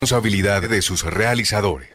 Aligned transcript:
responsabilidad 0.00 0.62
de 0.62 0.80
sus 0.80 1.02
realizadores. 1.02 1.88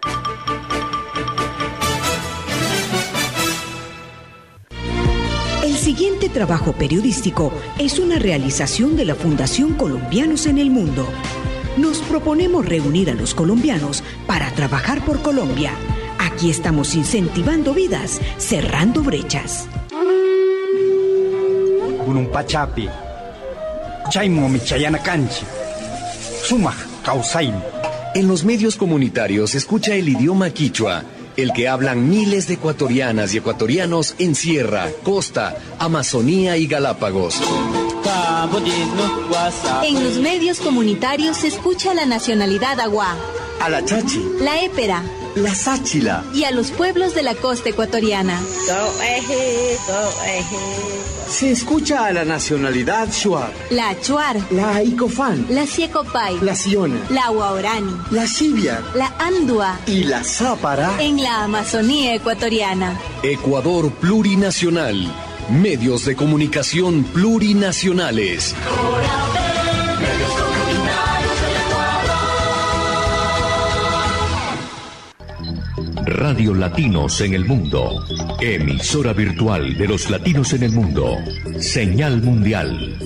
El 5.63 5.78
siguiente 5.78 6.28
trabajo 6.28 6.74
periodístico 6.74 7.54
es 7.79 8.00
una 8.00 8.20
realización 8.20 8.97
de 8.97 9.05
la 9.05 9.16
Fundación 9.16 9.76
Colombianos 9.76 10.47
en 10.47 10.58
el 10.58 10.70
Mundo. 10.70 11.08
Nos 11.78 12.00
proponemos 12.00 12.66
reunir 12.66 13.10
a 13.10 13.13
los 13.13 13.34
colombianos 13.34 14.04
para 14.28 14.51
trabajar 14.51 15.06
por 15.06 15.22
Colombia. 15.22 15.72
Aquí 16.20 16.49
estamos 16.49 16.95
incentivando 16.95 17.73
vidas, 17.73 18.20
cerrando 18.38 19.01
brechas. 19.01 19.70
Pachapi, 22.33 22.89
Chaimo 24.09 24.49
Michayana 24.49 24.99
Canchi, 25.01 25.45
Suma 26.43 26.75
En 28.16 28.27
los 28.27 28.43
medios 28.43 28.75
comunitarios 28.75 29.55
escucha 29.55 29.95
el 29.95 30.08
idioma 30.08 30.52
quichua, 30.52 31.04
el 31.35 31.52
que 31.52 31.67
hablan 31.67 32.09
miles 32.09 32.48
de 32.48 32.54
ecuatorianas 32.54 33.34
y 33.34 33.38
ecuatorianos 33.38 34.13
en 34.20 34.35
Sierra, 34.35 34.88
Costa, 35.02 35.58
Amazonía 35.80 36.57
y 36.57 36.68
Galápagos. 36.68 37.41
En 39.84 40.04
los 40.04 40.20
medios 40.20 40.59
comunitarios 40.59 41.38
se 41.38 41.48
escucha 41.48 41.95
la 41.95 42.05
nacionalidad 42.05 42.80
agua, 42.80 43.16
a 43.59 43.70
la 43.70 43.84
chachi, 43.84 44.23
la 44.41 44.62
épera, 44.62 45.02
la 45.35 45.55
sáchila. 45.55 46.23
Y 46.33 46.43
a 46.43 46.51
los 46.51 46.71
pueblos 46.71 47.13
de 47.15 47.23
la 47.23 47.35
costa 47.35 47.69
ecuatoriana. 47.69 48.39
Se 51.29 51.51
escucha 51.51 52.05
a 52.05 52.13
la 52.13 52.25
nacionalidad 52.25 53.09
Shuar, 53.11 53.51
la 53.69 53.89
Achuar, 53.89 54.37
la 54.51 54.83
Icofán, 54.83 55.45
la 55.49 55.65
Siecopay, 55.65 56.39
la 56.41 56.55
Siona, 56.55 56.99
la 57.09 57.31
Huaorani, 57.31 57.95
la 58.11 58.27
Sibia, 58.27 58.81
la 58.93 59.13
Andua. 59.17 59.79
Y 59.87 60.03
la 60.03 60.23
Zápara. 60.23 61.01
En 61.01 61.21
la 61.21 61.43
Amazonía 61.43 62.13
ecuatoriana. 62.15 62.99
Ecuador 63.23 63.91
Plurinacional. 63.93 65.12
Medios 65.50 66.06
de 66.06 66.16
comunicación 66.16 67.03
plurinacionales. 67.03 68.56
Radio 76.06 76.54
Latinos 76.54 77.22
en 77.22 77.34
el 77.34 77.46
Mundo. 77.46 78.04
Emisora 78.42 79.14
virtual 79.14 79.78
de 79.78 79.88
los 79.88 80.09
latinos 80.09 80.54
en 80.54 80.64
el 80.64 80.72
mundo. 80.73 81.18
Señal 81.59 82.22
mundial. 82.22 82.98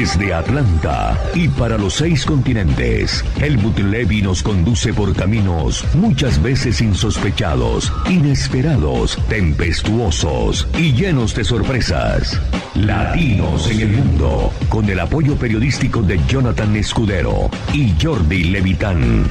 Desde 0.00 0.32
Atlanta 0.32 1.20
y 1.34 1.46
para 1.46 1.76
los 1.76 1.92
seis 1.96 2.24
continentes, 2.24 3.22
Helmut 3.38 3.78
Levy 3.80 4.22
nos 4.22 4.42
conduce 4.42 4.94
por 4.94 5.14
caminos 5.14 5.84
muchas 5.92 6.40
veces 6.42 6.80
insospechados, 6.80 7.92
inesperados, 8.08 9.18
tempestuosos 9.28 10.66
y 10.78 10.94
llenos 10.94 11.34
de 11.34 11.44
sorpresas. 11.44 12.40
Latinos 12.74 13.70
en 13.70 13.80
el 13.80 13.88
mundo, 13.88 14.50
con 14.70 14.88
el 14.88 15.00
apoyo 15.00 15.36
periodístico 15.36 16.00
de 16.00 16.18
Jonathan 16.26 16.74
Escudero 16.76 17.50
y 17.74 17.92
Jordi 18.02 18.44
Levitán. 18.44 19.28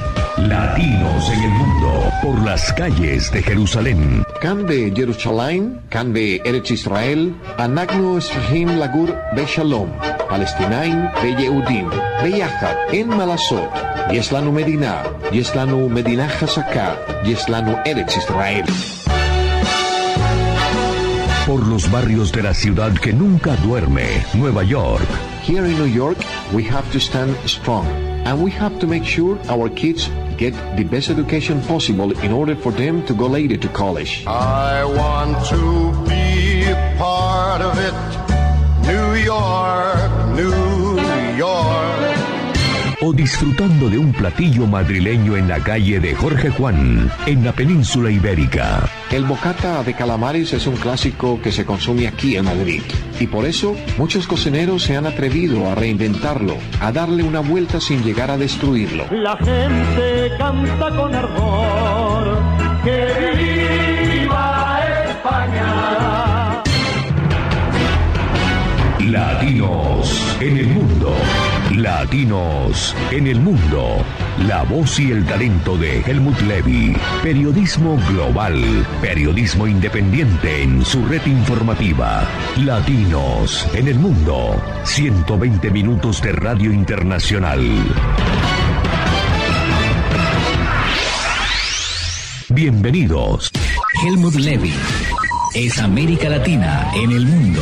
Latinos 0.48 1.30
en 1.30 1.44
el 1.44 1.50
mundo, 1.50 2.12
por 2.22 2.40
las 2.44 2.72
calles 2.74 3.32
de 3.32 3.44
Jerusalén. 3.44 4.24
Can 4.42 4.66
de 4.66 4.92
Jerusalén, 4.96 5.82
can 5.90 6.14
de 6.14 6.42
Eretz 6.46 6.72
Israel, 6.72 7.36
Anagno 7.58 8.18
Estrahim 8.18 8.78
Lagur 8.78 9.16
Beshalom, 9.36 9.90
Palestinain 10.30 11.10
Beyehudim, 11.22 11.90
Beyachat 12.24 12.94
en 12.94 13.10
Malasot, 13.10 13.70
Yeslanu 14.12 14.52
Medina, 14.52 15.04
Yeslanu 15.32 15.90
Medina 15.90 16.28
Hasaka, 16.28 16.98
Yeslanu 17.26 17.78
Eretz 17.86 18.18
Israel 18.18 18.66
por 21.50 21.66
los 21.66 21.90
barrios 21.90 22.32
de 22.32 22.44
la 22.44 22.54
ciudad 22.54 22.94
que 22.94 23.12
nunca 23.12 23.56
duerme, 23.56 24.06
Nueva 24.36 24.64
York. 24.64 25.08
Here 25.42 25.66
in 25.68 25.80
New 25.80 25.92
York, 25.92 26.20
we 26.54 26.64
have 26.70 26.88
to 26.92 27.00
stand 27.00 27.36
strong 27.48 27.88
and 28.24 28.44
we 28.44 28.52
have 28.52 28.78
to 28.78 28.86
make 28.86 29.04
sure 29.04 29.40
our 29.50 29.68
kids 29.74 30.12
get 30.40 30.54
the 30.78 30.86
best 30.86 31.10
education 31.10 31.62
possible 31.64 32.18
in 32.24 32.32
order 32.32 32.56
for 32.56 32.72
them 32.72 33.06
to 33.06 33.14
go 33.14 33.28
later 33.28 33.58
to 33.58 33.68
college. 33.70 34.26
I 34.26 34.86
want 34.86 35.36
to 35.52 35.92
be 36.08 36.64
part 36.98 37.62
of 37.62 37.76
it. 37.88 37.96
New 38.88 39.08
York, 39.32 40.12
New 40.40 40.69
o 43.02 43.14
disfrutando 43.14 43.90
de 43.90 43.98
un 43.98 44.12
platillo 44.12 44.66
madrileño 44.68 45.38
en 45.38 45.48
la 45.48 45.60
calle 45.60 46.00
de 46.00 46.14
Jorge 46.16 46.50
Juan, 46.50 47.12
en 47.26 47.46
la 47.46 47.54
península 47.54 48.12
ibérica. 48.12 48.90
El 49.12 49.24
bocata 49.26 49.84
de 49.84 49.94
calamares 49.94 50.54
es 50.54 50.68
un 50.68 50.76
clásico 50.76 51.42
que 51.42 51.52
se 51.52 51.66
consume 51.66 52.08
aquí 52.08 52.36
en 52.36 52.46
Madrid 52.46 52.82
y 53.20 53.28
por 53.28 53.46
eso 53.46 53.76
muchos 53.98 54.28
cocineros 54.28 54.84
se 54.84 54.98
han 54.98 55.06
atrevido 55.06 55.70
a 55.70 55.76
reinventarlo, 55.76 56.58
a 56.82 56.92
darle 56.92 57.24
una 57.24 57.40
vuelta 57.40 57.80
sin 57.80 58.04
llegar 58.04 58.32
a 58.32 58.38
destruirlo. 58.38 59.06
La 59.12 59.38
gente 59.38 60.32
canta 60.38 60.90
con 60.96 61.16
ardor 61.16 62.38
que 62.84 64.20
viva 64.20 64.80
España. 65.10 66.64
Latinos 69.00 70.38
en 70.42 70.58
el 70.58 70.68
mundo. 70.68 71.16
Latinos 71.82 72.94
en 73.10 73.26
el 73.28 73.40
mundo. 73.40 74.04
La 74.48 74.64
voz 74.64 75.00
y 75.00 75.12
el 75.12 75.26
talento 75.26 75.78
de 75.78 76.02
Helmut 76.02 76.38
Levy. 76.42 76.94
Periodismo 77.24 77.98
global. 78.10 78.86
Periodismo 79.02 79.66
independiente 79.66 80.64
en 80.64 80.84
su 80.84 81.06
red 81.06 81.26
informativa. 81.26 82.28
Latinos 82.58 83.66
en 83.74 83.88
el 83.88 83.98
mundo. 83.98 84.62
120 84.84 85.72
minutos 85.72 86.22
de 86.22 86.34
radio 86.34 86.74
internacional. 86.74 87.62
Bienvenidos. 92.50 93.52
Helmut 94.06 94.36
Levy 94.36 94.74
es 95.56 95.80
América 95.80 96.28
Latina 96.28 96.92
en 96.94 97.12
el 97.12 97.26
mundo. 97.26 97.62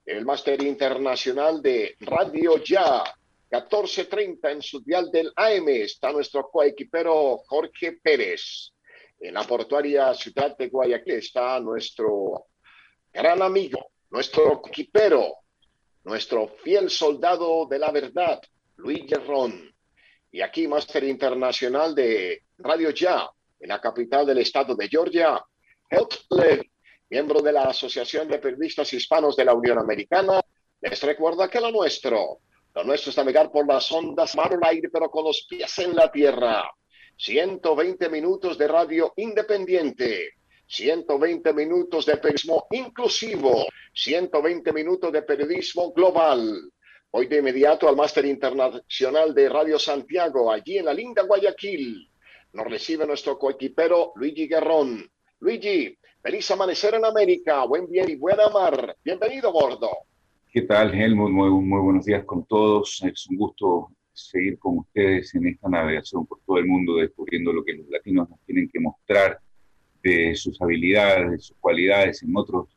El 0.05 0.23
máster 0.23 0.63
internacional 0.63 1.61
de 1.61 1.97
Radio 1.99 2.63
Ya, 2.63 3.03
14.30 3.51 4.51
en 4.53 4.61
su 4.61 4.79
dial 4.79 5.11
del 5.11 5.33
AM, 5.35 5.67
está 5.67 6.13
nuestro 6.13 6.49
coequipero 6.49 7.39
Jorge 7.45 7.99
Pérez. 8.01 8.71
En 9.19 9.33
la 9.33 9.43
portuaria 9.43 10.13
ciudad 10.13 10.55
de 10.55 10.69
Guayaquil 10.69 11.15
está 11.15 11.59
nuestro 11.59 12.45
gran 13.11 13.41
amigo, 13.41 13.87
nuestro 14.11 14.61
equipero, 14.65 15.25
nuestro 16.05 16.47
fiel 16.63 16.89
soldado 16.89 17.67
de 17.69 17.79
la 17.79 17.91
verdad, 17.91 18.39
Luis 18.77 19.03
Gerrón. 19.09 19.72
Y 20.33 20.41
aquí, 20.41 20.67
máster 20.67 21.03
internacional 21.03 21.93
de 21.93 22.41
Radio 22.57 22.89
Ya, 22.89 23.29
en 23.59 23.69
la 23.69 23.79
capital 23.79 24.25
del 24.25 24.39
estado 24.39 24.73
de 24.73 24.89
Georgia, 24.89 25.39
Help 25.87 26.11
miembro 27.07 27.39
de 27.39 27.53
la 27.53 27.65
Asociación 27.65 28.27
de 28.27 28.39
Periodistas 28.39 28.91
Hispanos 28.93 29.35
de 29.35 29.45
la 29.45 29.53
Unión 29.53 29.77
Americana, 29.77 30.41
les 30.81 31.03
recuerda 31.03 31.47
que 31.47 31.61
lo 31.61 31.69
nuestro, 31.69 32.39
lo 32.73 32.83
nuestro 32.83 33.11
es 33.11 33.17
navegar 33.17 33.51
por 33.51 33.67
las 33.67 33.91
ondas, 33.91 34.35
mar 34.35 34.51
al 34.51 34.67
aire, 34.67 34.89
pero 34.91 35.07
con 35.11 35.25
los 35.25 35.45
pies 35.47 35.77
en 35.77 35.95
la 35.95 36.11
tierra. 36.11 36.67
120 37.15 38.09
minutos 38.09 38.57
de 38.57 38.67
radio 38.67 39.13
independiente, 39.17 40.31
120 40.65 41.53
minutos 41.53 42.07
de 42.07 42.17
periodismo 42.17 42.65
inclusivo, 42.71 43.67
120 43.93 44.73
minutos 44.73 45.11
de 45.11 45.21
periodismo 45.21 45.93
global. 45.93 46.71
Hoy 47.15 47.27
de 47.27 47.37
inmediato 47.37 47.87
al 47.87 47.95
máster 47.95 48.25
internacional 48.25 49.35
de 49.35 49.47
Radio 49.47 49.77
Santiago, 49.77 50.51
allí 50.51 50.79
en 50.79 50.85
la 50.85 50.95
linda 50.95 51.21
Guayaquil. 51.21 52.09
Nos 52.53 52.65
recibe 52.65 53.05
nuestro 53.05 53.37
coequipero 53.37 54.13
Luigi 54.15 54.47
Guerrón. 54.47 55.07
Luigi, 55.39 55.95
feliz 56.23 56.49
amanecer 56.49 56.95
en 56.95 57.05
América, 57.05 57.65
buen 57.65 57.87
bien 57.87 58.09
y 58.09 58.15
buena 58.15 58.49
mar. 58.49 58.97
Bienvenido, 59.05 59.51
Gordo. 59.51 59.91
¿Qué 60.51 60.63
tal, 60.63 60.91
Helmut? 60.91 61.29
Muy, 61.29 61.51
muy 61.51 61.81
buenos 61.81 62.03
días 62.03 62.25
con 62.25 62.47
todos. 62.47 63.03
Es 63.03 63.27
un 63.27 63.37
gusto 63.37 63.91
seguir 64.11 64.57
con 64.57 64.79
ustedes 64.79 65.35
en 65.35 65.45
esta 65.45 65.69
navegación 65.69 66.25
por 66.25 66.39
todo 66.43 66.57
el 66.57 66.65
mundo, 66.65 66.95
descubriendo 66.95 67.53
lo 67.53 67.63
que 67.63 67.73
los 67.73 67.87
latinos 67.89 68.27
nos 68.27 68.39
tienen 68.39 68.67
que 68.67 68.79
mostrar 68.79 69.39
de 70.01 70.33
sus 70.33 70.59
habilidades, 70.59 71.29
de 71.29 71.37
sus 71.37 71.57
cualidades 71.59 72.23
en 72.23 72.35
otros 72.35 72.75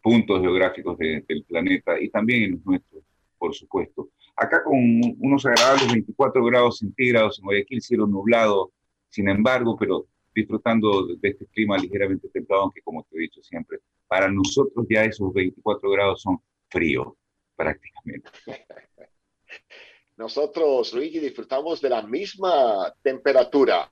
puntos 0.00 0.40
geográficos 0.40 0.96
del 0.98 1.44
planeta 1.48 1.98
y 1.98 2.08
también 2.10 2.44
en 2.44 2.50
los 2.52 2.64
nuestros 2.64 3.02
por 3.42 3.56
supuesto. 3.56 4.10
Acá 4.36 4.62
con 4.62 4.78
unos 5.18 5.44
agradables 5.44 5.90
24 5.92 6.44
grados 6.44 6.78
centígrados 6.78 7.40
en 7.40 7.44
Guayaquil, 7.44 7.82
cielo 7.82 8.06
nublado, 8.06 8.70
sin 9.08 9.28
embargo, 9.28 9.76
pero 9.76 10.06
disfrutando 10.32 11.08
de 11.08 11.28
este 11.28 11.46
clima 11.46 11.76
ligeramente 11.76 12.28
templado, 12.28 12.62
aunque 12.62 12.82
como 12.82 13.02
te 13.02 13.16
he 13.16 13.22
dicho 13.22 13.42
siempre, 13.42 13.80
para 14.06 14.30
nosotros 14.30 14.86
ya 14.88 15.02
esos 15.02 15.34
24 15.34 15.90
grados 15.90 16.22
son 16.22 16.40
frío, 16.68 17.16
prácticamente. 17.56 18.30
Nosotros, 20.16 20.94
Luigi, 20.94 21.18
disfrutamos 21.18 21.80
de 21.80 21.88
la 21.88 22.02
misma 22.02 22.94
temperatura. 23.02 23.90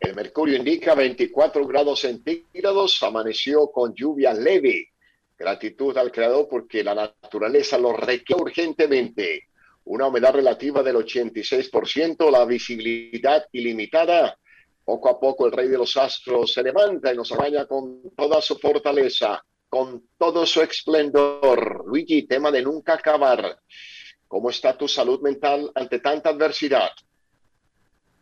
El 0.00 0.16
mercurio 0.16 0.56
indica 0.56 0.96
24 0.96 1.64
grados 1.68 2.00
centígrados, 2.00 3.00
amaneció 3.04 3.70
con 3.70 3.94
lluvia 3.94 4.34
leve 4.34 4.91
Gratitud 5.42 5.96
al 5.98 6.12
Creador 6.12 6.46
porque 6.48 6.84
la 6.84 6.94
naturaleza 6.94 7.76
lo 7.76 7.92
requiere 7.92 8.42
urgentemente. 8.42 9.48
Una 9.84 10.06
humedad 10.06 10.32
relativa 10.32 10.84
del 10.84 10.94
86%, 10.94 12.30
la 12.30 12.44
visibilidad 12.44 13.44
ilimitada. 13.50 14.38
Poco 14.84 15.08
a 15.08 15.18
poco 15.18 15.46
el 15.46 15.52
rey 15.52 15.66
de 15.66 15.78
los 15.78 15.96
astros 15.96 16.52
se 16.52 16.62
levanta 16.62 17.12
y 17.12 17.16
nos 17.16 17.30
baña 17.30 17.66
con 17.66 18.14
toda 18.16 18.40
su 18.40 18.56
fortaleza, 18.56 19.44
con 19.68 20.04
todo 20.16 20.46
su 20.46 20.62
esplendor. 20.62 21.86
Luigi, 21.86 22.22
tema 22.22 22.52
de 22.52 22.62
nunca 22.62 22.94
acabar. 22.94 23.58
¿Cómo 24.28 24.48
está 24.48 24.78
tu 24.78 24.86
salud 24.86 25.20
mental 25.22 25.72
ante 25.74 25.98
tanta 25.98 26.30
adversidad? 26.30 26.90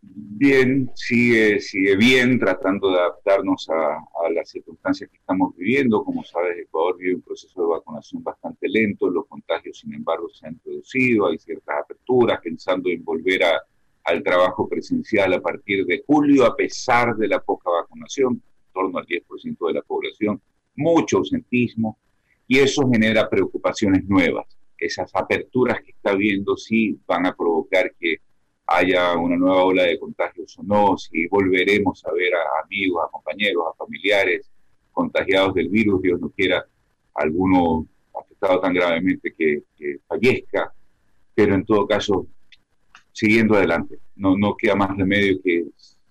Bien, 0.01 0.89
sigue, 0.95 1.59
sigue 1.59 1.95
bien, 1.95 2.39
tratando 2.39 2.91
de 2.91 2.99
adaptarnos 2.99 3.69
a, 3.69 4.29
las 4.33 4.49
circunstancias 4.49 5.09
que 5.09 5.17
estamos 5.17 5.55
viviendo. 5.55 6.03
Como 6.03 6.23
sabes, 6.23 6.57
Ecuador 6.57 6.97
vive 6.97 7.15
un 7.15 7.21
proceso 7.21 7.61
de 7.61 7.67
vacunación 7.67 8.23
bastante 8.23 8.67
lento, 8.69 9.09
los 9.09 9.27
contagios, 9.27 9.79
sin 9.79 9.93
embargo, 9.93 10.29
se 10.29 10.47
han 10.47 10.53
introducido, 10.53 11.27
hay 11.27 11.37
ciertas 11.37 11.79
aperturas, 11.83 12.39
pensando 12.41 12.89
en 12.89 13.03
volver 13.03 13.43
a, 13.43 13.61
al 14.05 14.23
trabajo 14.23 14.67
presencial 14.67 15.33
a 15.33 15.41
partir 15.41 15.85
de 15.85 16.03
julio, 16.05 16.45
a 16.45 16.55
pesar 16.55 17.15
de 17.15 17.27
la 17.27 17.39
poca 17.39 17.69
vacunación, 17.69 18.33
en 18.33 18.73
torno 18.73 18.99
al 18.99 19.05
10% 19.05 19.67
de 19.67 19.73
la 19.73 19.81
población, 19.81 20.41
mucho 20.75 21.17
ausentismo, 21.17 21.97
y 22.47 22.59
eso 22.59 22.89
genera 22.89 23.29
preocupaciones 23.29 24.05
nuevas. 24.05 24.45
Esas 24.77 25.11
aperturas 25.13 25.81
que 25.83 25.91
está 25.91 26.15
viendo 26.15 26.57
sí 26.57 26.99
van 27.05 27.25
a 27.25 27.35
provocar 27.35 27.93
que 27.99 28.10
haya 28.75 29.15
una 29.15 29.35
nueva 29.35 29.63
ola 29.63 29.83
de 29.83 29.99
contagios 29.99 30.57
o 30.57 30.63
no, 30.63 30.97
si 30.97 31.27
volveremos 31.27 32.03
a 32.05 32.11
ver 32.11 32.33
a 32.35 32.63
amigos, 32.63 33.03
a 33.05 33.11
compañeros, 33.11 33.65
a 33.69 33.77
familiares 33.77 34.49
contagiados 34.91 35.53
del 35.53 35.69
virus, 35.69 36.01
Dios 36.01 36.19
no 36.19 36.29
quiera 36.29 36.65
alguno 37.13 37.87
afectado 38.19 38.59
tan 38.59 38.73
gravemente 38.73 39.33
que, 39.37 39.63
fallezca, 40.07 40.73
pero 41.33 41.55
en 41.55 41.65
todo 41.65 41.87
caso, 41.87 42.27
siguiendo 43.11 43.55
adelante, 43.55 43.99
no, 44.15 44.37
no 44.37 44.55
queda 44.55 44.75
más 44.75 44.95
remedio 44.95 45.41
que 45.41 45.65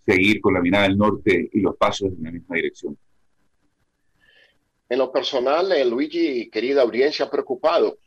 seguir 0.05 0.41
con 0.41 0.55
la 0.55 0.61
mirada 0.61 0.89
del 0.89 0.99
norte 0.99 1.51
y 1.53 1.61
los 1.61 1.77
pasos 1.77 2.13
en 2.17 2.25
la 2.25 2.31
misma 2.33 2.57
dirección. 2.57 2.97
En 4.89 4.99
lo 4.99 5.13
personal, 5.13 5.71
eh, 5.71 5.85
Luigi, 5.85 6.51
querida 6.51 6.83
audiencia, 6.83 7.31
preocupado 7.31 7.99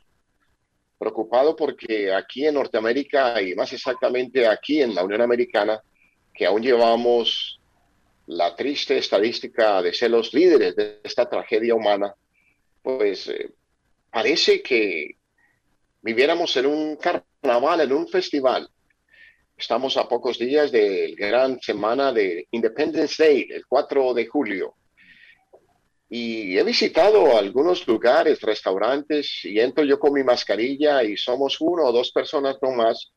preocupado 1.03 1.53
porque 1.53 2.13
aquí 2.13 2.47
en 2.47 2.55
Norteamérica 2.55 3.41
y 3.41 3.53
más 3.55 3.73
exactamente 3.73 4.47
aquí 4.47 4.81
en 4.81 4.95
la 4.95 5.03
Unión 5.03 5.21
Americana, 5.21 5.81
que 6.33 6.45
aún 6.45 6.61
llevamos 6.61 7.59
la 8.27 8.55
triste 8.55 8.97
estadística 8.97 9.81
de 9.81 9.93
ser 9.93 10.11
los 10.11 10.33
líderes 10.33 10.77
de 10.77 11.01
esta 11.03 11.29
tragedia 11.29 11.75
humana, 11.75 12.15
pues 12.81 13.27
eh, 13.27 13.51
parece 14.09 14.63
que 14.63 15.17
viviéramos 16.01 16.55
en 16.55 16.67
un 16.67 16.95
carnaval, 16.95 17.81
en 17.81 17.91
un 17.91 18.07
festival. 18.07 18.69
Estamos 19.57 19.97
a 19.97 20.07
pocos 20.07 20.39
días 20.39 20.71
del 20.71 21.17
gran 21.17 21.59
semana 21.59 22.13
de 22.13 22.47
Independence 22.51 23.21
Day, 23.21 23.47
el 23.51 23.65
4 23.67 24.13
de 24.13 24.25
julio. 24.25 24.75
Y 26.15 26.59
he 26.59 26.63
visitado 26.63 27.35
algunos 27.35 27.87
lugares, 27.87 28.39
restaurantes, 28.39 29.43
y 29.45 29.59
entro 29.59 29.83
yo 29.83 29.97
con 29.97 30.13
mi 30.13 30.23
mascarilla 30.23 31.03
y 31.03 31.17
somos 31.17 31.59
uno 31.59 31.85
o 31.85 31.91
dos 31.91 32.11
personas 32.11 32.57
no 32.61 32.69
más 32.69 33.13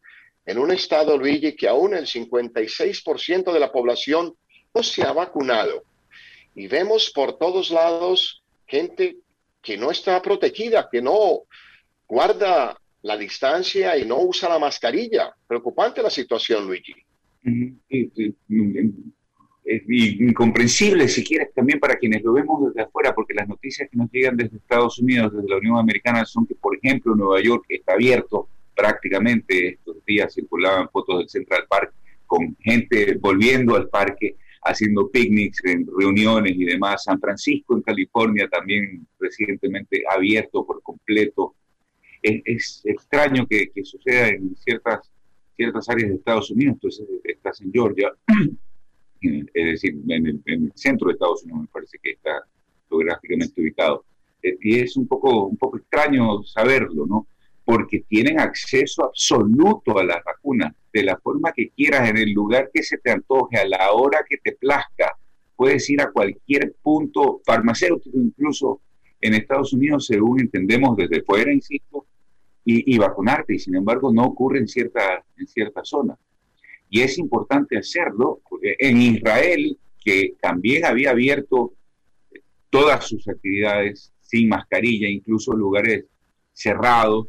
en 0.47 0.57
un 0.57 0.73
estado, 0.73 1.19
Luigi, 1.19 1.55
que 1.55 1.69
aún 1.69 1.93
el 1.93 2.07
56% 2.07 3.53
de 3.53 3.61
la 3.61 3.71
población 3.71 4.35
no 4.75 4.83
se 4.83 5.03
ha 5.03 5.13
vacunado. 5.13 5.83
Y 6.55 6.69
vemos 6.69 7.11
por 7.11 7.37
todos 7.37 7.71
lados 7.71 8.43
gente 8.67 9.19
que 9.61 9.77
no 9.77 9.91
está 9.91 10.23
protegida, 10.23 10.89
que 10.91 11.03
no 11.03 11.43
guarda 12.09 12.81
la 13.03 13.19
distancia 13.19 13.99
y 13.99 14.07
no 14.07 14.23
usa 14.23 14.49
la 14.49 14.59
mascarilla. 14.59 15.35
Preocupante 15.47 16.03
la 16.03 16.09
situación, 16.09 16.67
Luigi 16.67 16.95
incomprensible, 19.67 21.09
si 21.09 21.25
quieres, 21.25 21.53
también 21.53 21.81
para 21.81 21.97
quienes 21.97 22.23
lo 22.23 22.33
vemos 22.33 22.67
desde 22.67 22.83
afuera, 22.83 23.15
porque 23.15 23.35
las 23.35 23.49
noticias 23.49 23.89
que 23.91 23.97
nos 23.97 24.11
llegan 24.13 24.37
desde 24.37 24.57
Estados 24.57 24.99
Unidos, 24.99 25.33
desde 25.33 25.49
la 25.49 25.57
Unión 25.57 25.79
Americana, 25.79 26.25
son 26.25 26.47
que, 26.47 26.55
por 26.55 26.77
ejemplo, 26.77 27.15
Nueva 27.15 27.43
York 27.43 27.65
está 27.69 27.95
abierto 27.95 28.49
prácticamente. 28.75 29.71
Estos 29.71 30.05
días 30.05 30.33
circulaban 30.33 30.89
fotos 30.91 31.19
del 31.19 31.29
Central 31.29 31.65
Park 31.69 31.93
con 32.27 32.57
gente 32.61 33.17
volviendo 33.21 33.77
al 33.77 33.89
parque, 33.89 34.37
haciendo 34.63 35.09
picnics, 35.11 35.61
reuniones 35.99 36.53
y 36.57 36.65
demás. 36.65 37.05
San 37.05 37.19
Francisco, 37.21 37.77
en 37.77 37.83
California, 37.83 38.49
también 38.49 39.07
recientemente 39.19 40.05
abierto 40.09 40.65
por 40.65 40.83
completo. 40.83 41.55
Es, 42.23 42.83
extraño 42.85 43.47
que, 43.47 43.71
que, 43.71 43.85
suceda 43.85 44.29
en 44.29 44.57
ciertas, 44.57 45.13
ciertas 45.57 45.89
áreas 45.89 46.11
de 46.11 46.17
Estados 46.17 46.51
Unidos. 46.51 46.75
Entonces, 46.75 47.07
estás 47.25 47.61
en 47.61 47.73
Georgia 47.73 48.13
es 49.21 49.65
decir, 49.67 49.97
en 50.09 50.43
el, 50.45 50.73
centro 50.75 51.09
de 51.09 51.15
Estados 51.15 51.43
Unidos 51.45 51.63
me 51.63 51.69
parece 51.69 51.99
que 52.03 52.11
está 52.13 52.43
geográficamente 52.89 53.61
ubicado. 53.61 54.05
Eh, 54.43 54.57
y 54.61 54.81
es 54.81 54.97
un 54.97 55.07
poco, 55.07 55.47
un 55.47 55.57
poco 55.57 55.79
extraño 55.79 56.43
saberlo, 56.43 57.07
¿no? 57.07 57.27
Porque 57.65 58.05
tienen 58.09 58.39
acceso 58.39 59.05
absoluto 59.05 59.99
a 59.99 60.05
las 60.05 60.23
vacunas, 60.25 60.75
de 60.93 61.03
la 61.03 61.17
forma 61.19 61.53
que 61.53 61.71
quieras, 61.71 62.09
en 62.09 62.17
el 62.17 62.33
lugar 62.33 62.71
que 62.73 62.83
se 62.83 62.99
te 62.99 63.11
antoje, 63.11 63.59
a 63.59 63.67
la 63.67 63.93
hora 63.93 64.25
que 64.29 64.39
te 64.39 64.53
plazca. 64.53 65.13
Puedes 65.57 65.89
ir 65.91 66.01
a 66.01 66.11
cualquier 66.11 66.75
punto 66.83 67.41
farmacéutico, 67.45 68.17
incluso 68.19 68.81
en 69.21 69.35
Estados 69.35 69.73
Unidos, 69.73 70.07
según 70.07 70.41
entendemos 70.41 70.97
desde 70.97 71.23
fuera, 71.23 71.53
insisto, 71.53 72.07
y, 72.65 72.95
y 72.95 72.99
vacunarte. 72.99 73.55
Y 73.55 73.59
sin 73.59 73.75
embargo, 73.75 74.13
no 74.13 74.25
ocurre 74.25 74.59
en 74.59 74.69
ciertas 74.69 75.23
en 75.37 75.47
cierta 75.47 75.85
zonas 75.85 76.19
y 76.89 77.01
es 77.01 77.19
importante 77.19 77.77
hacerlo, 77.77 78.41
porque 78.49 78.77
en 78.79 79.01
Israel, 79.01 79.77
que 80.03 80.35
también 80.41 80.85
había 80.85 81.11
abierto 81.11 81.73
todas 82.71 83.07
sus 83.07 83.27
actividades 83.29 84.13
sin 84.21 84.49
mascarilla, 84.49 85.09
incluso 85.09 85.53
lugares 85.53 86.05
cerrados, 86.53 87.27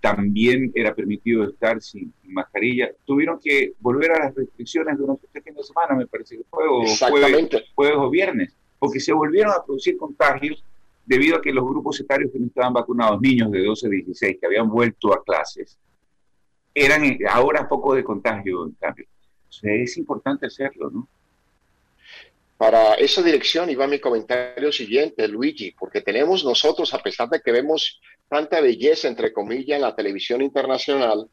también 0.00 0.70
era 0.74 0.94
permitido 0.94 1.44
estar 1.44 1.80
sin, 1.82 2.12
mascarilla. 2.24 2.90
Tuvieron 3.04 3.38
que 3.40 3.72
volver 3.80 4.12
a 4.12 4.26
las 4.26 4.34
restricciones 4.34 4.96
durante 4.96 5.26
este 5.26 5.42
fin 5.42 5.54
de 5.54 5.62
semana, 5.62 5.94
me 5.94 6.06
parece 6.06 6.36
que 6.36 6.44
fue, 6.48 6.64
o 6.68 6.84
jueves, 7.10 7.48
jueves 7.74 7.96
o 7.98 8.10
viernes, 8.10 8.54
porque 8.78 9.00
se 9.00 9.12
volvieron 9.12 9.52
a 9.52 9.64
producir 9.64 9.96
contagios 9.96 10.64
debido 11.04 11.36
a 11.36 11.42
que 11.42 11.52
los 11.52 11.64
grupos 11.64 12.00
etarios 12.00 12.30
que 12.32 12.38
no 12.38 12.46
estaban 12.46 12.72
vacunados, 12.72 13.20
niños 13.20 13.50
de 13.50 13.64
12 13.64 13.86
a 13.86 13.90
16 13.90 14.36
que 14.40 14.46
habían 14.46 14.68
vuelto 14.68 15.12
a 15.12 15.22
clases, 15.22 15.76
eran 16.74 17.18
ahora 17.28 17.68
poco 17.68 17.94
de 17.94 18.04
contagio 18.04 18.66
en 18.66 18.72
cambio. 18.72 19.06
es 19.62 19.96
importante 19.96 20.46
hacerlo, 20.46 20.90
¿no? 20.90 21.08
Para 22.56 22.94
esa 22.94 23.22
dirección 23.22 23.70
iba 23.70 23.88
mi 23.88 23.98
comentario 23.98 24.70
siguiente, 24.70 25.26
Luigi, 25.26 25.72
porque 25.72 26.00
tenemos 26.00 26.44
nosotros, 26.44 26.94
a 26.94 27.02
pesar 27.02 27.28
de 27.28 27.40
que 27.40 27.50
vemos 27.50 28.00
tanta 28.28 28.60
belleza, 28.60 29.08
entre 29.08 29.32
comillas, 29.32 29.76
en 29.76 29.82
la 29.82 29.96
televisión 29.96 30.42
internacional, 30.42 31.28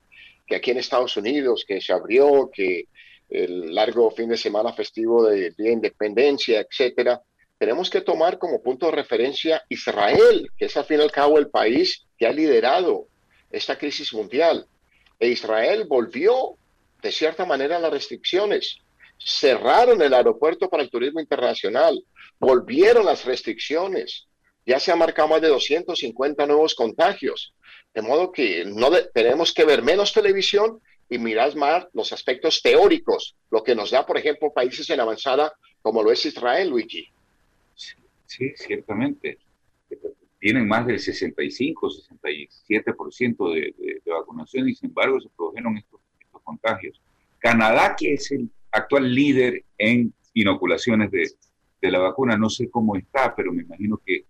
que 0.47 0.55
aquí 0.55 0.71
en 0.71 0.79
Estados 0.79 1.15
Unidos, 1.17 1.65
que 1.67 1.81
se 1.81 1.93
abrió, 1.93 2.49
que 2.51 2.85
el 3.29 3.75
largo 3.75 4.09
fin 4.09 4.29
de 4.29 4.37
semana 4.37 4.73
festivo 4.73 5.23
de 5.25 5.51
Día 5.51 5.67
de 5.67 5.73
Independencia, 5.73 6.61
etcétera, 6.61 7.21
tenemos 7.59 7.89
que 7.89 8.01
tomar 8.01 8.39
como 8.39 8.63
punto 8.63 8.87
de 8.87 8.93
referencia 8.93 9.61
Israel, 9.69 10.49
que 10.57 10.65
es 10.65 10.77
al 10.77 10.85
fin 10.85 10.99
y 10.99 11.03
al 11.03 11.11
cabo 11.11 11.37
el 11.37 11.49
país 11.49 12.07
que 12.17 12.25
ha 12.25 12.31
liderado 12.31 13.07
esta 13.51 13.77
crisis 13.77 14.13
mundial. 14.13 14.65
Israel 15.27 15.85
volvió, 15.87 16.55
de 17.01 17.11
cierta 17.11 17.45
manera, 17.45 17.77
a 17.77 17.79
las 17.79 17.91
restricciones 17.91 18.81
cerraron 19.19 20.01
el 20.01 20.13
aeropuerto 20.13 20.69
para 20.69 20.83
el 20.83 20.89
turismo 20.89 21.19
internacional, 21.19 22.01
volvieron 22.39 23.05
las 23.05 23.25
restricciones, 23.25 24.27
ya 24.65 24.79
se 24.79 24.91
han 24.91 24.99
marcado 24.99 25.27
más 25.27 25.41
de 25.41 25.49
250 25.49 26.45
nuevos 26.45 26.73
contagios, 26.73 27.53
de 27.93 28.01
modo 28.01 28.31
que 28.31 28.63
no 28.65 28.91
tenemos 29.13 29.53
que 29.53 29.65
ver 29.65 29.81
menos 29.81 30.13
televisión 30.13 30.79
y 31.09 31.17
mirar 31.17 31.55
más 31.55 31.87
los 31.93 32.13
aspectos 32.13 32.61
teóricos, 32.61 33.35
lo 33.49 33.63
que 33.63 33.75
nos 33.75 33.91
da, 33.91 34.05
por 34.05 34.17
ejemplo, 34.17 34.53
países 34.53 34.89
en 34.89 34.99
avanzada 34.99 35.51
como 35.81 36.03
lo 36.03 36.11
es 36.11 36.25
Israel, 36.25 36.69
Luigi. 36.69 37.09
Sí, 38.25 38.53
ciertamente. 38.55 39.39
Tienen 40.39 40.67
más 40.67 40.87
del 40.87 40.99
65, 40.99 41.89
67% 41.89 43.53
de, 43.53 43.73
de, 43.77 44.01
de 44.05 44.11
vacunación 44.11 44.69
y 44.69 44.75
sin 44.75 44.89
embargo 44.89 45.19
se 45.19 45.29
produjeron 45.35 45.77
estos, 45.77 45.99
estos 46.19 46.41
contagios. 46.43 47.01
Canadá, 47.39 47.95
que 47.97 48.13
es 48.13 48.31
el 48.31 48.49
actual 48.71 49.13
líder 49.13 49.63
en 49.77 50.13
inoculaciones 50.33 51.11
de, 51.11 51.27
la 51.89 51.99
vacuna. 51.99 52.37
No 52.37 52.49
sé 52.49 52.69
cómo 52.69 52.95
está, 52.95 53.33
pero 53.35 53.53
me 53.53 53.63
imagino 53.63 53.99
que, 54.05 54.25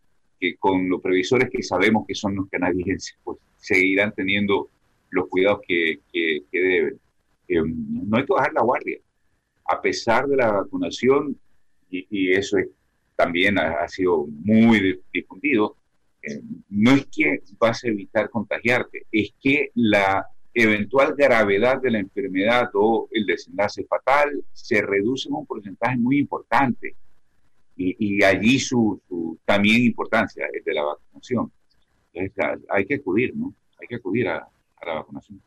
con 0.58 0.88
los 0.90 1.02
previsores 1.02 1.50
que 1.50 1.62
sabemos 1.62 2.06
que 2.08 2.16
son 2.16 2.36
los 2.36 2.48
canadienses, 2.50 3.18
pues 3.24 3.40
seguirán 3.58 4.14
teniendo 4.14 4.70
los 5.10 5.28
cuidados 5.28 5.62
que, 5.68 6.00
deben. 6.52 7.00
Eh, 7.48 7.62
no 7.66 8.18
hay 8.18 8.26
que 8.26 8.34
bajar 8.34 8.54
la 8.54 8.62
guardia. 8.62 9.00
A 9.66 9.82
pesar 9.82 10.28
de 10.28 10.38
la 10.38 10.52
vacunación, 10.52 11.38
y, 11.90 12.32
eso 12.32 12.58
también 13.16 13.58
ha, 13.58 13.88
sido 13.88 14.28
muy 14.28 15.02
difundido, 15.12 15.76
eh, 16.22 16.42
no 16.70 16.92
es 16.92 17.08
que 17.08 17.42
vas 17.58 17.84
a 17.84 17.88
evitar 17.88 18.30
contagiarte, 18.30 19.06
es 19.12 19.34
que 19.42 19.72
la 19.76 20.28
eventual 20.54 21.16
gravedad 21.16 21.82
de 21.82 21.92
la 21.92 22.00
enfermedad 22.00 22.70
o 22.74 23.08
el 23.12 23.26
desenlace 23.26 23.86
fatal 23.86 24.44
se 24.52 24.82
reduce 24.82 25.30
en 25.30 25.36
un 25.36 25.46
porcentaje 25.46 25.98
muy 25.98 26.20
importante. 26.20 26.96
Y, 27.82 28.22
allí 28.26 28.60
su, 28.60 29.02
también 29.46 29.82
importancia 29.84 30.46
es 30.52 30.66
de 30.66 30.74
la 30.74 30.84
vacunación. 30.84 31.50
hay 32.70 32.86
que 32.86 32.96
acudir, 32.96 33.34
¿no? 33.38 33.54
Hay 33.80 33.88
que 33.88 33.96
acudir 33.96 34.28
a 34.28 34.46
la 34.86 34.94
vacunación. 34.96 35.42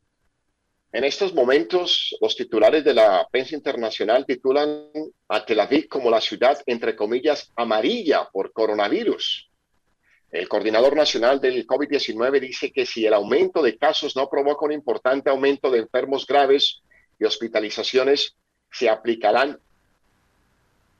En 0.92 1.04
estos 1.04 1.34
momentos, 1.34 2.16
los 2.20 2.36
titulares 2.36 2.84
de 2.84 2.92
la 2.92 3.26
prensa 3.30 3.54
internacional 3.54 4.26
titulan 4.26 4.90
a 5.28 5.44
Tel 5.44 5.60
Aviv 5.60 5.88
como 5.88 6.10
la 6.10 6.20
ciudad, 6.20 6.58
entre 6.66 6.94
comillas, 6.94 7.50
amarilla 7.56 8.28
por 8.30 8.52
coronavirus. 8.52 9.51
El 10.32 10.48
coordinador 10.48 10.96
nacional 10.96 11.42
del 11.42 11.66
COVID-19 11.66 12.40
dice 12.40 12.72
que 12.72 12.86
si 12.86 13.04
el 13.04 13.12
aumento 13.12 13.60
de 13.60 13.76
casos 13.76 14.16
no 14.16 14.30
provoca 14.30 14.64
un 14.64 14.72
importante 14.72 15.28
aumento 15.28 15.70
de 15.70 15.80
enfermos 15.80 16.26
graves 16.26 16.80
y 17.18 17.24
hospitalizaciones, 17.24 18.34
se 18.70 18.88
aplicarán 18.88 19.60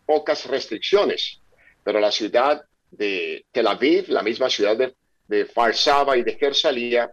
pocas 0.05 0.45
restricciones. 0.45 1.41
Pero 1.83 1.99
la 1.99 2.13
ciudad 2.13 2.63
de 2.91 3.47
Tel 3.51 3.69
Aviv, 3.69 4.11
la 4.11 4.23
misma 4.23 4.51
ciudad 4.51 4.77
de, 4.77 4.95
de 5.29 5.47
Farsaba 5.47 6.19
y 6.19 6.23
de 6.23 6.35
Jersalía, 6.35 7.11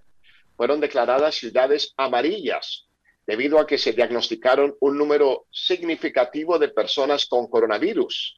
fueron 0.57 0.81
declaradas 0.81 1.35
ciudades 1.35 1.93
amarillas 1.95 2.85
debido 3.25 3.59
a 3.59 3.65
que 3.65 3.77
se 3.77 3.93
diagnosticaron 3.93 4.75
un 4.81 4.97
número 4.97 5.45
significativo 5.51 6.59
de 6.59 6.67
personas 6.67 7.27
con 7.27 7.47
coronavirus. 7.47 8.37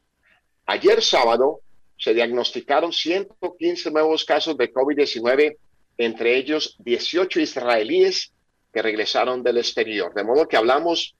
Ayer 0.68 1.02
sábado, 1.02 1.62
se 2.02 2.16
diagnosticaron 2.16 2.92
115 2.92 3.92
nuevos 3.92 4.26
casos 4.26 4.58
de 4.58 4.74
COVID-19, 4.74 5.56
entre 6.00 6.36
ellos 6.36 6.76
18 6.80 7.40
israelíes 7.40 8.34
que 8.74 8.82
regresaron 8.82 9.44
del 9.44 9.60
exterior. 9.60 10.12
De 10.16 10.24
modo 10.24 10.48
que 10.48 10.58
hablamos 10.58 11.16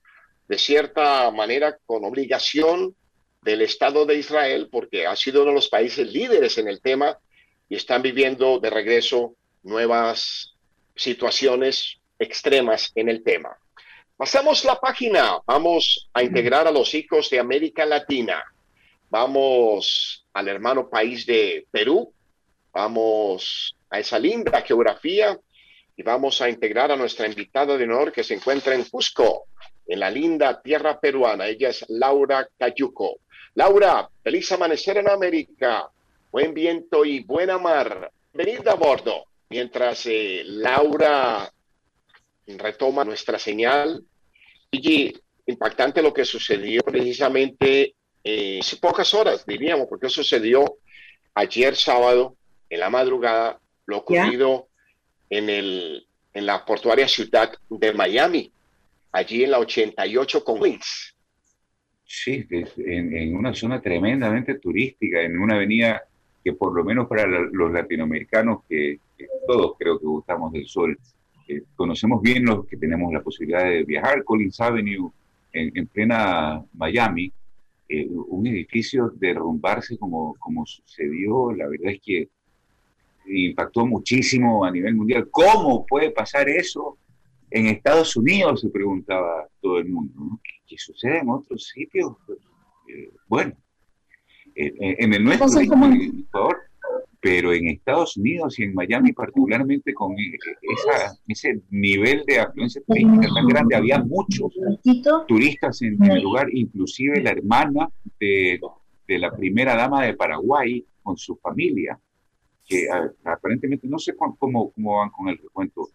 de 0.48 0.58
cierta 0.58 1.30
manera 1.30 1.78
con 1.86 2.04
obligación 2.04 2.96
del 3.42 3.62
Estado 3.62 4.04
de 4.06 4.16
Israel, 4.16 4.68
porque 4.72 5.06
ha 5.06 5.14
sido 5.14 5.42
uno 5.42 5.50
de 5.50 5.54
los 5.54 5.68
países 5.68 6.12
líderes 6.12 6.58
en 6.58 6.66
el 6.66 6.80
tema 6.80 7.16
y 7.68 7.76
están 7.76 8.02
viviendo 8.02 8.58
de 8.58 8.70
regreso 8.70 9.36
nuevas 9.62 10.56
situaciones 10.96 12.00
extremas 12.18 12.90
en 12.96 13.08
el 13.08 13.22
tema. 13.22 13.56
Pasamos 14.16 14.64
la 14.64 14.80
página, 14.80 15.38
vamos 15.46 16.10
a 16.12 16.24
integrar 16.24 16.66
a 16.66 16.72
los 16.72 16.92
hijos 16.94 17.30
de 17.30 17.38
América 17.38 17.86
Latina. 17.86 18.42
Vamos 19.12 20.24
al 20.32 20.48
hermano 20.48 20.88
país 20.88 21.26
de 21.26 21.66
Perú, 21.70 22.14
vamos 22.72 23.76
a 23.90 23.98
esa 23.98 24.18
linda 24.18 24.62
geografía 24.62 25.38
y 25.94 26.02
vamos 26.02 26.40
a 26.40 26.48
integrar 26.48 26.90
a 26.90 26.96
nuestra 26.96 27.26
invitada 27.26 27.76
de 27.76 27.84
honor 27.84 28.10
que 28.10 28.24
se 28.24 28.32
encuentra 28.32 28.74
en 28.74 28.84
Cusco, 28.84 29.48
en 29.86 30.00
la 30.00 30.10
linda 30.10 30.62
tierra 30.62 30.98
peruana. 30.98 31.46
Ella 31.46 31.68
es 31.68 31.84
Laura 31.90 32.48
Cayuco. 32.58 33.18
Laura, 33.54 34.08
feliz 34.24 34.50
amanecer 34.50 34.96
en 34.96 35.10
América, 35.10 35.90
buen 36.30 36.54
viento 36.54 37.04
y 37.04 37.20
buena 37.20 37.58
mar. 37.58 38.10
Venid 38.32 38.66
a 38.66 38.76
bordo. 38.76 39.26
Mientras 39.50 40.06
eh, 40.06 40.40
Laura 40.42 41.52
retoma 42.46 43.04
nuestra 43.04 43.38
señal, 43.38 44.02
y 44.70 45.12
impactante 45.44 46.00
lo 46.00 46.14
que 46.14 46.24
sucedió 46.24 46.80
precisamente 46.82 47.94
eh, 48.24 48.60
pocas 48.80 49.12
horas, 49.14 49.44
diríamos, 49.46 49.86
porque 49.88 50.08
sucedió 50.08 50.76
ayer 51.34 51.76
sábado, 51.76 52.36
en 52.68 52.80
la 52.80 52.90
madrugada, 52.90 53.60
lo 53.86 53.98
ocurrido 53.98 54.68
en, 55.28 55.50
el, 55.50 56.06
en 56.32 56.46
la 56.46 56.64
portuaria 56.64 57.08
ciudad 57.08 57.52
de 57.68 57.92
Miami, 57.92 58.52
allí 59.12 59.44
en 59.44 59.50
la 59.50 59.58
88 59.58 60.44
con 60.44 60.60
Queens. 60.60 61.14
Sí, 62.04 62.46
en, 62.50 63.34
una 63.34 63.54
zona 63.54 63.80
tremendamente 63.80 64.56
turística, 64.56 65.22
en 65.22 65.38
una 65.38 65.56
avenida 65.56 66.02
que 66.44 66.52
por 66.52 66.74
lo 66.74 66.84
menos 66.84 67.08
para 67.08 67.26
los 67.26 67.72
latinoamericanos, 67.72 68.64
que, 68.68 68.98
todos 69.46 69.76
creo 69.78 69.98
que 69.98 70.06
gustamos 70.06 70.52
del 70.52 70.66
sol, 70.66 70.98
eh, 71.48 71.62
conocemos 71.76 72.20
bien 72.20 72.44
los 72.44 72.66
que 72.66 72.76
tenemos 72.76 73.12
la 73.12 73.22
posibilidad 73.22 73.64
de 73.64 73.84
viajar, 73.84 74.24
Collins 74.24 74.60
Avenue 74.60 75.10
en, 75.52 75.70
en 75.74 75.86
plena 75.86 76.62
Miami, 76.74 77.32
eh, 77.94 78.08
un 78.08 78.46
edificio 78.46 79.12
derrumbarse 79.16 79.98
como, 79.98 80.34
como 80.38 80.64
sucedió, 80.64 81.52
la 81.52 81.68
verdad 81.68 81.92
es 81.92 82.00
que 82.00 82.30
impactó 83.26 83.84
muchísimo 83.84 84.64
a 84.64 84.70
nivel 84.70 84.94
mundial. 84.94 85.28
¿Cómo 85.30 85.84
puede 85.84 86.10
pasar 86.10 86.48
eso 86.48 86.96
en 87.50 87.66
Estados 87.66 88.16
Unidos? 88.16 88.62
Se 88.62 88.70
preguntaba 88.70 89.46
todo 89.60 89.76
el 89.78 89.90
mundo. 89.90 90.40
¿Qué, 90.66 90.78
sucede 90.78 91.18
en 91.18 91.28
otros 91.28 91.64
sitios? 91.68 92.14
Eh, 92.88 93.12
bueno, 93.28 93.52
eh, 94.54 94.72
en 94.78 95.12
el 95.12 95.22
nuestro, 95.22 95.60
en 95.60 96.20
Ecuador, 96.20 96.62
pero 97.22 97.52
en 97.52 97.68
Estados 97.68 98.16
Unidos 98.16 98.58
y 98.58 98.64
en 98.64 98.74
Miami 98.74 99.12
particularmente 99.12 99.94
con 99.94 100.12
e, 100.18 100.36
esa, 100.60 101.16
ese 101.28 101.62
nivel 101.70 102.24
de 102.26 102.40
afluencia 102.40 102.82
turística 102.84 103.28
tan 103.32 103.46
grande, 103.46 103.76
había 103.76 104.02
muchos 104.02 104.52
turistas 105.28 105.80
en, 105.82 106.02
el 106.02 106.20
lugar, 106.20 106.48
inclusive 106.52 107.22
la 107.22 107.30
hermana 107.30 107.88
de, 108.18 108.60
de, 109.06 109.18
la 109.20 109.30
primera 109.30 109.76
dama 109.76 110.04
de 110.04 110.14
Paraguay 110.14 110.84
con 111.00 111.16
su 111.16 111.36
familia, 111.36 111.96
que 112.66 112.88
aparentemente 113.22 113.86
no 113.86 114.00
sé 114.00 114.16
cómo, 114.16 114.72
cómo 114.72 114.96
van 114.96 115.10
con 115.10 115.28
el 115.28 115.38
recuento 115.38 115.90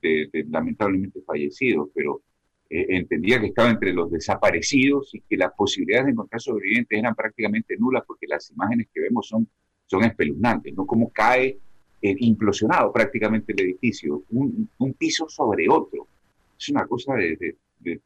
de, 0.00 0.30
lamentablemente 0.48 1.22
fallecidos, 1.22 1.88
pero 1.92 2.22
eh, 2.70 2.86
entendía 2.90 3.40
que 3.40 3.46
estaba 3.46 3.70
entre 3.70 3.92
los 3.92 4.12
desaparecidos 4.12 5.12
y 5.12 5.22
que 5.22 5.36
las 5.36 5.52
posibilidades 5.54 6.06
de 6.06 6.12
encontrar 6.12 6.40
sobrevivientes 6.40 6.96
eran 6.96 7.16
prácticamente 7.16 7.76
nulas 7.78 8.04
porque 8.06 8.28
las 8.28 8.48
imágenes 8.52 8.86
que 8.94 9.00
vemos 9.00 9.26
son, 9.26 9.48
son 9.88 10.04
espeluznantes, 10.04 10.74
¿no? 10.74 10.86
Como 10.86 11.10
cae 11.10 11.58
eh, 12.00 12.16
implosionado 12.20 12.92
prácticamente 12.92 13.52
el 13.52 13.60
edificio, 13.60 14.22
un, 14.30 14.68
un, 14.78 14.92
piso 14.92 15.28
sobre 15.28 15.68
otro. 15.68 16.06
Es 16.56 16.68
una 16.68 16.86
cosa 16.86 17.14
de, 17.14 17.56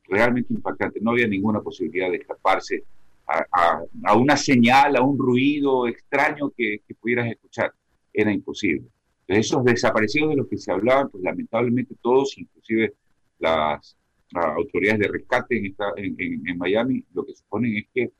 realmente 0.09 0.55
impactante. 0.55 1.01
No 1.01 1.11
había 1.11 1.27
ninguna 1.27 1.61
posibilidad 1.61 2.11
de 2.11 2.17
escaparse 2.17 2.85
a, 3.27 3.83
a, 4.05 4.17
una 4.17 4.37
señal, 4.37 4.97
a 4.97 5.03
un 5.03 5.19
ruido 5.19 5.87
extraño 5.87 6.51
que, 6.57 6.81
que 6.87 6.95
pudieras 6.95 7.31
escuchar. 7.31 7.73
Era 8.13 8.33
imposible. 8.33 8.87
Entonces, 9.27 9.47
esos 9.47 9.65
desaparecidos 9.65 10.31
de 10.31 10.37
los 10.37 10.49
que 10.49 10.59
se 10.59 10.73
hablaban, 10.73 11.09
pues 11.11 11.23
lamentablemente 11.23 11.95
todos, 12.01 12.37
inclusive 12.39 12.95
las, 13.39 13.97
autoridades 14.35 15.01
de 15.01 15.09
rescate 15.09 15.59
en, 15.59 15.67
esta, 15.67 15.93
en, 15.97 16.17
en, 16.19 16.57
Miami, 16.57 17.05
lo 17.13 17.27
que 17.27 17.35
suponen 17.35 17.77
es 17.77 17.85
que 17.93 18.11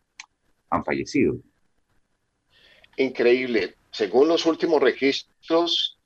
han 0.69 0.85
fallecido. 0.85 1.39
Increíble. 2.97 3.77
Según 3.91 4.29
los 4.29 4.47
últimos 4.47 4.81
registros, 4.81 5.99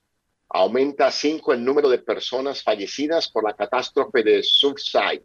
aumenta 0.49 1.09
a 1.09 1.12
cinco 1.12 1.52
el 1.52 1.64
número 1.64 1.88
de 1.88 1.99
personas 1.99 2.62
fallecidas 2.62 3.28
por 3.28 3.45
la 3.45 3.55
catástrofe 3.55 4.23
de 4.23 4.43
Surfside. 4.43 5.25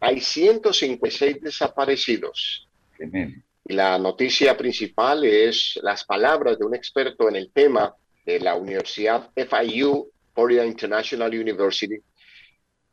Hay 0.00 0.20
156 0.20 1.40
desaparecidos. 1.40 2.68
Y 2.98 3.74
la 3.74 3.98
noticia 3.98 4.56
principal 4.56 5.24
es 5.24 5.78
las 5.82 6.04
palabras 6.04 6.58
de 6.58 6.64
un 6.64 6.74
experto 6.74 7.28
en 7.28 7.36
el 7.36 7.50
tema 7.52 7.94
de 8.24 8.40
la 8.40 8.54
Universidad 8.54 9.30
FIU, 9.34 10.10
Florida 10.34 10.64
International 10.64 11.30
University, 11.30 11.96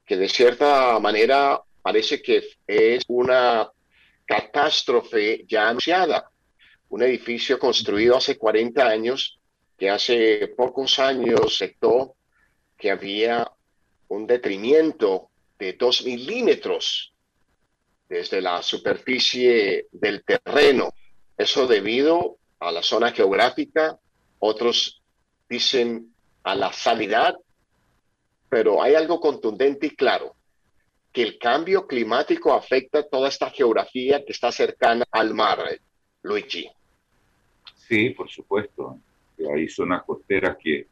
que 0.06 0.18
de 0.18 0.30
cierta 0.30 1.00
manera 1.00 1.62
parece 1.82 2.22
que 2.22 2.44
es 2.66 3.04
una 3.08 3.70
catástrofe 4.26 5.46
ya 5.48 5.70
anunciada 5.70 6.32
un 6.90 7.04
edificio 7.04 7.60
construido 7.60 8.18
hace 8.18 8.38
40 8.38 8.88
años, 8.88 9.40
que 9.78 9.90
hace 9.90 10.48
pocos 10.56 11.00
años 11.00 11.42
aceptó 11.46 12.16
que 12.78 12.92
había 12.92 13.50
un 14.08 14.28
detrimento 14.28 15.30
de 15.58 15.74
2 15.74 16.06
milímetros 16.06 17.14
desde 18.08 18.42
la 18.42 18.62
superficie 18.62 19.88
del 19.92 20.24
terreno. 20.24 20.94
Eso 21.38 21.68
debido 21.68 22.38
a 22.60 22.72
la 22.72 22.84
zona 22.84 23.12
geográfica, 23.12 24.00
otros 24.40 25.02
dicen 25.50 26.14
a 26.44 26.56
la 26.56 26.72
sanidad, 26.72 27.36
pero 28.50 28.82
hay 28.82 28.96
algo 28.96 29.20
contundente 29.20 29.88
y 29.88 29.96
claro, 29.96 30.36
que 31.12 31.24
el 31.24 31.38
cambio 31.40 31.88
climático 31.88 32.54
afecta 32.54 33.08
toda 33.08 33.30
esta 33.30 33.50
geografía 33.50 34.24
que 34.24 34.34
está 34.34 34.52
cercana 34.52 35.06
al 35.12 35.34
mar. 35.34 35.80
Luigi. 36.26 36.68
Sí, 37.76 38.10
por 38.10 38.30
supuesto. 38.30 39.00
Hay 39.54 39.68
zonas 39.68 40.04
costeras 40.04 40.58
que 40.58 40.88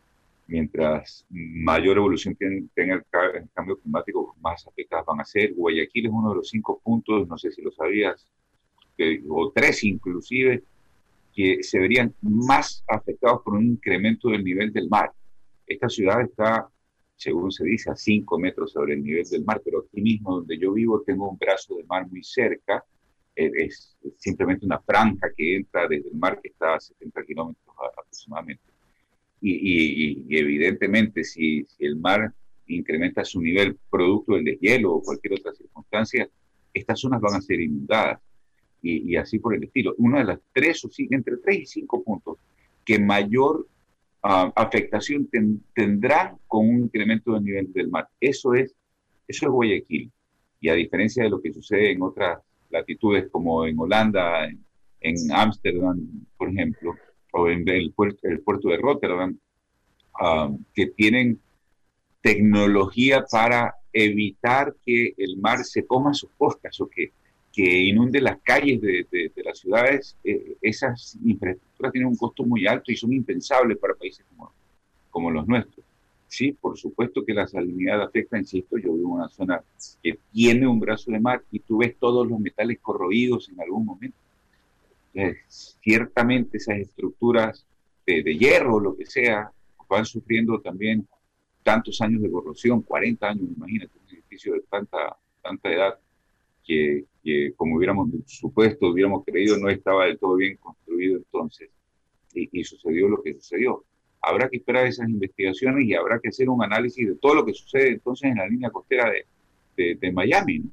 mientras 0.48 1.26
mayor 1.30 1.98
evolución 1.98 2.36
tenga 2.36 2.96
el, 2.96 3.50
cambio 3.54 3.78
climático, 3.78 4.36
más 4.42 4.68
afectadas 4.68 5.06
van 5.06 5.22
a 5.22 5.26
ser. 5.26 5.54
Guayaquil 5.54 6.06
es 6.06 6.12
uno 6.12 6.30
de 6.30 6.36
los 6.36 6.50
cinco 6.50 6.80
puntos, 6.84 7.28
no 7.28 7.38
sé 7.38 7.52
si 7.52 7.62
lo 7.62 7.72
sabías, 7.72 8.28
o 9.30 9.52
tres 9.52 9.84
inclusive, 9.84 10.64
que 11.34 11.64
se 11.64 11.80
verían 11.80 12.14
más 12.22 12.84
afectados 12.88 13.42
por 13.44 13.56
un 13.56 13.66
incremento 13.66 14.30
del 14.30 14.44
nivel 14.44 14.72
del 14.72 14.88
mar. 14.88 15.12
Esta 15.66 15.90
ciudad 15.90 16.22
está, 16.22 16.68
según 17.16 17.52
se 17.52 17.64
dice, 17.64 17.90
a 17.90 17.96
cinco 17.96 18.38
metros 18.38 18.72
sobre 18.72 18.94
el 18.94 19.04
nivel 19.04 19.28
del 19.28 19.44
mar, 19.44 19.62
pero 19.66 19.80
aquí 19.80 20.02
mismo 20.02 20.36
donde 20.36 20.60
yo 20.60 20.74
vivo 20.74 21.02
tengo 21.02 21.28
un 21.30 21.38
brazo 21.40 21.76
de 21.76 21.86
mar 21.86 22.08
muy 22.08 22.24
cerca 22.24 22.86
es 23.36 23.96
simplemente 24.18 24.66
una 24.66 24.80
franja 24.80 25.32
que 25.36 25.58
entra 25.58 25.88
desde 25.88 26.10
el 26.10 26.16
mar 26.16 26.40
que 26.42 26.50
está 26.50 26.76
a 26.76 26.80
70 26.80 27.24
kilómetros 27.24 27.76
aproximadamente. 27.92 28.64
Y, 29.42 30.26
evidentemente 30.38 31.24
si, 31.24 31.66
el 31.80 31.98
mar 31.98 32.34
incrementa 32.68 33.26
su 33.26 33.42
nivel 33.42 33.78
producto 33.90 34.36
del 34.36 34.46
deshielo 34.46 34.94
o 34.94 35.02
cualquier 35.02 35.34
otra 35.34 35.54
circunstancia, 35.54 36.30
estas 36.74 37.00
zonas 37.00 37.20
van 37.20 37.36
a 37.36 37.42
ser 37.42 37.60
inundadas 37.60 38.22
y, 38.82 39.16
así 39.16 39.40
por 39.40 39.54
el 39.54 39.64
estilo. 39.64 39.96
Una 39.98 40.20
de 40.20 40.26
las 40.26 40.40
tres 40.54 40.84
o 40.86 40.90
entre 41.10 41.38
tres 41.38 41.60
y 41.60 41.66
cinco 41.66 42.04
puntos 42.04 42.38
que 42.86 43.00
mayor 43.00 43.68
ah, 44.22 44.52
afectación 44.56 45.30
tendrá 45.74 46.38
con 46.48 46.70
un 46.70 46.84
incremento 46.84 47.34
del 47.34 47.44
nivel 47.44 47.74
del 47.74 47.90
mar. 47.90 48.08
Eso 48.20 48.54
es, 48.54 48.74
eso 49.28 49.46
es 49.46 49.52
Guayaquil. 49.52 50.12
Y 50.62 50.70
a 50.70 50.74
diferencia 50.74 51.24
de 51.24 51.30
lo 51.30 51.42
que 51.42 51.54
sucede 51.54 51.92
en 51.92 52.02
otras 52.02 52.40
latitudes 52.74 53.30
como 53.32 53.66
en 53.66 53.80
Holanda, 53.80 54.50
en 55.00 55.32
Ámsterdam, 55.32 56.26
por 56.38 56.50
ejemplo, 56.50 56.96
o 57.32 57.48
en 57.48 57.68
el 57.70 57.94
puerto, 57.94 58.28
el 58.28 58.42
puerto 58.42 58.70
de 58.70 58.78
Rotterdam, 58.78 59.38
ah, 60.20 60.50
que 60.74 60.88
tienen 60.88 61.40
tecnología 62.22 63.26
para 63.30 63.76
evitar 63.92 64.76
que 64.86 65.14
el 65.18 65.38
mar 65.38 65.64
se 65.64 65.86
coma 65.86 66.14
sus 66.14 66.32
costas 66.38 66.80
o 66.82 66.90
que, 66.90 67.12
que 67.52 67.64
inunde 67.64 68.22
las 68.22 68.40
calles 68.42 68.82
de, 68.82 69.32
las 69.44 69.60
ciudades, 69.60 70.18
eh, 70.24 70.58
esas 70.62 71.18
infraestructuras 71.24 71.92
tienen 71.92 72.10
un 72.10 72.18
costo 72.18 72.44
muy 72.44 72.66
alto 72.66 72.92
y 72.92 72.96
son 72.96 73.14
impensables 73.14 73.78
para 73.78 73.94
países 73.94 74.26
como 75.12 75.30
los 75.30 75.48
nuestros. 75.48 75.93
Sí, 76.34 76.52
por 76.52 76.80
supuesto 76.80 77.24
que 77.24 77.32
la 77.36 77.46
salinidad 77.46 78.02
afecta, 78.02 78.40
insisto, 78.40 78.76
yo 78.80 78.96
vivo 78.96 79.10
en 79.10 79.22
una 79.22 79.30
zona 79.30 79.64
que 80.02 80.18
tiene 80.32 80.66
un 80.66 80.80
brazo 80.80 81.12
de 81.12 81.20
mar 81.20 81.44
y 81.52 81.60
tú 81.60 81.78
ves 81.78 81.96
todos 82.00 82.28
los 82.28 82.40
metales 82.40 82.80
corroídos 82.82 83.50
en 83.50 83.62
algún 83.62 83.86
momento. 83.86 84.18
ciertamente 85.48 86.58
esas 86.58 86.80
estructuras 86.80 87.68
de, 88.08 88.24
de 88.24 88.36
hierro, 88.36 88.80
lo 88.80 88.98
que 88.98 89.06
sea, 89.06 89.52
van 89.88 90.08
sufriendo 90.08 90.60
también 90.60 91.08
tantos 91.62 92.02
años 92.02 92.24
de 92.24 92.32
corrosión, 92.32 92.82
40 92.82 93.28
años, 93.28 93.50
imagínate, 93.56 93.92
un 94.04 94.16
edificio 94.16 94.54
de 94.56 94.62
tanta, 94.62 95.16
tanta 95.40 95.72
edad 95.72 96.00
que, 96.66 97.06
como 97.56 97.76
hubiéramos 97.76 98.10
supuesto, 98.26 98.88
hubiéramos 98.88 99.24
creído, 99.24 99.60
no 99.60 99.70
estaba 99.70 100.06
del 100.06 100.18
todo 100.18 100.36
bien 100.38 100.58
construido 100.58 101.18
entonces. 101.18 101.70
y 102.34 102.64
sucedió 102.64 103.08
lo 103.08 103.22
que 103.22 103.36
sucedió 103.36 103.86
habrá 104.24 104.50
que 104.50 104.58
esperar 104.58 104.88
esas 104.88 105.10
investigaciones 105.10 105.86
y 105.86 105.94
habrá 105.94 106.18
que 106.20 106.30
hacer 106.30 106.50
un 106.50 106.64
análisis 106.64 107.08
de 107.08 107.16
todo 107.16 107.36
lo 107.36 107.46
que 107.46 107.54
sucede 107.54 107.90
entonces 107.90 108.32
en 108.32 108.38
la 108.38 108.48
línea 108.48 108.72
costera 108.72 109.12
de, 109.76 110.12
Miami. 110.14 110.64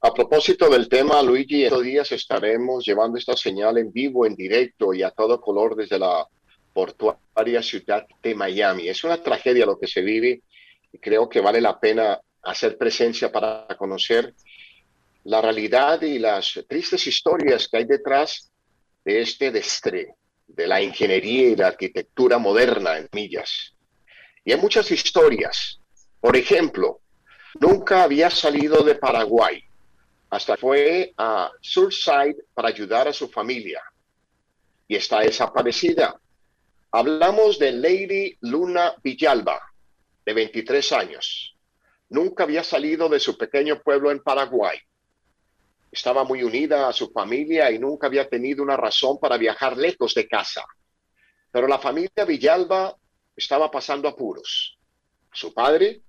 A 0.00 0.12
propósito 0.12 0.68
del 0.68 0.88
tema, 0.88 1.22
Luigi, 1.22 1.64
estos 1.64 1.82
días 1.82 2.12
estaremos 2.12 2.84
llevando 2.84 3.16
esta 3.16 3.36
señal 3.36 3.78
en 3.78 3.90
vivo, 3.90 4.26
en 4.26 4.34
directo 4.34 4.92
y 4.92 5.02
a 5.02 5.10
todo 5.10 5.40
color 5.40 5.74
desde 5.74 5.98
la 5.98 6.26
portuaria 6.72 7.62
ciudad 7.62 8.06
de 8.22 8.34
Miami. 8.34 8.88
Es 8.88 9.02
una 9.04 9.22
tragedia 9.22 9.64
lo 9.64 9.78
que 9.78 9.86
se 9.86 10.02
vive 10.02 10.42
y 10.92 10.98
creo 10.98 11.28
que 11.28 11.40
vale 11.40 11.60
la 11.60 11.80
pena 11.80 12.20
hacer 12.42 12.76
presencia 12.76 13.32
para 13.32 13.66
conocer 13.78 14.34
la 15.24 15.40
realidad 15.40 16.02
y 16.02 16.18
las 16.18 16.62
tristes 16.68 17.06
historias 17.06 17.68
que 17.68 17.78
hay 17.78 17.84
detrás 17.84 18.50
de 19.04 19.22
este 19.22 19.50
destre 19.50 20.14
de 20.58 20.66
la 20.66 20.82
ingeniería 20.82 21.50
y 21.50 21.54
la 21.54 21.68
arquitectura 21.68 22.36
moderna, 22.38 22.98
en 22.98 23.08
millas. 23.12 23.76
Y 24.44 24.50
hay 24.50 24.60
muchas 24.60 24.90
historias. 24.90 25.78
Por 26.20 26.36
ejemplo, 26.36 27.00
nunca 27.60 28.02
había 28.02 28.28
salido 28.28 28.82
de 28.82 28.96
Paraguay, 28.96 29.62
hasta 30.30 30.56
fue 30.56 31.14
a 31.16 31.52
Surfside 31.60 32.38
para 32.54 32.70
ayudar 32.70 33.06
a 33.06 33.12
su 33.12 33.28
familia 33.28 33.80
y 34.88 34.96
está 34.96 35.20
desaparecida. 35.20 36.20
Hablamos 36.90 37.60
de 37.60 37.70
Lady 37.70 38.36
Luna 38.40 38.94
Villalba, 39.00 39.60
de 40.26 40.32
23 40.32 40.90
años. 40.90 41.54
Nunca 42.08 42.42
había 42.42 42.64
salido 42.64 43.08
de 43.08 43.20
su 43.20 43.38
pequeño 43.38 43.80
pueblo 43.80 44.10
en 44.10 44.24
Paraguay 44.24 44.76
estaba 45.98 46.22
muy 46.22 46.44
unida 46.44 46.88
a 46.88 46.92
su 46.92 47.10
familia 47.10 47.72
y 47.72 47.78
nunca 47.80 48.06
había 48.06 48.28
tenido 48.28 48.62
una 48.62 48.76
razón 48.76 49.18
para 49.18 49.36
viajar 49.36 49.76
lejos 49.76 50.14
de 50.14 50.28
casa. 50.28 50.64
Pero 51.50 51.66
la 51.66 51.80
familia 51.80 52.24
Villalba 52.24 52.96
estaba 53.34 53.68
pasando 53.68 54.06
apuros. 54.06 54.78
Su 55.32 55.52
padre, 55.52 56.02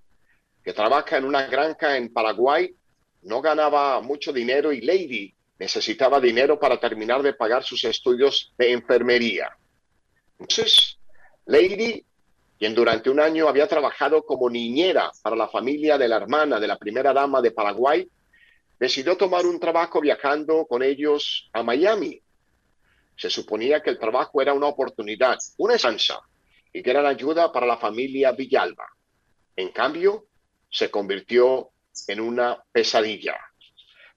que 0.64 0.74
trabaja 0.74 1.18
en 1.18 1.26
una 1.26 1.48
granja 1.48 1.98
en 1.98 2.14
Paraguay, 2.14 2.72
no 3.24 3.42
ganaba 3.42 4.00
mucho 4.02 4.32
dinero 4.32 4.72
y 4.72 4.82
Lady 4.82 5.34
necesitaba 5.58 6.22
dinero 6.22 6.60
para 6.60 6.80
terminar 6.80 7.24
de 7.24 7.34
pagar 7.34 7.64
sus 7.64 7.84
estudios 7.84 8.54
de 8.60 8.72
enfermería. 8.72 9.50
Entonces, 10.38 11.00
Lady, 11.48 12.06
quien 12.60 12.76
durante 12.76 13.10
un 13.10 13.20
año 13.20 13.48
había 13.48 13.68
trabajado 13.68 14.24
como 14.24 14.52
niñera 14.52 15.12
para 15.24 15.36
la 15.36 15.48
familia 15.48 15.98
de 15.98 16.08
la 16.08 16.18
hermana 16.18 16.60
de 16.60 16.68
la 16.68 16.78
primera 16.78 17.12
dama 17.12 17.42
de 17.42 17.52
Paraguay, 17.52 18.08
decidió 18.80 19.18
tomar 19.18 19.46
un 19.46 19.60
trabajo 19.60 20.00
viajando 20.00 20.66
con 20.66 20.82
ellos 20.82 21.50
a 21.52 21.62
Miami. 21.64 22.22
Se 23.18 23.30
suponía 23.30 23.82
que 23.82 23.90
el 23.90 24.00
trabajo 24.00 24.42
era 24.42 24.54
una 24.54 24.68
oportunidad, 24.68 25.38
una 25.58 25.76
esanza, 25.76 26.20
y 26.72 26.82
la 26.82 27.10
ayuda 27.10 27.52
para 27.52 27.66
la 27.66 27.78
familia 27.78 28.32
Villalba. 28.32 28.86
En 29.56 29.70
cambio, 29.70 30.28
se 30.70 30.90
convirtió 30.90 31.72
en 32.08 32.22
una 32.22 32.64
pesadilla. 32.72 33.36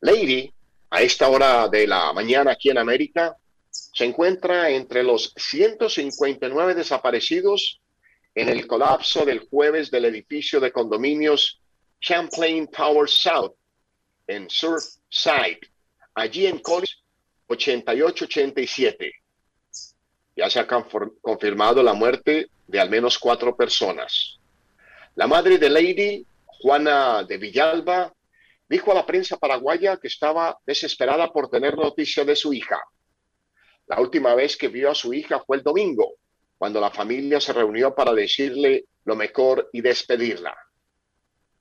Lady, 0.00 0.52
a 0.90 1.02
esta 1.02 1.28
hora 1.28 1.68
de 1.68 1.86
la 1.86 2.12
mañana 2.12 2.52
aquí 2.52 2.70
en 2.70 2.78
América, 2.78 3.36
se 3.70 4.04
encuentra 4.04 4.70
entre 4.70 5.02
los 5.02 5.32
159 5.36 6.74
desaparecidos 6.74 7.80
en 8.34 8.48
el 8.48 8.66
colapso 8.66 9.24
del 9.24 9.40
jueves 9.48 9.90
del 9.90 10.04
edificio 10.04 10.60
de 10.60 10.70
condominios 10.70 11.60
Champlain 12.00 12.68
Tower 12.68 13.08
South 13.08 13.54
en 14.26 14.48
Surfside, 14.48 15.60
allí 16.14 16.46
en 16.46 16.58
College 16.58 16.94
88-87. 17.48 19.12
Ya 20.36 20.48
se 20.48 20.60
ha 20.60 20.66
confirmado 20.66 21.82
la 21.82 21.92
muerte 21.92 22.48
de 22.66 22.80
al 22.80 22.88
menos 22.88 23.18
cuatro 23.18 23.56
personas. 23.56 24.38
La 25.14 25.26
madre 25.26 25.58
de 25.58 25.68
Lady, 25.68 26.26
Juana 26.46 27.22
de 27.24 27.36
Villalba, 27.36 28.12
dijo 28.68 28.92
a 28.92 28.94
la 28.94 29.04
prensa 29.04 29.36
paraguaya 29.36 29.98
que 29.98 30.08
estaba 30.08 30.58
desesperada 30.64 31.30
por 31.30 31.50
tener 31.50 31.76
noticia 31.76 32.24
de 32.24 32.34
su 32.34 32.54
hija. 32.54 32.80
La 33.86 34.00
última 34.00 34.34
vez 34.34 34.56
que 34.56 34.68
vio 34.68 34.90
a 34.90 34.94
su 34.94 35.12
hija 35.12 35.42
fue 35.46 35.58
el 35.58 35.62
domingo, 35.62 36.14
cuando 36.56 36.80
la 36.80 36.90
familia 36.90 37.40
se 37.40 37.52
reunió 37.52 37.94
para 37.94 38.14
decirle 38.14 38.86
lo 39.04 39.16
mejor 39.16 39.68
y 39.72 39.82
despedirla. 39.82 40.56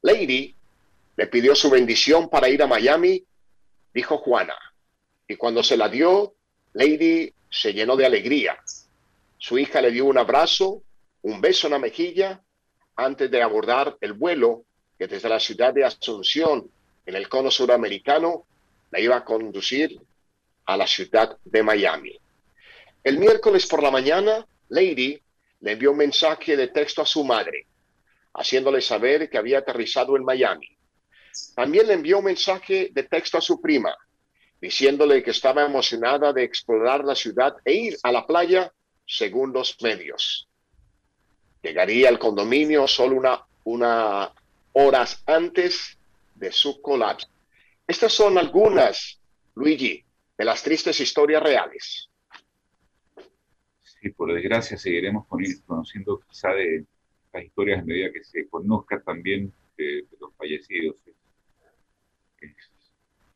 Lady 0.03 0.55
le 1.21 1.27
pidió 1.27 1.53
su 1.53 1.69
bendición 1.69 2.29
para 2.29 2.49
ir 2.49 2.63
a 2.63 2.65
Miami, 2.65 3.23
dijo 3.93 4.17
Juana, 4.17 4.57
y 5.27 5.35
cuando 5.35 5.61
se 5.61 5.77
la 5.77 5.87
dio, 5.87 6.33
Lady 6.73 7.31
se 7.47 7.73
llenó 7.73 7.95
de 7.95 8.07
alegría. 8.07 8.57
Su 9.37 9.59
hija 9.59 9.81
le 9.81 9.91
dio 9.91 10.05
un 10.05 10.17
abrazo, 10.17 10.81
un 11.21 11.39
beso 11.39 11.67
en 11.67 11.73
la 11.73 11.77
mejilla, 11.77 12.41
antes 12.95 13.29
de 13.29 13.39
abordar 13.39 13.97
el 14.01 14.13
vuelo 14.13 14.65
que 14.97 15.05
desde 15.05 15.29
la 15.29 15.39
ciudad 15.39 15.71
de 15.75 15.85
Asunción, 15.85 16.67
en 17.05 17.15
el 17.15 17.29
cono 17.29 17.51
suramericano, 17.51 18.47
la 18.89 18.99
iba 18.99 19.17
a 19.17 19.23
conducir 19.23 20.01
a 20.65 20.75
la 20.75 20.87
ciudad 20.87 21.37
de 21.45 21.61
Miami. 21.61 22.17
El 23.03 23.19
miércoles 23.19 23.67
por 23.67 23.83
la 23.83 23.91
mañana, 23.91 24.43
Lady 24.69 25.21
le 25.59 25.73
envió 25.73 25.91
un 25.91 25.97
mensaje 25.97 26.57
de 26.57 26.69
texto 26.69 27.03
a 27.03 27.05
su 27.05 27.23
madre, 27.23 27.67
haciéndole 28.33 28.81
saber 28.81 29.29
que 29.29 29.37
había 29.37 29.59
aterrizado 29.59 30.17
en 30.17 30.23
Miami. 30.23 30.80
También 31.55 31.87
le 31.87 31.93
envió 31.93 32.19
un 32.19 32.25
mensaje 32.25 32.89
de 32.91 33.03
texto 33.03 33.37
a 33.37 33.41
su 33.41 33.61
prima, 33.61 33.95
diciéndole 34.59 35.23
que 35.23 35.31
estaba 35.31 35.65
emocionada 35.65 36.33
de 36.33 36.43
explorar 36.43 37.03
la 37.03 37.15
ciudad 37.15 37.55
e 37.65 37.73
ir 37.73 37.97
a 38.03 38.11
la 38.11 38.25
playa 38.25 38.71
según 39.05 39.53
los 39.53 39.81
medios. 39.81 40.47
Llegaría 41.61 42.09
al 42.09 42.19
condominio 42.19 42.87
solo 42.87 43.15
una, 43.17 43.45
una 43.63 44.31
horas 44.73 45.23
antes 45.25 45.97
de 46.35 46.51
su 46.51 46.81
colapso. 46.81 47.27
Estas 47.87 48.13
son 48.13 48.37
algunas, 48.37 49.19
Luigi, 49.55 50.03
de 50.37 50.45
las 50.45 50.63
tristes 50.63 50.99
historias 50.99 51.43
reales. 51.43 52.09
Sí, 53.81 54.09
por 54.09 54.33
desgracia 54.33 54.77
seguiremos 54.77 55.27
conociendo 55.27 56.19
quizá 56.27 56.49
de 56.53 56.85
las 57.33 57.43
historias 57.43 57.81
a 57.81 57.85
medida 57.85 58.11
que 58.11 58.23
se 58.23 58.47
conozca 58.49 59.01
también 59.01 59.53
de, 59.77 60.05
los 60.19 60.33
fallecidos. 60.35 60.95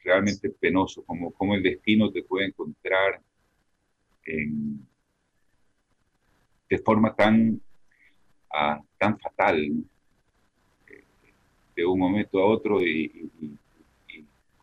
Realmente 0.06 0.50
penoso 0.50 1.04
como, 1.04 1.32
como 1.32 1.56
el 1.56 1.64
destino 1.64 2.12
te 2.12 2.24
puede 2.24 2.48
encontrar 2.48 3.22
de 6.70 6.78
forma 6.80 7.14
tan, 7.16 7.62
ah, 8.52 8.82
tan 8.98 9.20
fatal, 9.20 9.58
eh, 10.88 11.04
de 11.76 11.86
un 11.86 12.00
momento 12.00 12.40
a 12.40 12.46
otro 12.46 12.82
y, 12.82 13.30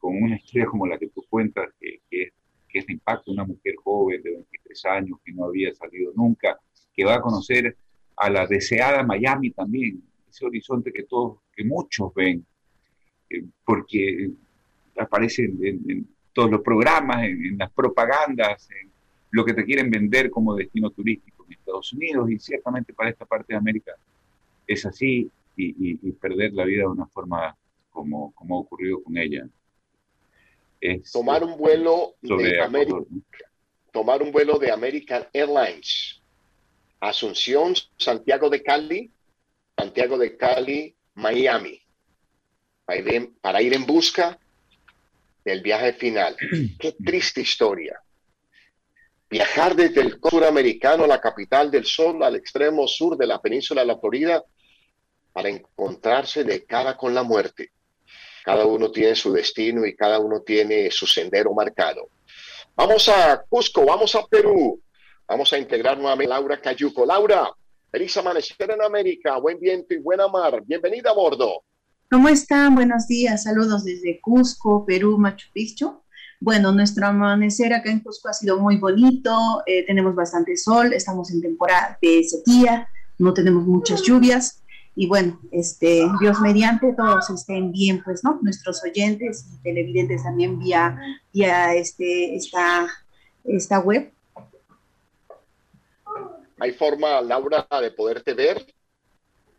con 0.00 0.20
una 0.20 0.36
historia 0.36 0.66
como 0.66 0.86
la 0.86 0.98
que 0.98 1.08
tú 1.08 1.24
cuentas, 1.28 1.72
que, 1.78 2.00
que, 2.10 2.22
es, 2.24 2.32
que 2.68 2.78
es 2.80 2.88
impacto, 2.90 3.30
una 3.30 3.44
mujer 3.44 3.76
joven 3.76 4.20
de 4.20 4.32
23 4.32 4.84
años 4.86 5.18
que 5.24 5.32
no 5.32 5.44
había 5.44 5.72
salido 5.74 6.12
nunca, 6.16 6.58
que 6.92 7.04
va 7.04 7.14
a 7.14 7.20
conocer 7.20 7.76
a 8.16 8.28
la 8.28 8.46
deseada 8.46 9.04
Miami 9.04 9.52
también, 9.52 10.02
ese 10.28 10.44
horizonte 10.44 10.92
que 10.92 11.04
todos, 11.04 11.38
que 11.54 11.64
muchos 11.64 12.12
ven, 12.14 12.44
eh, 13.30 13.44
porque 13.64 14.32
aparece 14.96 15.44
en, 15.44 16.06
todos 16.32 16.50
los 16.50 16.62
programas, 16.62 17.24
en, 17.24 17.58
las 17.58 17.70
propagandas, 17.70 18.68
en 18.70 18.90
lo 19.30 19.44
que 19.44 19.54
te 19.54 19.64
quieren 19.64 19.90
vender 19.90 20.30
como 20.30 20.54
destino 20.54 20.90
turístico 20.90 21.44
en 21.46 21.52
Estados 21.52 21.92
Unidos 21.92 22.30
y 22.30 22.38
ciertamente 22.38 22.92
para 22.92 23.10
esta 23.10 23.24
parte 23.24 23.52
de 23.52 23.58
América 23.58 23.92
es 24.66 24.86
así 24.86 25.30
y, 25.56 26.12
perder 26.12 26.52
la 26.52 26.64
vida 26.64 26.82
de 26.82 26.88
una 26.88 27.06
forma 27.06 27.56
como, 27.90 28.32
como 28.32 28.56
ha 28.56 28.60
ocurrido 28.60 29.02
con 29.02 29.16
ella. 29.16 29.46
tomar 31.12 31.44
un 31.44 31.56
vuelo 31.56 32.14
de 32.22 32.60
América, 32.60 32.96
tomar 33.92 34.22
un 34.22 34.32
vuelo 34.32 34.58
de 34.58 34.70
American 34.70 35.26
Airlines, 35.32 36.22
Asunción, 37.00 37.74
Santiago 37.98 38.48
de 38.48 38.62
Cali, 38.62 39.10
Santiago 39.76 40.16
de 40.16 40.36
Cali, 40.36 40.94
Miami, 41.14 41.80
para 43.40 43.62
ir 43.62 43.74
en 43.74 43.84
busca 43.84 44.38
del 45.44 45.60
viaje 45.60 45.92
final. 45.94 46.36
Qué 46.78 46.92
triste 47.04 47.40
historia. 47.40 48.00
Viajar 49.28 49.74
desde 49.74 50.02
el 50.02 50.18
suramericano, 50.20 51.06
la 51.06 51.20
capital 51.20 51.70
del 51.70 51.86
sol, 51.86 52.22
al 52.22 52.36
extremo 52.36 52.86
sur 52.86 53.16
de 53.16 53.26
la 53.26 53.40
península 53.40 53.80
de 53.80 53.86
la 53.86 53.98
Florida, 53.98 54.44
para 55.32 55.48
encontrarse 55.48 56.44
de 56.44 56.64
cara 56.64 56.96
con 56.96 57.14
la 57.14 57.22
muerte. 57.22 57.72
Cada 58.44 58.66
uno 58.66 58.90
tiene 58.90 59.14
su 59.14 59.32
destino 59.32 59.86
y 59.86 59.96
cada 59.96 60.18
uno 60.18 60.42
tiene 60.42 60.90
su 60.90 61.06
sendero 61.06 61.54
marcado. 61.54 62.08
Vamos 62.74 63.08
a 63.08 63.42
Cusco, 63.48 63.86
vamos 63.86 64.14
a 64.14 64.26
Perú. 64.26 64.82
Vamos 65.26 65.52
a 65.52 65.58
integrar 65.58 65.96
nuevamente 65.96 66.32
a 66.32 66.36
Laura 66.36 66.60
Cayuco. 66.60 67.06
Laura, 67.06 67.50
feliz 67.90 68.14
amanecer 68.16 68.70
en 68.70 68.82
América, 68.82 69.38
buen 69.38 69.58
viento 69.58 69.94
y 69.94 69.98
buena 69.98 70.28
mar. 70.28 70.62
Bienvenida 70.64 71.10
a 71.10 71.14
bordo. 71.14 71.64
¿Cómo 72.12 72.28
están? 72.28 72.74
Buenos 72.74 73.08
días, 73.08 73.44
saludos 73.44 73.84
desde 73.84 74.20
Cusco, 74.20 74.84
Perú, 74.84 75.16
Machu 75.16 75.48
Picchu. 75.50 76.02
Bueno, 76.40 76.70
nuestro 76.70 77.06
amanecer 77.06 77.72
acá 77.72 77.90
en 77.90 78.00
Cusco 78.00 78.28
ha 78.28 78.34
sido 78.34 78.58
muy 78.58 78.76
bonito, 78.76 79.62
eh, 79.64 79.86
tenemos 79.86 80.14
bastante 80.14 80.58
sol, 80.58 80.92
estamos 80.92 81.30
en 81.30 81.40
temporada 81.40 81.98
de 82.02 82.22
sequía, 82.22 82.86
no 83.16 83.32
tenemos 83.32 83.64
muchas 83.64 84.02
lluvias 84.02 84.62
y 84.94 85.06
bueno, 85.06 85.40
este, 85.52 86.06
Dios 86.20 86.38
mediante 86.42 86.92
todos 86.92 87.30
estén 87.30 87.72
bien, 87.72 88.02
pues, 88.04 88.22
¿no? 88.22 88.38
Nuestros 88.42 88.84
oyentes 88.84 89.46
y 89.50 89.62
televidentes 89.62 90.22
también 90.22 90.58
vía, 90.58 90.98
vía 91.32 91.74
este, 91.74 92.36
esta, 92.36 92.88
esta 93.44 93.78
web. 93.78 94.12
¿Hay 96.58 96.72
forma, 96.72 97.22
Laura, 97.22 97.66
de 97.80 97.90
poderte 97.90 98.34
ver? 98.34 98.66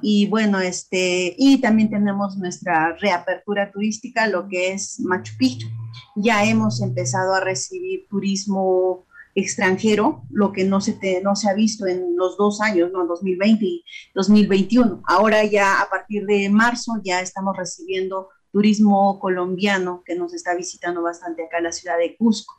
Y 0.00 0.26
bueno, 0.26 0.60
este, 0.60 1.34
y 1.36 1.60
también 1.60 1.90
tenemos 1.90 2.36
nuestra 2.36 2.96
reapertura 2.96 3.70
turística, 3.70 4.26
lo 4.26 4.48
que 4.48 4.72
es 4.72 4.98
Machu 5.00 5.36
Picchu. 5.38 5.68
Ya 6.16 6.44
hemos 6.44 6.80
empezado 6.80 7.34
a 7.34 7.40
recibir 7.40 8.06
turismo 8.08 9.04
extranjero, 9.34 10.22
lo 10.30 10.52
que 10.52 10.64
no 10.64 10.80
se, 10.80 11.20
no 11.22 11.36
se 11.36 11.48
ha 11.48 11.54
visto 11.54 11.86
en 11.86 12.16
los 12.16 12.36
dos 12.36 12.60
años, 12.60 12.90
¿no? 12.92 13.06
2020 13.06 13.64
y 13.64 13.84
2021. 14.14 15.02
Ahora 15.06 15.44
ya 15.44 15.80
a 15.80 15.88
partir 15.88 16.26
de 16.26 16.48
marzo 16.50 17.00
ya 17.02 17.20
estamos 17.20 17.56
recibiendo 17.56 18.28
turismo 18.50 19.18
colombiano 19.18 20.02
que 20.04 20.14
nos 20.14 20.34
está 20.34 20.54
visitando 20.54 21.02
bastante 21.02 21.44
acá 21.44 21.58
en 21.58 21.64
la 21.64 21.72
ciudad 21.72 21.98
de 21.98 22.16
Cusco. 22.16 22.54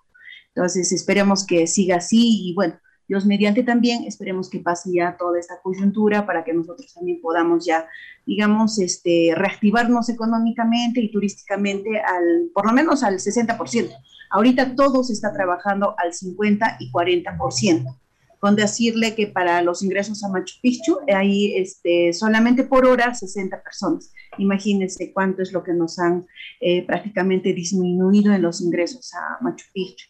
Entonces 0.55 0.91
esperemos 0.91 1.45
que 1.45 1.67
siga 1.67 1.97
así 1.97 2.49
y 2.49 2.53
bueno, 2.55 2.79
Dios 3.07 3.25
mediante 3.25 3.63
también, 3.63 4.05
esperemos 4.05 4.49
que 4.49 4.59
pase 4.59 4.89
ya 4.93 5.17
toda 5.17 5.39
esta 5.39 5.61
coyuntura 5.61 6.25
para 6.25 6.43
que 6.43 6.53
nosotros 6.53 6.93
también 6.93 7.19
podamos 7.21 7.65
ya, 7.65 7.87
digamos, 8.25 8.79
este, 8.79 9.33
reactivarnos 9.35 10.09
económicamente 10.09 11.01
y 11.01 11.11
turísticamente 11.11 11.99
al, 11.99 12.49
por 12.53 12.65
lo 12.65 12.71
menos 12.71 13.03
al 13.03 13.15
60%. 13.15 13.89
Ahorita 14.33 14.75
todo 14.75 15.03
se 15.03 15.13
está 15.13 15.31
trabajando 15.31 15.95
al 15.97 16.11
50 16.11 16.77
y 16.79 16.91
40% 16.91 17.99
con 18.39 18.57
decirle 18.57 19.15
que 19.15 19.27
para 19.27 19.61
los 19.61 19.83
ingresos 19.83 20.21
a 20.21 20.27
Machu 20.27 20.55
Picchu 20.61 20.97
hay 21.07 21.55
este, 21.55 22.11
solamente 22.11 22.65
por 22.65 22.85
hora 22.85 23.13
60 23.13 23.63
personas. 23.63 24.11
Imagínense 24.37 25.13
cuánto 25.13 25.43
es 25.43 25.53
lo 25.53 25.63
que 25.63 25.71
nos 25.71 25.97
han 25.97 26.25
eh, 26.59 26.85
prácticamente 26.85 27.53
disminuido 27.53 28.33
en 28.33 28.41
los 28.41 28.59
ingresos 28.59 29.13
a 29.13 29.37
Machu 29.39 29.63
Picchu. 29.71 30.09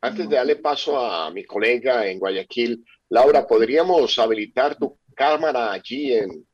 Antes 0.00 0.28
de 0.28 0.34
darle 0.34 0.56
paso 0.56 0.98
a 0.98 1.30
mi 1.30 1.44
colega 1.44 2.08
en 2.08 2.18
Guayaquil, 2.18 2.84
Laura, 3.10 3.46
¿podríamos 3.46 4.18
habilitar 4.18 4.76
tu 4.76 4.98
cámara 5.14 5.70
allí 5.70 6.14
en, 6.14 6.44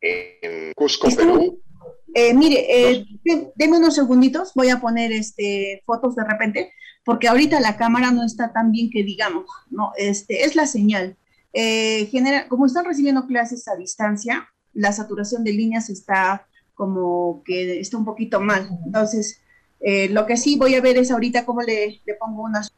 en 0.00 0.72
Cusco, 0.72 1.08
Perú? 1.14 1.60
Eh, 2.14 2.34
mire, 2.34 2.66
eh, 2.68 3.06
denme 3.54 3.78
unos 3.78 3.94
segunditos, 3.94 4.52
voy 4.54 4.70
a 4.70 4.80
poner 4.80 5.12
este, 5.12 5.82
fotos 5.86 6.16
de 6.16 6.24
repente 6.24 6.72
porque 7.04 7.28
ahorita 7.28 7.60
la 7.60 7.76
cámara 7.76 8.10
no 8.10 8.24
está 8.24 8.52
tan 8.52 8.70
bien 8.72 8.90
que 8.90 9.02
digamos, 9.02 9.46
¿no? 9.70 9.92
Este, 9.96 10.44
es 10.44 10.54
la 10.54 10.66
señal. 10.66 11.16
Eh, 11.52 12.06
genera, 12.06 12.46
como 12.48 12.66
están 12.66 12.84
recibiendo 12.84 13.26
clases 13.26 13.66
a 13.68 13.76
distancia, 13.76 14.48
la 14.74 14.92
saturación 14.92 15.42
de 15.42 15.52
líneas 15.52 15.90
está 15.90 16.46
como 16.74 17.42
que 17.44 17.80
está 17.80 17.96
un 17.96 18.04
poquito 18.04 18.40
mal. 18.40 18.68
Entonces, 18.84 19.40
eh, 19.80 20.08
lo 20.10 20.26
que 20.26 20.36
sí 20.36 20.56
voy 20.56 20.74
a 20.74 20.80
ver 20.80 20.98
es 20.98 21.10
ahorita 21.10 21.44
cómo 21.44 21.62
le, 21.62 22.00
le 22.04 22.14
pongo 22.14 22.42
unas. 22.42 22.72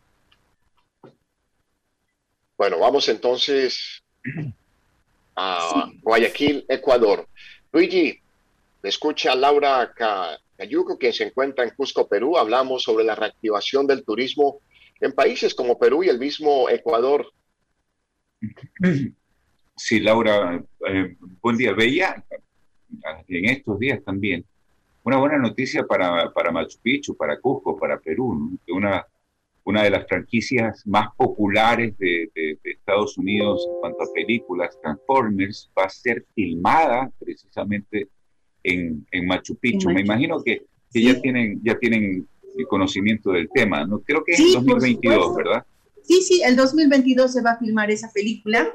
Bueno, 2.57 2.79
vamos 2.79 3.09
entonces 3.09 4.03
a 5.37 5.91
Guayaquil, 6.01 6.65
Ecuador. 6.69 7.29
Luigi, 7.73 8.22
escucha 8.89 9.35
Laura 9.35 9.93
Cayuco, 10.57 10.99
quien 10.99 11.13
se 11.13 11.25
encuentra 11.25 11.65
en 11.65 11.71
Cusco, 11.71 12.09
Perú. 12.09 12.37
Hablamos 12.37 12.83
sobre 12.83 13.05
la 13.05 13.15
reactivación 13.15 13.87
del 13.87 14.05
turismo 14.05 14.61
en 15.01 15.13
países 15.13 15.55
como 15.55 15.79
Perú 15.79 16.05
y 16.05 16.09
el 16.09 16.19
mismo 16.19 16.69
Ecuador. 16.69 17.27
Sí, 19.77 20.01
Laura, 20.01 20.63
eh, 20.89 21.17
buen 21.41 21.57
día. 21.57 21.73
Veía 21.73 22.23
en 23.27 23.45
estos 23.47 23.79
días 23.79 24.03
también 24.05 24.45
una 25.05 25.17
buena 25.17 25.39
noticia 25.39 25.85
para, 25.85 26.31
para 26.33 26.53
Machu 26.53 26.79
Picchu, 26.81 27.17
para 27.17 27.41
Cusco, 27.41 27.77
para 27.77 27.99
Perú, 27.99 28.57
una, 28.69 29.05
una 29.65 29.83
de 29.83 29.91
las 29.91 30.07
franquicias 30.07 30.87
más 30.87 31.09
populares 31.17 31.97
de, 31.99 32.31
de, 32.35 32.59
Estados 32.65 33.17
Unidos 33.19 33.67
en 33.69 33.81
cuanto 33.81 34.03
a 34.03 34.13
películas, 34.13 34.79
Transformers, 34.81 35.71
va 35.77 35.85
a 35.85 35.89
ser 35.89 36.25
filmada 36.35 37.11
precisamente 37.19 38.09
en, 38.63 39.07
en 39.11 39.27
Machu 39.27 39.57
Picchu. 39.57 39.91
Me 39.91 40.01
imagino 40.03 40.43
que, 40.43 40.63
que 40.93 41.03
ya 41.03 41.21
tienen 41.21 41.61
ya 41.63 41.79
tienen 41.79 42.27
conocimiento 42.69 43.33
del 43.33 43.49
tema, 43.51 43.85
¿no? 43.87 44.01
Creo 44.01 44.25
que 44.25 44.33
es 44.33 44.41
en 44.41 44.53
2022, 44.53 45.37
¿verdad? 45.37 45.65
Sí, 46.03 46.23
sí, 46.23 46.43
el 46.45 46.57
2022 46.57 47.33
se 47.33 47.43
va 47.43 47.53
a 47.53 47.59
filmar 47.59 47.91
esa 47.91 48.11
película. 48.13 48.69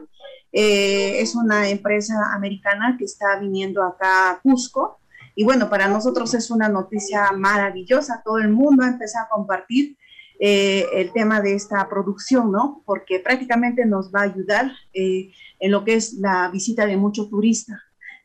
Eh, 0.51 1.19
es 1.19 1.35
una 1.35 1.69
empresa 1.69 2.33
americana 2.33 2.95
que 2.97 3.05
está 3.05 3.39
viniendo 3.39 3.83
acá 3.83 4.31
a 4.31 4.39
Cusco. 4.41 4.99
Y 5.35 5.43
bueno, 5.43 5.69
para 5.69 5.87
nosotros 5.87 6.33
es 6.33 6.49
una 6.49 6.69
noticia 6.69 7.31
maravillosa. 7.33 8.21
Todo 8.23 8.39
el 8.39 8.49
mundo 8.49 8.83
ha 8.83 8.87
empezado 8.87 9.25
a 9.25 9.29
compartir 9.29 9.97
eh, 10.39 10.85
el 10.93 11.11
tema 11.11 11.41
de 11.41 11.53
esta 11.53 11.87
producción, 11.89 12.51
¿no? 12.51 12.81
Porque 12.85 13.19
prácticamente 13.19 13.85
nos 13.85 14.11
va 14.11 14.21
a 14.21 14.23
ayudar 14.23 14.71
eh, 14.93 15.31
en 15.59 15.71
lo 15.71 15.83
que 15.83 15.95
es 15.95 16.13
la 16.13 16.49
visita 16.51 16.85
de 16.85 16.97
muchos 16.97 17.29
turistas. 17.29 17.79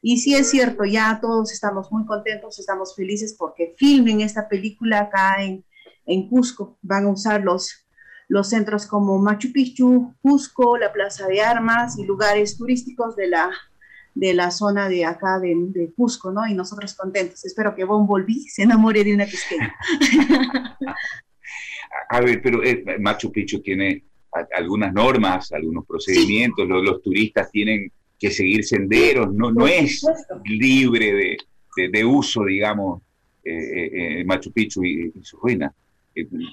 Y 0.04 0.18
sí 0.18 0.34
es 0.34 0.50
cierto, 0.50 0.84
ya 0.84 1.20
todos 1.22 1.52
estamos 1.52 1.90
muy 1.92 2.04
contentos, 2.04 2.58
estamos 2.58 2.96
felices 2.96 3.36
porque 3.38 3.74
filmen 3.78 4.20
esta 4.20 4.48
película 4.48 5.02
acá 5.02 5.36
en, 5.44 5.64
en 6.06 6.28
Cusco. 6.28 6.76
Van 6.82 7.04
a 7.04 7.10
usar 7.10 7.44
los, 7.44 7.86
los 8.26 8.48
centros 8.48 8.84
como 8.84 9.20
Machu 9.20 9.52
Picchu, 9.52 10.12
Cusco, 10.20 10.76
la 10.76 10.92
Plaza 10.92 11.28
de 11.28 11.40
Armas 11.40 11.96
y 12.00 12.04
lugares 12.04 12.58
turísticos 12.58 13.14
de 13.14 13.28
la, 13.28 13.52
de 14.14 14.34
la 14.34 14.50
zona 14.50 14.88
de 14.88 15.04
acá 15.04 15.38
de, 15.38 15.54
de 15.56 15.92
Cusco, 15.94 16.32
¿no? 16.32 16.48
Y 16.48 16.54
nosotros 16.54 16.94
contentos. 16.94 17.44
Espero 17.44 17.72
que 17.76 17.84
Bon 17.84 18.04
Volví 18.04 18.48
se 18.48 18.64
enamore 18.64 19.04
de 19.04 19.14
una 19.14 19.26
pesquera. 19.26 19.72
A 22.08 22.20
ver, 22.20 22.42
pero 22.42 22.64
eh, 22.64 22.98
Machu 22.98 23.30
Picchu 23.30 23.60
tiene 23.62 24.04
algunas 24.56 24.92
normas, 24.92 25.52
algunos 25.52 25.86
procedimientos, 25.86 26.66
los, 26.66 26.82
los 26.82 27.02
turistas 27.02 27.50
tienen 27.52 27.92
que 28.22 28.30
seguir 28.30 28.64
senderos, 28.64 29.34
no, 29.34 29.50
no 29.50 29.66
es 29.66 30.06
libre 30.44 31.36
de, 31.76 31.88
de, 31.88 32.04
uso, 32.04 32.44
digamos, 32.44 33.02
eh, 33.42 33.52
eh, 33.52 34.20
eh, 34.20 34.24
Machu 34.24 34.52
Picchu 34.52 34.84
y, 34.84 35.12
su 35.22 35.38
ruina. 35.38 35.74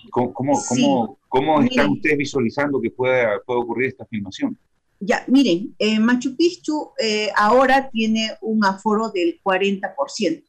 ¿Cómo, 0.10 0.34
cómo, 0.34 1.20
cómo, 1.28 1.62
están 1.62 1.92
ustedes 1.92 2.18
visualizando 2.18 2.82
que 2.82 2.90
pueda, 2.90 3.40
pueda 3.46 3.60
ocurrir 3.60 3.90
esta 3.90 4.06
filmación? 4.06 4.58
Ya, 5.00 5.24
miren, 5.28 5.76
Machu 6.02 6.36
Picchu 6.36 6.92
ahora 7.36 7.88
tiene 7.92 8.32
un 8.42 8.66
aforo 8.66 9.12
del 9.12 9.40
40%. 9.44 10.44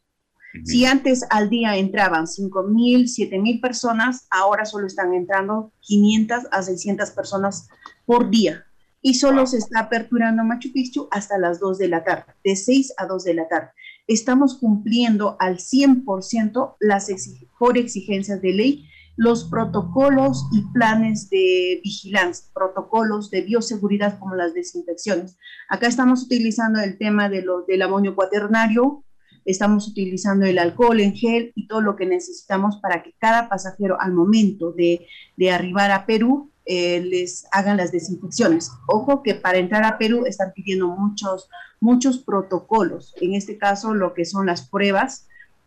Si 0.64 0.86
antes 0.86 1.24
al 1.28 1.50
día 1.50 1.76
entraban 1.76 2.24
5.000, 2.24 3.02
7.000 3.04 3.60
personas, 3.60 4.26
ahora 4.30 4.64
solo 4.64 4.86
están 4.86 5.12
entrando 5.12 5.72
500 5.80 6.46
a 6.50 6.62
600 6.62 7.10
personas 7.10 7.68
por 8.06 8.30
día 8.30 8.64
y 9.02 9.14
solo 9.14 9.46
se 9.46 9.58
está 9.58 9.80
aperturando 9.80 10.44
Machu 10.44 10.72
Picchu 10.72 11.08
hasta 11.10 11.38
las 11.38 11.60
2 11.60 11.78
de 11.78 11.88
la 11.88 12.04
tarde, 12.04 12.34
de 12.44 12.56
6 12.56 12.94
a 12.96 13.06
2 13.06 13.24
de 13.24 13.34
la 13.34 13.48
tarde. 13.48 13.70
Estamos 14.06 14.58
cumpliendo 14.58 15.36
al 15.38 15.58
100% 15.58 16.76
las 16.80 17.10
por 17.58 17.78
exigencias 17.78 18.42
de 18.42 18.52
ley 18.52 18.86
los 19.20 19.44
protocolos 19.44 20.46
y 20.50 20.62
planes 20.72 21.28
de 21.28 21.82
vigilancia, 21.84 22.48
protocolos 22.54 23.30
de 23.30 23.42
bioseguridad 23.42 24.18
como 24.18 24.34
las 24.34 24.54
desinfecciones. 24.54 25.36
Acá 25.68 25.88
estamos 25.88 26.22
utilizando 26.22 26.80
el 26.80 26.96
tema 26.96 27.28
de 27.28 27.42
lo, 27.42 27.62
del 27.66 27.82
amonio 27.82 28.14
cuaternario, 28.14 29.04
estamos 29.44 29.88
utilizando 29.88 30.46
el 30.46 30.58
alcohol 30.58 31.00
en 31.00 31.14
gel 31.14 31.52
y 31.54 31.66
todo 31.66 31.82
lo 31.82 31.96
que 31.96 32.06
necesitamos 32.06 32.78
para 32.78 33.02
que 33.02 33.14
cada 33.18 33.50
pasajero 33.50 34.00
al 34.00 34.12
momento 34.12 34.72
de, 34.72 35.06
de 35.36 35.50
arribar 35.50 35.90
a 35.90 36.06
Perú 36.06 36.49
eh, 36.72 37.00
les 37.00 37.48
hagan 37.50 37.78
las 37.78 37.90
desinfecciones. 37.90 38.70
Ojo 38.86 39.24
que 39.24 39.34
para 39.34 39.58
entrar 39.58 39.82
a 39.82 39.98
Perú 39.98 40.24
están 40.24 40.52
pidiendo 40.54 40.86
muchos, 40.86 41.48
muchos 41.80 42.18
protocolos. 42.18 43.12
En 43.20 43.34
este 43.34 43.58
caso, 43.58 43.92
lo 43.92 44.14
que 44.14 44.24
son 44.24 44.46
las 44.46 44.68
pruebas, 44.68 45.26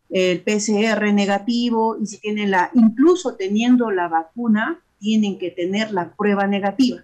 el 0.09 0.41
PCR 0.43 1.11
negativo, 1.11 1.97
y 2.01 2.05
si 2.05 2.19
tienen 2.19 2.51
la, 2.51 2.71
incluso 2.73 3.35
teniendo 3.35 3.91
la 3.91 4.07
vacuna, 4.07 4.81
tienen 4.97 5.37
que 5.39 5.51
tener 5.51 5.91
la 5.91 6.15
prueba 6.15 6.47
negativa. 6.47 7.03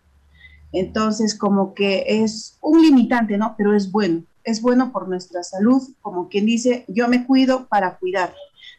Entonces, 0.72 1.38
como 1.38 1.74
que 1.74 2.06
es 2.08 2.58
un 2.62 2.82
limitante, 2.82 3.38
¿no? 3.38 3.56
Pero 3.58 3.76
es 3.76 3.92
bueno, 3.92 4.24
es 4.46 4.62
bueno 4.62 4.94
por 4.94 5.10
nuestra 5.10 5.44
salud, 5.44 5.82
como 6.02 6.30
quien 6.30 6.46
dice, 6.46 6.86
yo 6.88 7.10
me 7.10 7.26
cuido 7.26 7.68
para 7.68 7.98
cuidar. 7.98 8.34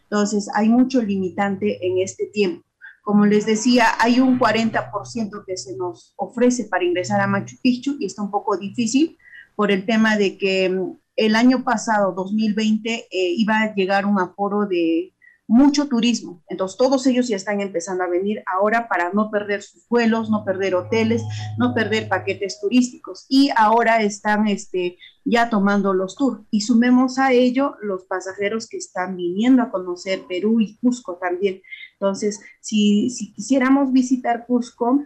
Entonces, 0.04 0.48
hay 0.54 0.70
mucho 0.70 1.02
limitante 1.02 1.86
en 1.86 1.98
este 1.98 2.24
tiempo. 2.24 2.64
Como 3.02 3.26
les 3.26 3.46
decía, 3.46 3.86
hay 3.98 4.20
un 4.20 4.38
40% 4.38 5.44
que 5.46 5.56
se 5.56 5.76
nos 5.76 6.14
ofrece 6.16 6.64
para 6.64 6.84
ingresar 6.84 7.20
a 7.20 7.26
Machu 7.26 7.56
Picchu 7.62 7.96
y 7.98 8.06
está 8.06 8.22
un 8.22 8.30
poco 8.30 8.56
difícil 8.56 9.16
por 9.56 9.70
el 9.70 9.86
tema 9.86 10.16
de 10.16 10.38
que 10.38 10.68
mm, 10.68 10.98
el 11.16 11.36
año 11.36 11.64
pasado, 11.64 12.12
2020, 12.12 12.90
eh, 12.94 13.06
iba 13.10 13.60
a 13.60 13.74
llegar 13.74 14.06
un 14.06 14.18
aforo 14.18 14.66
de 14.66 15.12
mucho 15.50 15.88
turismo. 15.88 16.44
Entonces, 16.48 16.78
todos 16.78 17.04
ellos 17.08 17.26
ya 17.26 17.34
están 17.34 17.60
empezando 17.60 18.04
a 18.04 18.08
venir 18.08 18.42
ahora 18.46 18.88
para 18.88 19.12
no 19.12 19.32
perder 19.32 19.62
sus 19.62 19.86
vuelos, 19.88 20.30
no 20.30 20.44
perder 20.44 20.76
hoteles, 20.76 21.24
no 21.58 21.74
perder 21.74 22.08
paquetes 22.08 22.60
turísticos. 22.60 23.26
Y 23.28 23.50
ahora 23.56 24.00
están 24.00 24.46
este, 24.46 24.96
ya 25.24 25.50
tomando 25.50 25.92
los 25.92 26.14
tours. 26.14 26.42
Y 26.52 26.60
sumemos 26.60 27.18
a 27.18 27.32
ello 27.32 27.74
los 27.82 28.04
pasajeros 28.04 28.68
que 28.68 28.76
están 28.76 29.16
viniendo 29.16 29.62
a 29.62 29.72
conocer 29.72 30.22
Perú 30.28 30.60
y 30.60 30.76
Cusco 30.76 31.16
también. 31.16 31.62
Entonces, 32.00 32.40
si, 32.60 33.10
si 33.10 33.32
quisiéramos 33.34 33.92
visitar 33.92 34.46
Cusco, 34.46 35.04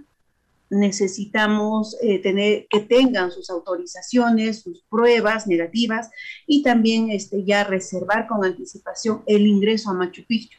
necesitamos 0.70 1.96
eh, 2.00 2.20
tener 2.20 2.66
que 2.70 2.80
tengan 2.80 3.32
sus 3.32 3.50
autorizaciones, 3.50 4.60
sus 4.60 4.82
pruebas 4.88 5.48
negativas 5.48 6.10
y 6.46 6.62
también 6.62 7.10
este, 7.10 7.44
ya 7.44 7.64
reservar 7.64 8.28
con 8.28 8.44
anticipación 8.44 9.22
el 9.26 9.46
ingreso 9.46 9.90
a 9.90 9.94
Machu 9.94 10.22
Picchu. 10.24 10.58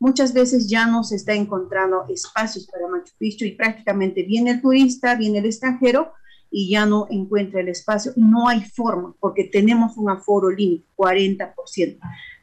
Muchas 0.00 0.32
veces 0.32 0.68
ya 0.68 0.86
no 0.86 1.04
se 1.04 1.16
está 1.16 1.34
encontrando 1.34 2.04
espacios 2.08 2.66
para 2.66 2.88
Machu 2.88 3.12
Picchu 3.18 3.44
y 3.44 3.52
prácticamente 3.52 4.22
viene 4.22 4.52
el 4.52 4.62
turista, 4.62 5.14
viene 5.14 5.38
el 5.38 5.46
extranjero 5.46 6.12
y 6.50 6.70
ya 6.70 6.86
no 6.86 7.06
encuentra 7.10 7.60
el 7.60 7.68
espacio. 7.68 8.12
No 8.16 8.48
hay 8.48 8.62
forma 8.62 9.14
porque 9.20 9.44
tenemos 9.44 9.96
un 9.96 10.10
aforo 10.10 10.50
límite, 10.50 10.86
40%. 10.96 11.98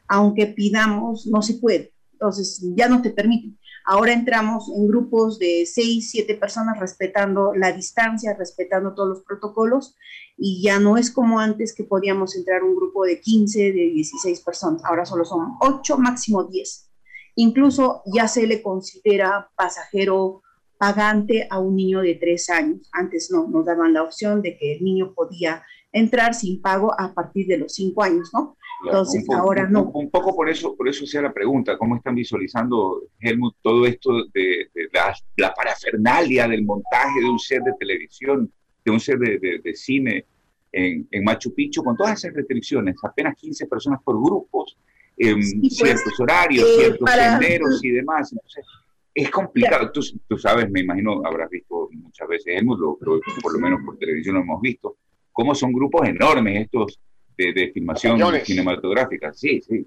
Aunque 0.08 0.46
pidamos, 0.46 1.26
no 1.26 1.42
se 1.42 1.54
puede. 1.54 1.91
Entonces 2.22 2.62
ya 2.76 2.88
no 2.88 3.02
te 3.02 3.10
permiten 3.10 3.58
Ahora 3.84 4.12
entramos 4.12 4.70
en 4.74 4.86
grupos 4.86 5.38
de 5.38 5.66
seis, 5.66 6.10
siete 6.10 6.34
personas 6.34 6.78
respetando 6.78 7.52
la 7.54 7.72
distancia, 7.72 8.34
respetando 8.38 8.94
todos 8.94 9.08
los 9.08 9.22
protocolos 9.22 9.96
y 10.36 10.62
ya 10.62 10.78
no 10.78 10.96
es 10.96 11.10
como 11.10 11.40
antes 11.40 11.74
que 11.74 11.84
podíamos 11.84 12.36
entrar 12.36 12.62
un 12.62 12.76
grupo 12.76 13.04
de 13.04 13.20
15, 13.20 13.58
de 13.58 13.72
16 13.72 14.40
personas. 14.42 14.84
Ahora 14.84 15.04
solo 15.04 15.24
son 15.24 15.56
8, 15.60 15.98
máximo 15.98 16.44
10. 16.44 16.90
Incluso 17.36 18.02
ya 18.06 18.28
se 18.28 18.46
le 18.46 18.62
considera 18.62 19.50
pasajero 19.56 20.42
pagante 20.78 21.48
a 21.50 21.58
un 21.58 21.76
niño 21.76 22.00
de 22.00 22.14
3 22.14 22.50
años. 22.50 22.88
Antes 22.92 23.30
no, 23.32 23.48
nos 23.48 23.64
daban 23.64 23.92
la 23.92 24.02
opción 24.02 24.42
de 24.42 24.56
que 24.56 24.74
el 24.76 24.84
niño 24.84 25.12
podía 25.14 25.64
entrar 25.90 26.34
sin 26.34 26.62
pago 26.62 26.98
a 26.98 27.14
partir 27.14 27.46
de 27.48 27.58
los 27.58 27.74
5 27.74 28.02
años, 28.02 28.30
¿no? 28.32 28.56
Entonces, 28.84 29.24
ahora 29.30 29.68
no. 29.68 29.84
Un, 29.94 30.10
poco 30.10 30.34
por 30.34 30.48
eso, 30.48 30.74
por 30.76 30.88
eso 30.88 31.06
sea 31.06 31.22
la 31.22 31.32
pregunta, 31.32 31.76
¿cómo 31.78 31.96
están 31.96 32.14
visualizando, 32.14 33.02
Helmut, 33.20 33.56
todo 33.62 33.86
esto 33.86 34.24
de, 34.32 34.68
la, 35.36 35.54
parafernalia 35.54 36.48
del 36.48 36.64
montaje 36.64 37.20
de 37.20 37.28
un 37.28 37.38
set 37.38 37.62
de 37.62 37.72
televisión, 37.78 38.52
de 38.84 38.90
un 38.90 38.98
set 38.98 39.18
de, 39.18 39.74
cine 39.74 40.26
en, 40.72 41.06
Machu 41.22 41.54
Picchu, 41.54 41.82
con 41.84 41.96
todas 41.96 42.18
esas 42.18 42.34
restricciones, 42.34 42.96
apenas 43.02 43.36
15 43.36 43.66
personas 43.66 44.00
por 44.02 44.20
grupos, 44.20 44.76
en 45.16 45.60
pues, 45.60 45.76
ciertos 45.76 46.18
horarios, 46.18 46.68
eh, 46.68 46.74
ciertos 46.78 47.10
senderos 47.10 47.84
y 47.84 47.90
demás? 47.92 48.32
Entonces, 48.32 48.64
es 49.14 49.30
complicado. 49.30 49.92
Tú, 49.92 50.00
tú, 50.26 50.38
sabes, 50.38 50.68
me 50.70 50.80
imagino, 50.80 51.22
habrás 51.24 51.50
visto 51.50 51.88
muchas 51.92 52.26
veces, 52.26 52.54
Helmut, 52.56 52.80
lo, 52.80 52.98
por 52.98 53.52
lo 53.52 53.58
menos 53.60 53.80
por 53.84 53.96
televisión 53.98 54.36
lo 54.36 54.40
hemos 54.40 54.60
visto, 54.60 54.96
cómo 55.30 55.54
son 55.54 55.72
grupos 55.72 56.08
enormes 56.08 56.62
estos 56.62 56.98
de, 57.36 57.52
de 57.52 57.72
filmación 57.72 58.20
cinematográfica. 58.44 59.32
Sí, 59.32 59.60
sí, 59.60 59.86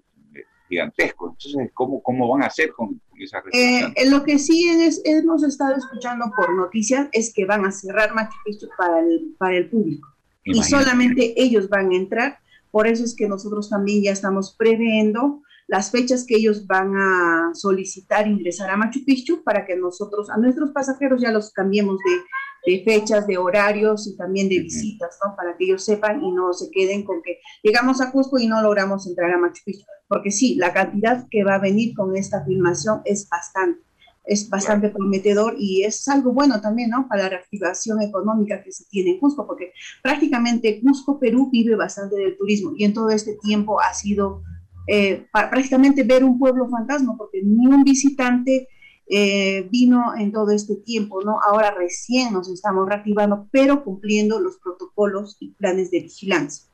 gigantesco. 0.68 1.30
Entonces, 1.30 1.72
¿cómo, 1.74 2.02
cómo 2.02 2.28
van 2.30 2.44
a 2.44 2.48
hacer 2.48 2.72
con, 2.72 3.00
esa 3.18 3.44
eh, 3.54 3.94
Lo 4.10 4.24
que 4.24 4.40
sí 4.40 4.68
es, 4.68 5.02
hemos 5.06 5.44
estado 5.44 5.76
escuchando 5.76 6.32
por 6.36 6.54
noticias 6.54 7.08
es 7.12 7.34
que 7.34 7.46
van 7.46 7.66
a 7.66 7.72
cerrar 7.72 8.14
Machu 8.14 8.38
Picchu 8.44 8.68
para 8.78 9.00
el, 9.00 9.36
para 9.38 9.58
el 9.58 9.70
público. 9.70 10.08
Y 10.44 10.62
solamente 10.64 11.34
ellos 11.42 11.70
van 11.70 11.92
a 11.92 11.96
entrar. 11.96 12.40
Por 12.70 12.88
eso 12.88 13.04
es 13.04 13.16
que 13.16 13.28
nosotros 13.28 13.70
también 13.70 14.04
ya 14.04 14.12
estamos 14.12 14.56
previendo 14.58 15.42
las 15.68 15.90
fechas 15.90 16.26
que 16.28 16.36
ellos 16.36 16.68
van 16.68 16.96
a 16.96 17.50
solicitar 17.54 18.28
ingresar 18.28 18.70
a 18.70 18.78
Machu 18.78 19.04
Picchu 19.04 19.44
para 19.44 19.66
que 19.66 19.76
nosotros, 19.76 20.30
a 20.30 20.38
nuestros 20.38 20.72
pasajeros 20.72 21.22
ya 21.22 21.32
los 21.32 21.52
cambiemos 21.52 21.98
de 21.98 22.22
de 22.66 22.84
fechas, 22.84 23.28
de 23.28 23.38
horarios 23.38 24.08
y 24.08 24.18
también 24.18 24.50
de 24.50 24.60
visitas, 24.60 25.18
¿no? 25.24 25.36
Para 25.36 25.56
que 25.56 25.66
ellos 25.66 25.84
sepan 25.84 26.24
y 26.24 26.32
no 26.32 26.54
se 26.54 26.70
queden 26.72 27.04
con 27.04 27.22
que 27.22 27.40
llegamos 27.64 28.02
a 28.02 28.12
Cusco 28.12 28.40
y 28.40 28.48
no 28.48 28.62
logramos 28.62 29.08
entrar 29.08 29.32
a 29.32 29.38
Machu 29.38 29.62
Picchu. 29.66 29.86
Porque 30.08 30.32
sí, 30.32 30.56
la 30.56 30.74
cantidad 30.74 31.28
que 31.30 31.44
va 31.44 31.56
a 31.56 31.60
venir 31.60 31.96
con 31.96 32.16
esta 32.16 32.44
filmación 32.44 33.02
es 33.06 33.28
bastante, 33.30 33.82
es 34.26 34.50
bastante 34.50 34.90
prometedor 34.90 35.56
y 35.58 35.84
es 35.84 36.08
algo 36.08 36.34
bueno 36.34 36.62
también, 36.62 36.90
¿no? 36.90 37.08
Para 37.08 37.24
la 37.24 37.30
reactivación 37.30 38.02
económica 38.02 38.64
que 38.64 38.72
se 38.72 38.86
tiene 38.86 39.12
en 39.12 39.20
Cusco, 39.20 39.46
porque 39.46 39.72
prácticamente 40.02 40.82
Cusco, 40.82 41.20
Perú, 41.20 41.50
vive 41.52 41.76
bastante 41.76 42.16
del 42.16 42.38
turismo 42.38 42.74
y 42.76 42.86
en 42.86 42.94
todo 42.94 43.10
este 43.10 43.38
tiempo 43.44 43.80
ha 43.80 43.94
sido 43.94 44.42
eh, 44.88 45.26
prácticamente 45.32 46.04
ver 46.04 46.24
un 46.24 46.38
pueblo 46.38 46.70
fantasma, 46.70 47.16
porque 47.18 47.42
ni 47.44 47.68
un 47.68 47.84
visitante 47.84 48.68
eh, 49.08 49.68
vino 49.70 50.16
en 50.18 50.32
todo 50.32 50.52
este 50.52 50.76
tiempo, 50.76 51.22
¿no? 51.24 51.40
Ahora 51.42 51.72
recién 51.72 52.34
nos 52.34 52.50
estamos 52.50 52.88
reactivando, 52.88 53.48
pero 53.52 53.84
cumpliendo 53.84 54.40
los 54.40 54.58
protocolos 54.58 55.38
y 55.40 55.52
planes 55.52 55.92
de 55.92 56.02
vigilancia. 56.02 56.66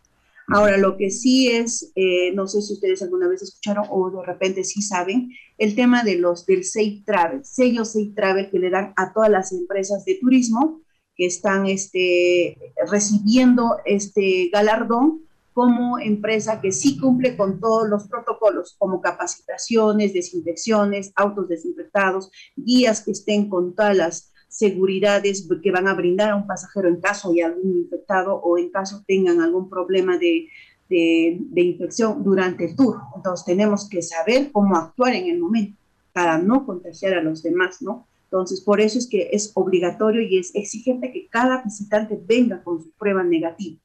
Ahora, 0.47 0.77
lo 0.77 0.97
que 0.97 1.11
sí 1.11 1.47
es, 1.47 1.91
eh, 1.95 2.33
no 2.33 2.47
sé 2.47 2.61
si 2.61 2.73
ustedes 2.73 3.01
alguna 3.01 3.27
vez 3.27 3.41
escucharon 3.41 3.85
o 3.89 4.09
de 4.11 4.25
repente 4.25 4.63
sí 4.63 4.81
saben, 4.81 5.29
el 5.57 5.75
tema 5.75 6.03
de 6.03 6.17
los 6.17 6.45
del 6.45 6.65
Safe 6.65 7.03
Travel, 7.05 7.45
sello 7.45 7.85
Safe 7.85 8.11
Travel 8.15 8.49
que 8.49 8.59
le 8.59 8.69
dan 8.69 8.93
a 8.97 9.13
todas 9.13 9.29
las 9.29 9.51
empresas 9.53 10.03
de 10.03 10.15
turismo 10.15 10.81
que 11.15 11.25
están 11.25 11.67
este, 11.67 12.57
recibiendo 12.89 13.77
este 13.85 14.49
galardón 14.51 15.21
como 15.61 15.99
empresa 15.99 16.59
que 16.59 16.71
sí 16.71 16.97
cumple 16.97 17.37
con 17.37 17.59
todos 17.59 17.87
los 17.87 18.07
protocolos, 18.07 18.75
como 18.79 18.99
capacitaciones, 18.99 20.11
desinfecciones, 20.11 21.11
autos 21.15 21.47
desinfectados, 21.47 22.31
guías 22.55 23.03
que 23.03 23.11
estén 23.11 23.47
con 23.47 23.75
todas 23.75 23.95
las 23.95 24.33
seguridades 24.47 25.47
que 25.61 25.71
van 25.71 25.87
a 25.87 25.93
brindar 25.93 26.31
a 26.31 26.35
un 26.35 26.47
pasajero 26.47 26.87
en 26.87 26.99
caso 26.99 27.29
haya 27.29 27.45
algún 27.45 27.77
infectado 27.77 28.33
o 28.33 28.57
en 28.57 28.71
caso 28.71 29.03
tengan 29.05 29.39
algún 29.39 29.69
problema 29.69 30.17
de, 30.17 30.47
de, 30.89 31.37
de 31.39 31.61
infección 31.61 32.23
durante 32.23 32.65
el 32.65 32.75
tour. 32.75 32.97
Entonces 33.15 33.45
tenemos 33.45 33.87
que 33.87 34.01
saber 34.01 34.51
cómo 34.51 34.75
actuar 34.75 35.13
en 35.13 35.27
el 35.27 35.37
momento 35.37 35.77
para 36.11 36.39
no 36.39 36.65
contagiar 36.65 37.13
a 37.13 37.21
los 37.21 37.43
demás, 37.43 37.83
¿no? 37.83 38.07
Entonces, 38.23 38.61
por 38.61 38.81
eso 38.81 38.97
es 38.97 39.07
que 39.07 39.29
es 39.31 39.51
obligatorio 39.53 40.21
y 40.23 40.39
es 40.39 40.55
exigente 40.55 41.11
que 41.11 41.27
cada 41.27 41.61
visitante 41.61 42.19
venga 42.19 42.63
con 42.63 42.81
su 42.81 42.89
prueba 42.93 43.23
negativa. 43.23 43.77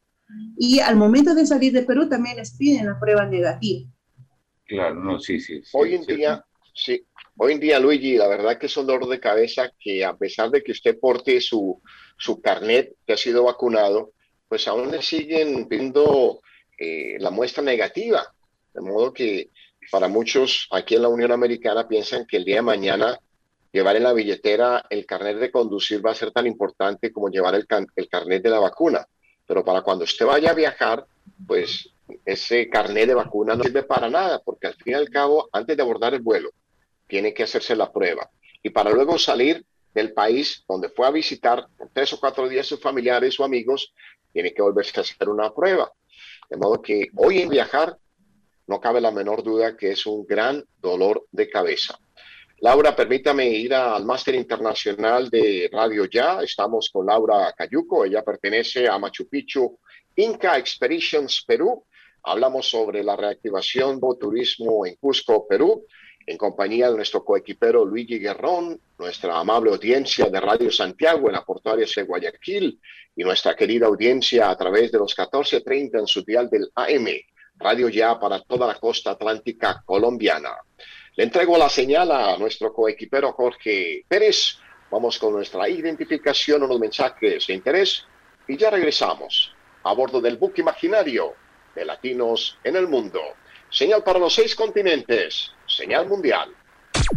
Y 0.59 0.81
al 0.81 0.97
momento 0.97 1.35
de 1.35 1.47
salir 1.47 1.73
de 1.73 1.83
Perú 1.83 2.09
también 2.09 2.37
les 2.37 2.57
piden 2.57 2.87
la 2.87 2.99
prueba 2.99 3.27
negativa. 3.27 3.89
Claro, 4.65 4.97
no, 4.97 5.21
sí, 5.21 5.39
sí. 5.39 5.63
hoy 5.73 5.95
en 5.95 6.05
día, 6.05 6.45
sí, 6.75 7.07
hoy 7.37 7.53
en 7.53 7.61
día, 7.61 7.79
Luigi, 7.79 8.17
la 8.17 8.27
verdad 8.27 8.59
que 8.59 8.67
es 8.67 8.77
un 8.77 8.87
dolor 8.87 9.09
de 9.09 9.21
cabeza 9.21 9.71
que 9.79 10.05
a 10.05 10.17
pesar 10.17 10.51
de 10.51 10.63
que 10.63 10.73
usted 10.73 10.99
porte 10.99 11.41
su, 11.41 11.81
su 12.19 12.41
carnet 12.41 12.95
que 13.07 13.13
ha 13.13 13.17
sido 13.17 13.45
vacunado, 13.45 14.13
pues 14.49 14.67
aún 14.67 14.91
le 14.91 15.03
siguen 15.03 15.69
pidiendo 15.69 16.41
eh, 16.79 17.17
la 17.21 17.31
muestra 17.31 17.63
negativa. 17.63 18.27
De 18.75 18.81
modo 18.81 19.13
que 19.13 19.51
para 19.91 20.09
muchos 20.09 20.67
aquí 20.73 20.97
en 20.97 21.03
la 21.03 21.09
Unión 21.09 21.31
Americana 21.31 21.87
piensan 21.87 22.27
que 22.27 22.39
el 22.39 22.45
día 22.45 22.57
de 22.57 22.63
mañana 22.63 23.19
llevar 23.73 23.97
en 23.97 24.03
la 24.03 24.13
billetera 24.13 24.85
el 24.91 25.07
carnet 25.07 25.39
de 25.39 25.51
conducir 25.53 26.05
va 26.05 26.11
a 26.11 26.15
ser 26.15 26.33
tan 26.33 26.47
importante 26.47 27.13
como 27.13 27.29
llevar 27.29 27.55
el, 27.55 27.67
el 27.95 28.09
carnet 28.09 28.43
de 28.43 28.51
la 28.51 28.59
vacuna 28.59 29.07
pero 29.47 29.65
para 29.65 29.83
cuando 29.83 30.05
usted 30.05 30.27
vaya 30.27 30.51
a 30.51 30.55
viajar, 30.55 31.07
pues 31.47 31.89
ese 32.25 32.69
carnet 32.69 33.09
de 33.09 33.15
vacuna 33.15 33.55
no 33.55 33.65
sirve 33.65 33.83
para 33.83 34.09
nada, 34.11 34.41
porque 34.45 34.67
al 34.67 34.75
fin 34.75 34.93
y 34.93 34.95
al 34.95 35.11
cabo, 35.11 35.49
antes 35.53 35.77
de 35.77 35.83
abordar 35.83 36.15
el 36.15 36.21
vuelo, 36.21 36.51
tiene 37.07 37.33
que 37.33 37.45
hacerse 37.45 37.77
la 37.77 37.93
prueba. 37.93 38.31
Y 38.63 38.71
para 38.71 38.91
luego 38.91 39.19
salir 39.19 39.65
del 39.95 40.13
país 40.13 40.65
donde 40.69 40.89
fue 40.89 41.07
a 41.07 41.11
visitar 41.11 41.67
por 41.77 41.89
tres 41.93 42.13
o 42.13 42.21
cuatro 42.21 42.49
días 42.49 42.67
sus 42.67 42.81
familiares 42.81 43.39
o 43.41 43.45
amigos, 43.45 43.93
tiene 44.33 44.53
que 44.53 44.63
volverse 44.63 45.01
a 45.01 45.03
hacer 45.03 45.29
una 45.29 45.53
prueba. 45.55 45.91
De 46.51 46.57
modo 46.57 46.83
que 46.83 47.09
hoy 47.17 47.41
en 47.41 47.49
viajar 47.49 47.97
no 48.67 48.81
cabe 48.81 49.01
la 49.01 49.11
menor 49.11 49.43
duda 49.43 49.77
que 49.77 49.93
es 49.93 50.07
un 50.07 50.27
gran 50.27 50.65
dolor 50.81 51.27
de 51.31 51.49
cabeza. 51.49 51.99
Laura, 52.61 52.97
permítame 52.97 53.51
ir 53.51 53.75
al 53.75 54.07
máster 54.07 54.35
internacional 54.35 55.29
de 55.29 55.69
Radio 55.71 56.07
Ya. 56.07 56.41
Estamos 56.43 56.89
con 56.91 57.05
Laura 57.05 57.53
Cayuco. 57.53 58.07
Ella 58.07 58.25
pertenece 58.25 58.89
a 58.89 58.99
Machu 58.99 59.29
Picchu 59.29 59.79
Inca 60.17 60.57
Expeditions 60.57 61.45
Perú. 61.47 61.85
Hablamos 62.23 62.67
sobre 62.67 63.05
la 63.05 63.15
reactivación 63.15 64.01
del 64.01 64.17
turismo 64.19 64.87
en 64.87 64.97
Cusco, 64.97 65.47
Perú, 65.47 65.85
en 66.27 66.39
compañía 66.39 66.89
de 66.91 66.97
nuestro 66.97 67.23
coequipero 67.23 67.85
Luigi 67.85 68.19
Guerrón, 68.19 68.81
nuestra 68.99 69.39
amable 69.39 69.73
audiencia 69.73 70.31
de 70.31 70.41
Radio 70.41 70.73
Santiago 70.73 71.27
en 71.27 71.35
la 71.35 71.45
portuaria 71.45 71.87
de 71.95 72.03
Guayaquil 72.05 72.81
y 73.15 73.23
nuestra 73.23 73.55
querida 73.55 73.87
audiencia 73.87 74.49
a 74.49 74.57
través 74.57 74.91
de 74.91 74.99
los 74.99 75.15
14:30 75.15 75.99
en 75.99 76.07
su 76.07 76.25
dial 76.25 76.49
del 76.49 76.71
AM. 76.75 77.07
Radio 77.59 77.91
Ya 77.91 78.19
para 78.19 78.41
toda 78.41 78.67
la 78.67 78.81
costa 78.81 79.11
atlántica 79.11 79.83
colombiana. 79.85 80.57
Le 81.17 81.25
entrego 81.25 81.57
la 81.57 81.71
señal 81.71 82.13
a 82.13 82.37
nuestro 82.37 82.75
coequipero 82.75 83.33
Jorge 83.33 84.05
Pérez. 84.07 84.59
Vamos 84.91 85.19
con 85.19 85.33
nuestra 85.33 85.67
identificación, 85.67 86.63
unos 86.63 86.79
mensajes 86.79 87.47
de 87.47 87.55
interés 87.55 88.05
y 88.47 88.57
ya 88.59 88.71
regresamos 88.71 89.51
a 89.83 89.95
bordo 89.95 90.21
del 90.21 90.37
buque 90.37 90.61
imaginario 90.61 91.33
de 91.75 91.87
Latinos 91.87 92.59
en 92.63 92.77
el 92.77 92.87
Mundo. 92.87 93.21
Señal 93.71 94.05
para 94.05 94.19
los 94.19 94.35
seis 94.35 94.55
continentes, 94.55 95.53
señal 95.67 96.07
mundial. 96.07 96.51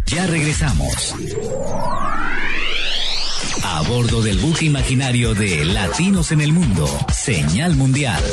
Ya 0.05 0.25
regresamos. 0.27 1.13
A 3.65 3.81
bordo 3.83 4.21
del 4.21 4.37
buque 4.37 4.65
imaginario 4.65 5.33
de 5.33 5.65
Latinos 5.65 6.31
en 6.31 6.39
el 6.39 6.53
Mundo, 6.53 6.87
señal 7.11 7.75
mundial. 7.75 8.23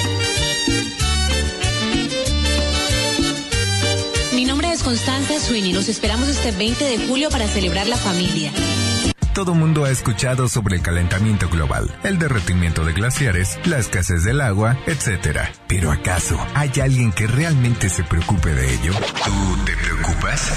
Constanza 4.83 5.39
Sweeney. 5.39 5.73
Los 5.73 5.89
esperamos 5.89 6.27
este 6.27 6.51
20 6.51 6.83
de 6.83 7.07
julio 7.07 7.29
para 7.29 7.47
celebrar 7.47 7.87
la 7.87 7.97
familia. 7.97 8.51
Todo 9.39 9.55
mundo 9.55 9.85
ha 9.85 9.89
escuchado 9.89 10.49
sobre 10.49 10.75
el 10.75 10.81
calentamiento 10.81 11.47
global, 11.47 11.89
el 12.03 12.19
derretimiento 12.19 12.83
de 12.83 12.91
glaciares, 12.91 13.57
la 13.63 13.77
escasez 13.77 14.25
del 14.25 14.41
agua, 14.41 14.75
etc. 14.85 15.39
Pero 15.65 15.93
¿acaso 15.93 16.37
hay 16.55 16.69
alguien 16.83 17.13
que 17.13 17.25
realmente 17.25 17.87
se 17.87 18.03
preocupe 18.03 18.53
de 18.53 18.73
ello? 18.73 18.91
¿Tú 18.91 19.63
te 19.63 19.77
preocupas? 19.77 20.51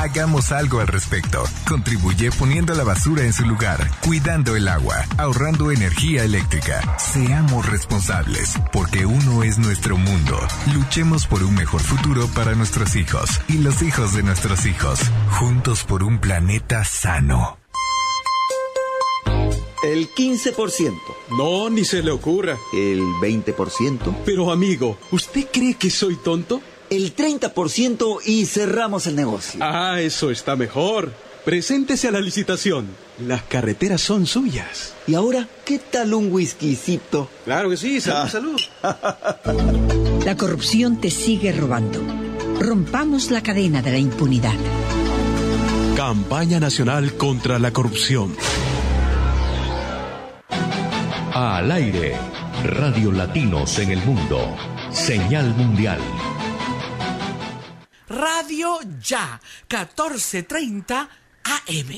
Hagamos 0.00 0.50
algo 0.50 0.80
al 0.80 0.88
respecto. 0.88 1.44
Contribuye 1.68 2.32
poniendo 2.32 2.74
la 2.74 2.82
basura 2.82 3.22
en 3.22 3.32
su 3.32 3.46
lugar, 3.46 3.88
cuidando 4.00 4.56
el 4.56 4.66
agua, 4.66 4.96
ahorrando 5.16 5.70
energía 5.70 6.24
eléctrica. 6.24 6.98
Seamos 6.98 7.70
responsables, 7.70 8.58
porque 8.72 9.06
uno 9.06 9.44
es 9.44 9.58
nuestro 9.58 9.96
mundo. 9.96 10.40
Luchemos 10.74 11.28
por 11.28 11.44
un 11.44 11.54
mejor 11.54 11.82
futuro 11.82 12.26
para 12.34 12.56
nuestros 12.56 12.96
hijos 12.96 13.40
y 13.46 13.58
los 13.58 13.80
hijos 13.80 14.12
de 14.12 14.24
nuestros 14.24 14.66
hijos. 14.66 14.98
Juntos 15.30 15.84
por 15.84 16.02
un 16.02 16.18
planeta 16.18 16.82
sano. 16.82 17.58
El 19.84 20.08
15%. 20.08 20.94
No, 21.36 21.68
ni 21.68 21.84
se 21.84 22.02
le 22.02 22.10
ocurra. 22.10 22.56
El 22.72 23.00
20%. 23.00 24.16
Pero 24.24 24.50
amigo, 24.50 24.96
¿usted 25.10 25.46
cree 25.52 25.74
que 25.74 25.90
soy 25.90 26.16
tonto? 26.16 26.62
El 26.88 27.14
30% 27.14 28.20
y 28.24 28.46
cerramos 28.46 29.06
el 29.06 29.14
negocio. 29.14 29.60
Ah, 29.62 30.00
eso 30.00 30.30
está 30.30 30.56
mejor. 30.56 31.12
Preséntese 31.44 32.08
a 32.08 32.12
la 32.12 32.22
licitación. 32.22 32.86
Las 33.18 33.42
carreteras 33.42 34.00
son 34.00 34.24
suyas. 34.24 34.94
¿Y 35.06 35.14
ahora 35.14 35.48
qué 35.66 35.78
tal 35.78 36.14
un 36.14 36.32
whiskycito? 36.32 37.28
Claro 37.44 37.68
que 37.68 37.76
sí, 37.76 38.00
salud, 38.00 38.30
salud. 38.30 38.60
La 40.24 40.34
corrupción 40.34 40.98
te 40.98 41.10
sigue 41.10 41.52
robando. 41.52 42.00
Rompamos 42.58 43.30
la 43.30 43.42
cadena 43.42 43.82
de 43.82 43.92
la 43.92 43.98
impunidad. 43.98 44.54
Campaña 45.94 46.58
Nacional 46.58 47.18
contra 47.18 47.58
la 47.58 47.70
Corrupción. 47.70 48.34
Al 51.36 51.68
aire, 51.72 52.16
Radio 52.62 53.10
Latinos 53.10 53.80
en 53.80 53.90
el 53.90 53.98
Mundo. 54.04 54.56
Señal 54.92 55.48
Mundial. 55.56 55.98
Radio 58.06 58.78
Ya, 59.00 59.40
1430 59.68 61.08
AM. 61.42 61.90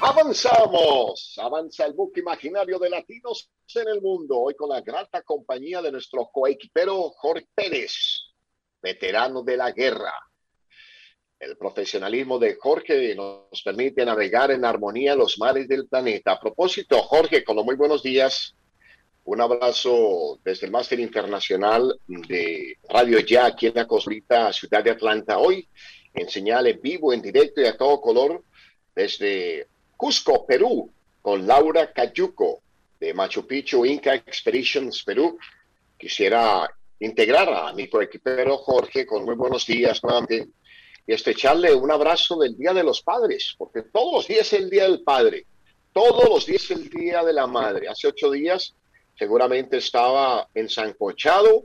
Avanzamos, 0.00 1.38
avanza 1.40 1.86
el 1.86 1.92
buque 1.92 2.22
imaginario 2.22 2.80
de 2.80 2.90
latinos 2.90 3.48
en 3.72 3.86
el 3.86 4.02
mundo, 4.02 4.36
hoy 4.40 4.56
con 4.56 4.68
la 4.68 4.80
grata 4.80 5.22
compañía 5.22 5.80
de 5.80 5.92
nuestro 5.92 6.28
coequipero 6.32 7.10
Jorge 7.10 7.46
Pérez, 7.54 8.31
veterano 8.82 9.42
de 9.42 9.56
la 9.56 9.70
guerra. 9.72 10.12
El 11.38 11.56
profesionalismo 11.56 12.38
de 12.38 12.56
Jorge 12.56 13.14
nos 13.14 13.62
permite 13.64 14.04
navegar 14.04 14.50
en 14.50 14.64
armonía 14.64 15.14
los 15.14 15.38
mares 15.38 15.66
del 15.66 15.88
planeta. 15.88 16.32
A 16.32 16.40
propósito, 16.40 17.02
Jorge, 17.02 17.42
con 17.42 17.56
los 17.56 17.64
muy 17.64 17.74
buenos 17.74 18.02
días, 18.02 18.54
un 19.24 19.40
abrazo 19.40 20.40
desde 20.44 20.66
el 20.66 20.72
Máster 20.72 21.00
Internacional 21.00 21.98
de 22.06 22.76
Radio 22.88 23.20
Ya, 23.20 23.46
aquí 23.46 23.68
en 23.68 23.74
la 23.74 23.86
coslita 23.86 24.52
ciudad 24.52 24.82
de 24.82 24.90
Atlanta, 24.90 25.38
hoy 25.38 25.68
en 26.14 26.28
señal 26.28 26.66
en 26.66 26.80
vivo, 26.80 27.12
en 27.12 27.22
directo 27.22 27.60
y 27.60 27.66
a 27.66 27.76
todo 27.76 28.00
color, 28.00 28.44
desde 28.94 29.66
Cusco, 29.96 30.44
Perú, 30.46 30.92
con 31.22 31.46
Laura 31.46 31.92
Cayuco 31.92 32.62
de 33.00 33.14
Machu 33.14 33.46
Picchu 33.46 33.84
Inca 33.84 34.14
Expeditions 34.14 35.02
Perú. 35.04 35.38
Quisiera 35.96 36.68
integrar 37.02 37.52
a 37.52 37.72
mi 37.72 37.88
coequipero 37.88 38.58
Jorge 38.58 39.04
con 39.04 39.24
muy 39.24 39.34
buenos 39.34 39.66
días 39.66 40.02
nuevamente 40.04 40.48
y 41.04 41.12
estrecharle 41.12 41.74
un 41.74 41.90
abrazo 41.90 42.38
del 42.38 42.56
Día 42.56 42.72
de 42.72 42.84
los 42.84 43.02
Padres, 43.02 43.56
porque 43.58 43.82
todos 43.82 44.12
los 44.14 44.28
días 44.28 44.52
es 44.52 44.60
el 44.60 44.70
Día 44.70 44.84
del 44.84 45.02
Padre, 45.02 45.46
todos 45.92 46.28
los 46.28 46.46
días 46.46 46.62
es 46.62 46.70
el 46.70 46.88
Día 46.88 47.24
de 47.24 47.32
la 47.32 47.48
Madre. 47.48 47.88
Hace 47.88 48.06
ocho 48.06 48.30
días 48.30 48.76
seguramente 49.18 49.78
estaba 49.78 50.48
ensancochado, 50.54 51.64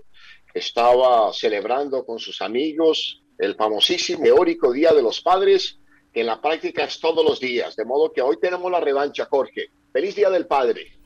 estaba 0.56 1.32
celebrando 1.34 2.04
con 2.04 2.18
sus 2.18 2.42
amigos 2.42 3.22
el 3.38 3.54
famosísimo 3.54 4.24
teórico 4.24 4.74
Día 4.74 4.92
de 4.92 5.04
los 5.04 5.22
Padres, 5.22 5.78
que 6.12 6.22
en 6.22 6.28
la 6.28 6.42
práctica 6.42 6.86
es 6.86 7.00
todos 7.00 7.24
los 7.24 7.40
días. 7.40 7.76
De 7.76 7.86
modo 7.86 8.12
que 8.12 8.24
hoy 8.24 8.40
tenemos 8.42 8.72
la 8.72 8.80
revancha, 8.80 9.28
Jorge. 9.30 9.70
Feliz 9.94 10.16
Día 10.16 10.32
del 10.32 10.48
Padre. 10.48 10.97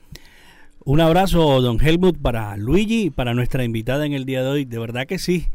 Un 0.84 1.00
abrazo, 1.00 1.60
don 1.60 1.80
Helmut, 1.80 2.18
para 2.18 2.56
Luigi 2.56 3.10
para 3.10 3.34
nuestra 3.34 3.62
invitada 3.62 4.04
en 4.04 4.14
el 4.14 4.24
día 4.24 4.42
de 4.42 4.48
hoy. 4.48 4.64
De 4.64 4.80
verdad 4.80 5.06
que 5.06 5.20
sí. 5.20 5.46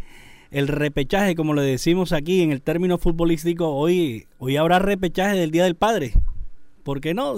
El 0.51 0.69
repechaje, 0.69 1.35
como 1.35 1.53
le 1.53 1.63
decimos 1.63 2.13
aquí 2.13 2.41
en 2.41 2.53
el 2.53 2.61
término 2.61 2.97
futbolístico, 2.97 3.75
hoy, 3.75 4.27
hoy 4.37 4.55
habrá 4.55 4.79
repechaje 4.79 5.35
del 5.35 5.51
Día 5.51 5.65
del 5.65 5.75
Padre. 5.75 6.13
¿Por 6.83 7.01
qué 7.01 7.13
no? 7.13 7.35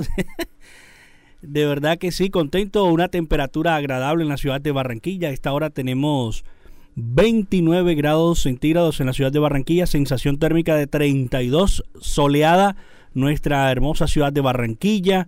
de 1.42 1.66
verdad 1.66 1.98
que 1.98 2.12
sí, 2.12 2.30
contento. 2.30 2.86
Una 2.86 3.08
temperatura 3.08 3.76
agradable 3.76 4.22
en 4.22 4.30
la 4.30 4.38
ciudad 4.38 4.62
de 4.62 4.72
Barranquilla. 4.72 5.32
Esta 5.32 5.52
hora 5.52 5.72
tenemos 5.72 6.46
29 6.94 7.96
grados 7.96 8.44
centígrados 8.44 9.00
en 9.00 9.08
la 9.08 9.14
ciudad 9.14 9.32
de 9.32 9.40
Barranquilla, 9.40 9.88
sensación 9.88 10.38
térmica 10.38 10.76
de 10.76 10.86
32, 10.86 11.84
soleada 12.00 12.76
nuestra 13.16 13.72
hermosa 13.72 14.06
ciudad 14.06 14.32
de 14.32 14.42
Barranquilla. 14.42 15.28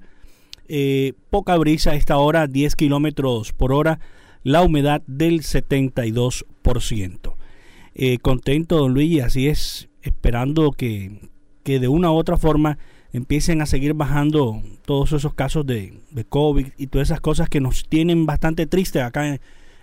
Eh, 0.73 1.15
poca 1.29 1.57
brisa 1.57 1.91
a 1.91 1.95
esta 1.95 2.15
hora, 2.15 2.47
10 2.47 2.77
kilómetros 2.77 3.51
por 3.51 3.73
hora, 3.73 3.99
la 4.41 4.61
humedad 4.61 5.01
del 5.05 5.41
72%. 5.41 7.35
Eh, 7.93 8.19
contento, 8.19 8.77
don 8.77 8.93
Luigi, 8.93 9.19
así 9.19 9.49
es, 9.49 9.89
esperando 10.01 10.71
que, 10.71 11.29
que, 11.65 11.81
de 11.81 11.89
una 11.89 12.09
u 12.13 12.15
otra 12.15 12.37
forma 12.37 12.77
empiecen 13.11 13.61
a 13.61 13.65
seguir 13.65 13.95
bajando 13.95 14.63
todos 14.85 15.11
esos 15.11 15.33
casos 15.33 15.65
de, 15.65 15.99
COVID 16.29 16.67
y 16.77 16.87
todas 16.87 17.09
esas 17.09 17.19
cosas 17.19 17.49
que 17.49 17.59
nos 17.59 17.89
tienen 17.89 18.25
bastante 18.25 18.65
tristes 18.65 19.03
acá 19.03 19.27
en, 19.27 19.41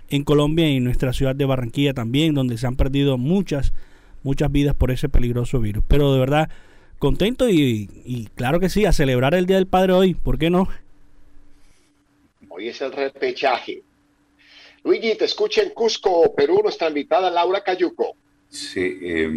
en 0.09 0.25
Colombia 0.25 0.71
y 0.71 0.79
en 0.79 0.85
nuestra 0.85 1.13
ciudad 1.13 1.37
de 1.37 1.45
Barranquilla 1.45 1.93
también, 1.93 2.33
donde 2.33 2.57
se 2.57 2.67
han 2.67 2.77
perdido 2.77 3.19
muchas, 3.19 3.75
muchas 4.23 4.51
vidas 4.51 4.75
por 4.75 4.91
ese 4.91 5.11
peligroso 5.11 5.61
virus. 5.61 5.85
Pero 5.87 6.15
de 6.15 6.19
verdad, 6.19 6.49
contento 6.99 7.49
y, 7.49 7.89
y, 8.05 8.27
claro 8.35 8.61
que 8.61 8.69
sí, 8.69 8.85
a 8.85 8.93
celebrar 8.93 9.35
el 9.35 9.47
Día 9.47 9.57
del 9.57 9.67
Padre 9.67 9.93
hoy, 9.93 10.15
¿por 10.15 10.39
qué 10.39 10.51
no? 10.51 10.69
Hoy 12.49 12.69
es 12.69 12.81
el 12.81 12.93
repechaje. 12.93 13.83
Luigi, 14.85 15.17
te 15.17 15.25
escucha 15.25 15.63
en 15.63 15.71
Cusco, 15.71 16.35
Perú, 16.35 16.61
nuestra 16.63 16.89
invitada 16.89 17.31
Laura 17.31 17.63
Cayuco. 17.63 18.17
Sí, 18.49 18.99
eh, 19.03 19.31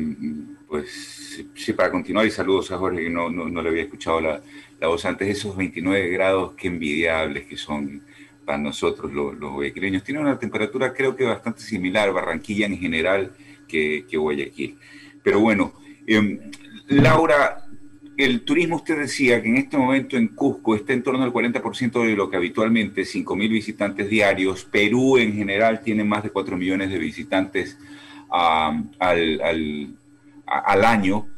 pues 0.67 1.45
sí, 1.53 1.73
para 1.73 1.91
continuar 1.91 2.25
y 2.25 2.31
saludos 2.31 2.71
a 2.71 2.77
Jorge, 2.77 3.03
que 3.03 3.09
no, 3.09 3.29
no, 3.29 3.49
no 3.49 3.61
le 3.61 3.69
había 3.69 3.83
escuchado 3.83 4.21
la, 4.21 4.41
la, 4.79 4.87
voz 4.87 5.03
antes, 5.05 5.27
esos 5.27 5.55
29 5.57 6.09
grados, 6.09 6.53
qué 6.53 6.67
envidiables 6.67 7.45
que 7.45 7.57
son 7.57 8.03
para 8.45 8.57
nosotros 8.57 9.11
los, 9.11 9.35
los 9.37 9.51
guayaquileños. 9.51 10.03
Tiene 10.03 10.21
una 10.21 10.39
temperatura 10.39 10.93
creo 10.93 11.15
que 11.15 11.25
bastante 11.25 11.61
similar, 11.61 12.13
Barranquilla 12.13 12.67
en 12.67 12.77
general, 12.77 13.33
que, 13.67 14.05
que 14.09 14.17
Guayaquil. 14.17 14.77
Pero 15.21 15.41
bueno, 15.41 15.73
eh, 16.07 16.39
Laura, 16.91 17.63
el 18.17 18.41
turismo 18.41 18.75
usted 18.75 18.99
decía 18.99 19.41
que 19.41 19.47
en 19.47 19.55
este 19.55 19.77
momento 19.77 20.17
en 20.17 20.27
Cusco 20.27 20.75
está 20.75 20.91
en 20.91 21.03
torno 21.03 21.23
al 21.23 21.31
40% 21.31 22.05
de 22.05 22.17
lo 22.17 22.29
que 22.29 22.35
habitualmente, 22.35 23.03
5.000 23.03 23.49
visitantes 23.49 24.09
diarios. 24.09 24.65
Perú 24.65 25.17
en 25.17 25.33
general 25.33 25.81
tiene 25.83 26.03
más 26.03 26.21
de 26.21 26.31
4 26.31 26.57
millones 26.57 26.89
de 26.89 26.97
visitantes 26.99 27.77
al, 28.29 28.85
año, 30.83 31.29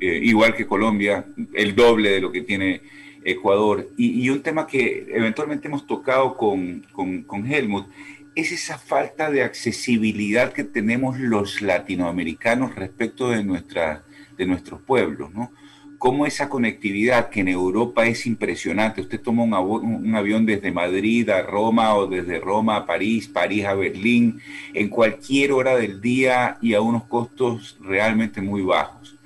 eh, 0.00 0.20
igual 0.22 0.54
que 0.54 0.68
Colombia, 0.68 1.26
el 1.52 1.74
doble 1.74 2.10
de 2.10 2.20
lo 2.20 2.30
que 2.30 2.42
tiene 2.42 2.82
Ecuador. 3.24 3.88
Y, 3.96 4.22
y 4.22 4.30
un 4.30 4.40
tema 4.40 4.68
que 4.68 5.08
eventualmente 5.10 5.66
hemos 5.66 5.84
tocado 5.84 6.36
con, 6.36 6.86
con, 6.92 7.24
con 7.24 7.44
Helmut 7.44 7.88
es 8.36 8.52
esa 8.52 8.78
falta 8.78 9.32
de 9.32 9.42
accesibilidad 9.42 10.52
que 10.52 10.62
tenemos 10.62 11.18
los 11.18 11.60
latinoamericanos 11.60 12.76
respecto 12.76 13.30
de, 13.30 13.42
nuestra, 13.42 14.04
de 14.42 14.46
nuestros 14.46 14.80
pueblos, 14.80 15.32
¿no? 15.32 15.52
Cómo 15.98 16.26
esa 16.26 16.48
conectividad 16.48 17.30
que 17.30 17.40
en 17.40 17.48
Europa 17.48 18.06
es 18.06 18.26
impresionante. 18.26 19.02
Usted 19.02 19.20
toma 19.20 19.60
un, 19.60 20.14
avión 20.16 20.44
desde 20.44 20.72
Madrid 20.72 21.30
a 21.30 21.42
Roma 21.42 21.94
o 21.94 22.08
desde 22.08 22.40
Roma 22.40 22.76
a 22.76 22.86
París, 22.86 23.28
París 23.28 23.64
a 23.66 23.74
Berlín, 23.74 24.40
en 24.74 24.88
cualquier 24.88 25.52
hora 25.52 25.76
del 25.76 26.00
día 26.00 26.58
y 26.60 26.74
a 26.74 26.80
unos 26.80 27.04
costos 27.04 27.78
realmente 27.80 28.40
muy 28.42 28.62
bajos. 28.62 29.16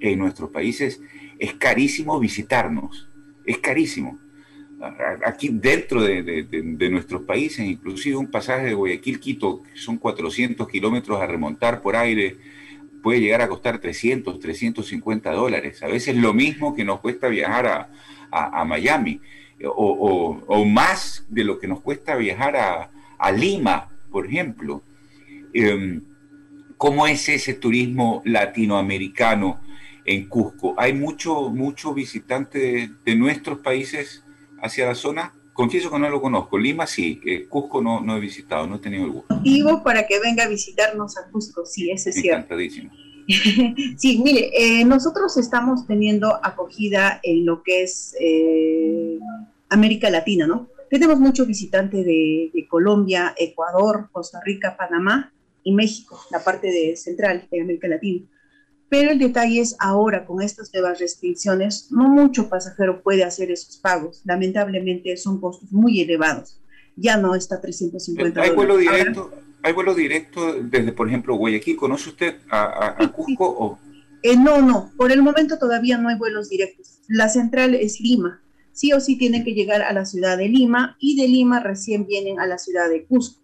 En 0.00 0.18
nuestros 0.18 0.50
países 0.50 1.00
es 1.38 1.54
carísimo 1.54 2.18
visitarnos, 2.18 3.08
es 3.46 3.58
carísimo 3.58 4.18
aquí 5.24 5.48
dentro 5.50 6.02
de, 6.02 6.88
nuestros 6.90 7.22
países, 7.22 7.64
inclusive 7.64 8.16
un 8.16 8.30
pasaje 8.30 8.66
de 8.66 8.74
Guayaquil-Quito, 8.74 9.62
son 9.74 9.98
400 9.98 10.68
kilómetros 10.68 11.20
a 11.20 11.26
remontar 11.26 11.80
por 11.80 11.96
aire, 11.96 12.36
puede 13.04 13.20
llegar 13.20 13.42
a 13.42 13.48
costar 13.48 13.78
300, 13.80 14.40
350 14.40 15.30
dólares. 15.30 15.82
A 15.82 15.88
veces 15.88 16.16
lo 16.16 16.32
mismo 16.32 16.74
que 16.74 16.86
nos 16.86 17.00
cuesta 17.00 17.28
viajar 17.28 17.66
a, 17.66 17.90
a, 18.32 18.64
Miami, 18.64 19.20
o, 19.62 19.68
o, 19.68 20.42
o, 20.46 20.64
más 20.64 21.26
de 21.28 21.44
lo 21.44 21.58
que 21.58 21.68
nos 21.68 21.82
cuesta 21.82 22.16
viajar 22.16 22.56
a, 22.56 22.90
a 23.18 23.30
Lima, 23.30 23.90
por 24.10 24.26
ejemplo. 24.26 24.82
em, 25.52 26.00
¿cómo 26.78 27.06
es 27.06 27.28
ese 27.28 27.52
turismo 27.52 28.22
latinoamericano 28.24 29.60
en 30.06 30.26
Cusco? 30.26 30.74
¿Hay 30.78 30.94
mucho, 30.94 31.50
mucho 31.50 31.92
visitante 31.92 32.90
de, 33.04 33.14
nuestros 33.16 33.58
países 33.58 34.24
hacia 34.62 34.86
la 34.86 34.94
zona? 34.94 35.34
Confieso 35.54 35.88
que 35.88 35.98
no 36.00 36.10
lo 36.10 36.20
conozco. 36.20 36.58
Lima 36.58 36.84
sí, 36.84 37.20
eh, 37.24 37.46
Cusco 37.48 37.80
no, 37.80 38.00
no 38.00 38.16
he 38.16 38.20
visitado, 38.20 38.66
no 38.66 38.76
he 38.76 38.78
tenido 38.80 39.04
el 39.04 39.12
gusto. 39.12 39.34
Motivo 39.34 39.84
para 39.84 40.04
que 40.04 40.18
venga 40.18 40.44
a 40.44 40.48
visitarnos 40.48 41.16
a 41.16 41.30
Cusco, 41.30 41.64
sí, 41.64 41.92
ese 41.92 42.10
es 42.10 42.16
cierto. 42.16 42.56
sí, 43.96 44.20
mire, 44.22 44.50
eh, 44.52 44.84
nosotros 44.84 45.36
estamos 45.36 45.86
teniendo 45.86 46.44
acogida 46.44 47.20
en 47.22 47.46
lo 47.46 47.62
que 47.62 47.84
es 47.84 48.16
eh, 48.20 49.18
América 49.70 50.10
Latina, 50.10 50.48
¿no? 50.48 50.68
Tenemos 50.90 51.20
muchos 51.20 51.46
visitantes 51.46 52.04
de, 52.04 52.50
Colombia, 52.68 53.32
Ecuador, 53.38 54.08
Costa 54.10 54.40
Rica, 54.44 54.76
Panamá 54.76 55.32
y 55.62 55.72
México, 55.72 56.20
la 56.32 56.42
parte 56.42 56.66
de 56.66 56.96
central 56.96 57.46
de 57.48 57.60
América 57.60 57.86
Latina. 57.86 58.26
Pero 58.88 59.10
el 59.10 59.18
detalle 59.18 59.60
es 59.60 59.76
ahora, 59.78 60.24
con 60.24 60.42
estas 60.42 60.72
nuevas 60.72 61.00
restricciones, 61.00 61.88
no 61.90 62.08
mucho 62.08 62.48
pasajero 62.48 63.02
puede 63.02 63.24
hacer 63.24 63.50
esos 63.50 63.76
pagos. 63.78 64.22
Lamentablemente 64.24 65.16
son 65.16 65.40
costos 65.40 65.72
muy 65.72 66.00
elevados. 66.00 66.60
Ya 66.96 67.16
no 67.16 67.34
está 67.34 67.60
350 67.60 68.40
¿Hay 68.40 68.50
vuelo 68.50 68.76
directo? 68.76 69.32
¿Hay 69.62 69.72
vuelo 69.72 69.94
directo 69.94 70.62
desde, 70.62 70.92
por 70.92 71.08
ejemplo, 71.08 71.36
Guayaquil? 71.36 71.76
¿Conoce 71.76 72.10
usted 72.10 72.36
a, 72.50 73.10
Cusco? 73.12 73.46
O? 73.48 73.78
Eh, 74.22 74.36
no, 74.36 74.60
no. 74.62 74.92
Por 74.96 75.10
el 75.10 75.22
momento 75.22 75.58
todavía 75.58 75.98
no 75.98 76.08
hay 76.08 76.16
vuelos 76.16 76.50
directos. 76.50 76.98
La 77.08 77.28
central 77.28 77.74
es 77.74 78.00
Lima 78.00 78.40
sí 78.74 78.92
o 78.92 79.00
sí 79.00 79.16
tienen 79.16 79.44
que 79.44 79.54
llegar 79.54 79.80
a 79.82 79.92
la 79.92 80.04
ciudad 80.04 80.36
de 80.36 80.48
Lima 80.48 80.96
y 81.00 81.16
de 81.16 81.28
Lima 81.28 81.60
recién 81.60 82.06
vienen 82.06 82.40
a 82.40 82.46
la 82.46 82.58
ciudad 82.58 82.90
de 82.90 83.04
Cusco. 83.06 83.40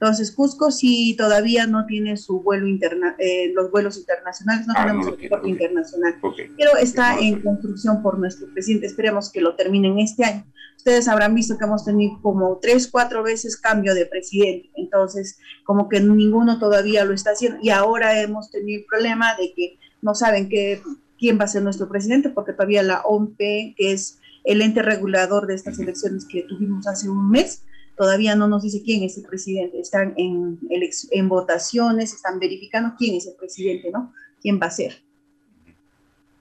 Entonces, 0.00 0.30
Cusco 0.30 0.70
sí 0.70 1.16
todavía 1.18 1.66
no 1.66 1.84
tiene 1.86 2.16
su 2.16 2.40
vuelo 2.40 2.68
interna 2.68 3.16
eh, 3.18 3.52
los 3.52 3.70
vuelos 3.70 3.98
internacionales, 3.98 4.66
no 4.66 4.74
ah, 4.76 4.82
tenemos 4.86 5.08
el 5.08 5.14
aeropuerto 5.14 5.48
internacional, 5.48 6.14
pero 6.56 6.76
está 6.76 7.18
en 7.18 7.42
construcción 7.42 8.00
por 8.02 8.18
nuestro 8.18 8.46
presidente. 8.52 8.86
Esperemos 8.86 9.32
que 9.32 9.40
lo 9.40 9.56
terminen 9.56 9.98
este 9.98 10.24
año. 10.24 10.44
Ustedes 10.76 11.08
habrán 11.08 11.34
visto 11.34 11.58
que 11.58 11.64
hemos 11.64 11.84
tenido 11.84 12.20
como 12.22 12.58
tres, 12.62 12.86
cuatro 12.86 13.24
veces 13.24 13.56
cambio 13.56 13.94
de 13.94 14.06
presidente, 14.06 14.70
entonces 14.76 15.38
como 15.64 15.88
que 15.88 16.00
ninguno 16.00 16.60
todavía 16.60 17.04
lo 17.04 17.12
está 17.12 17.30
haciendo. 17.30 17.58
Y 17.60 17.70
ahora 17.70 18.20
hemos 18.20 18.52
tenido 18.52 18.80
el 18.80 18.86
problema 18.86 19.34
de 19.36 19.52
que 19.52 19.78
no 20.00 20.14
saben 20.14 20.48
que, 20.48 20.80
quién 21.18 21.38
va 21.38 21.44
a 21.44 21.48
ser 21.48 21.62
nuestro 21.62 21.88
presidente 21.88 22.30
porque 22.30 22.52
todavía 22.52 22.82
la 22.82 23.02
OMP, 23.02 23.38
que 23.38 23.92
es 23.92 24.20
el 24.44 24.62
ente 24.62 24.82
regulador 24.82 25.46
de 25.46 25.54
estas 25.54 25.78
elecciones 25.78 26.24
que 26.26 26.44
tuvimos 26.44 26.86
hace 26.86 27.08
un 27.08 27.28
mes, 27.28 27.64
todavía 27.98 28.36
no 28.36 28.46
nos 28.48 28.62
dice 28.62 28.82
quién 28.82 29.02
es 29.02 29.18
el 29.18 29.24
presidente. 29.24 29.80
Están 29.80 30.14
en, 30.16 30.58
en 30.70 31.28
votaciones, 31.28 32.14
están 32.14 32.38
verificando 32.38 32.94
quién 32.96 33.16
es 33.16 33.26
el 33.26 33.34
presidente, 33.34 33.90
¿no? 33.90 34.14
¿Quién 34.40 34.60
va 34.62 34.66
a 34.66 34.70
ser? 34.70 35.02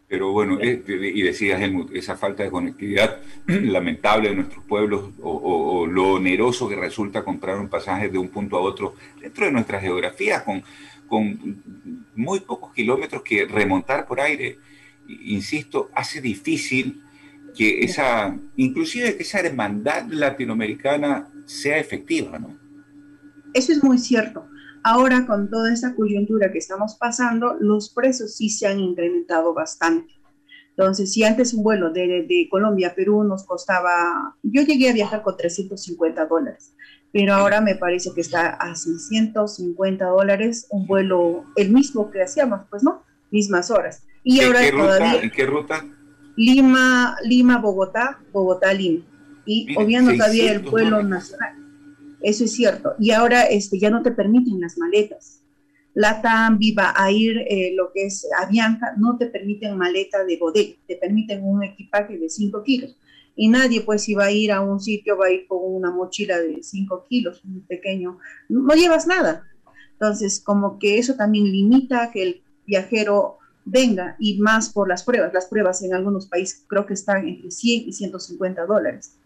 Pero 0.07 0.31
bueno, 0.31 0.57
eh, 0.61 0.81
y 0.87 1.21
decía 1.21 1.59
Helmut, 1.61 1.93
esa 1.93 2.15
falta 2.15 2.43
de 2.43 2.49
conectividad 2.49 3.17
lamentable 3.47 4.29
de 4.29 4.35
nuestros 4.35 4.63
pueblos 4.63 5.09
o, 5.21 5.85
lo 5.85 6.13
oneroso 6.13 6.69
que 6.69 6.75
resulta 6.75 7.23
comprar 7.23 7.59
un 7.59 7.67
pasaje 7.67 8.07
de 8.07 8.17
un 8.17 8.29
punto 8.29 8.57
a 8.57 8.61
otro 8.61 8.93
dentro 9.19 9.45
de 9.45 9.51
nuestra 9.51 9.81
geografía, 9.81 10.45
con, 10.45 10.63
con 11.07 12.07
muy 12.15 12.39
pocos 12.39 12.73
kilómetros 12.73 13.21
que 13.21 13.45
remontar 13.45 14.05
por 14.05 14.21
aire, 14.21 14.59
insisto, 15.07 15.89
hace 15.93 16.21
difícil 16.21 17.03
que 17.57 17.83
esa, 17.83 18.37
inclusive 18.55 19.17
que 19.17 19.23
esa 19.23 19.39
hermandad 19.39 20.05
latinoamericana 20.09 21.27
sea 21.47 21.79
efectiva, 21.79 22.37
¿no? 22.37 22.55
Eso 23.53 23.71
es 23.71 23.83
muy 23.83 23.97
cierto. 23.97 24.45
Ahora, 24.83 25.25
con 25.25 25.49
toda 25.49 25.73
esta 25.73 25.95
coyuntura 25.95 26.51
que 26.51 26.59
estamos 26.59 26.95
pasando, 26.95 27.55
los 27.59 27.89
precios 27.89 28.35
sí 28.35 28.49
se 28.49 28.67
han 28.67 28.79
incrementado 28.79 29.53
bastante. 29.53 30.13
Entonces, 30.69 31.11
si 31.11 31.23
antes 31.23 31.55
un 31.55 31.63
vuelo 31.63 31.91
de, 31.91 32.25
de, 32.27 32.47
Colombia 32.51 32.89
a 32.89 32.93
Perú 32.93 33.23
nos 33.23 33.45
costaba, 33.45 34.35
yo 34.43 34.61
llegué 34.61 34.89
a 34.89 34.93
viajar 34.93 35.23
con 35.23 35.35
350 35.35 36.27
dólares, 36.27 36.75
pero 37.11 37.33
ahora 37.33 37.61
me 37.61 37.75
parece 37.75 38.11
que 38.13 38.21
está 38.21 38.49
a 38.49 38.75
650 38.75 40.05
dólares 40.05 40.67
un 40.69 40.85
vuelo, 40.85 41.45
el 41.55 41.71
mismo 41.71 42.11
que 42.11 42.21
hacíamos, 42.21 42.61
pues 42.69 42.83
no, 42.83 43.03
mismas 43.31 43.71
horas. 43.71 44.03
Y 44.23 44.43
ahora 44.43 44.61
qué 44.61 44.71
todavía, 44.71 45.21
¿En 45.21 45.31
qué 45.31 45.45
ruta? 45.47 45.83
Lima, 46.35 47.17
Lima, 47.23 47.57
Bogotá, 47.57 48.19
Bogotá, 48.31 48.71
Lima. 48.71 49.03
Y 49.47 49.75
obviamente 49.77 50.17
todavía 50.17 50.51
el 50.51 50.59
vuelo 50.59 51.01
nacional. 51.01 51.55
Eso 52.21 52.43
es 52.43 52.53
cierto. 52.53 52.93
Y 52.99 53.11
ahora 53.11 53.43
este, 53.43 53.79
ya 53.79 53.89
no 53.89 54.03
te 54.03 54.11
permiten 54.11 54.59
las 54.59 54.77
maletas. 54.77 55.41
Latam, 55.93 56.59
Viva 56.59 56.93
Air, 57.09 57.39
eh, 57.49 57.73
lo 57.75 57.91
que 57.91 58.05
es 58.05 58.27
Avianca, 58.39 58.93
no 58.97 59.17
te 59.17 59.27
permiten 59.27 59.77
maleta 59.77 60.23
de 60.23 60.37
bodega, 60.37 60.75
te 60.87 60.95
permiten 60.95 61.43
un 61.43 61.63
equipaje 61.63 62.19
de 62.19 62.29
5 62.29 62.61
kilos. 62.61 62.95
Y 63.35 63.47
nadie, 63.47 63.81
pues, 63.81 64.03
si 64.03 64.13
va 64.13 64.25
a 64.25 64.31
ir 64.31 64.51
a 64.51 64.61
un 64.61 64.79
sitio, 64.79 65.17
va 65.17 65.27
a 65.27 65.31
ir 65.31 65.47
con 65.47 65.59
una 65.63 65.89
mochila 65.89 66.39
de 66.39 66.61
5 66.61 67.05
kilos, 67.09 67.43
un 67.45 67.65
pequeño, 67.65 68.19
no 68.49 68.75
llevas 68.75 69.07
nada. 69.07 69.43
Entonces, 69.93 70.39
como 70.39 70.77
que 70.77 70.99
eso 70.99 71.15
también 71.15 71.45
limita 71.45 72.11
que 72.11 72.21
el 72.21 72.43
viajero 72.67 73.39
venga 73.65 74.15
y 74.19 74.39
más 74.39 74.69
por 74.71 74.87
las 74.87 75.03
pruebas. 75.03 75.33
Las 75.33 75.47
pruebas 75.47 75.81
en 75.81 75.93
algunos 75.93 76.27
países 76.27 76.63
creo 76.67 76.85
que 76.85 76.93
están 76.93 77.27
entre 77.27 77.49
100 77.49 77.89
y 77.89 77.93
150 77.93 78.65
dólares. 78.65 79.16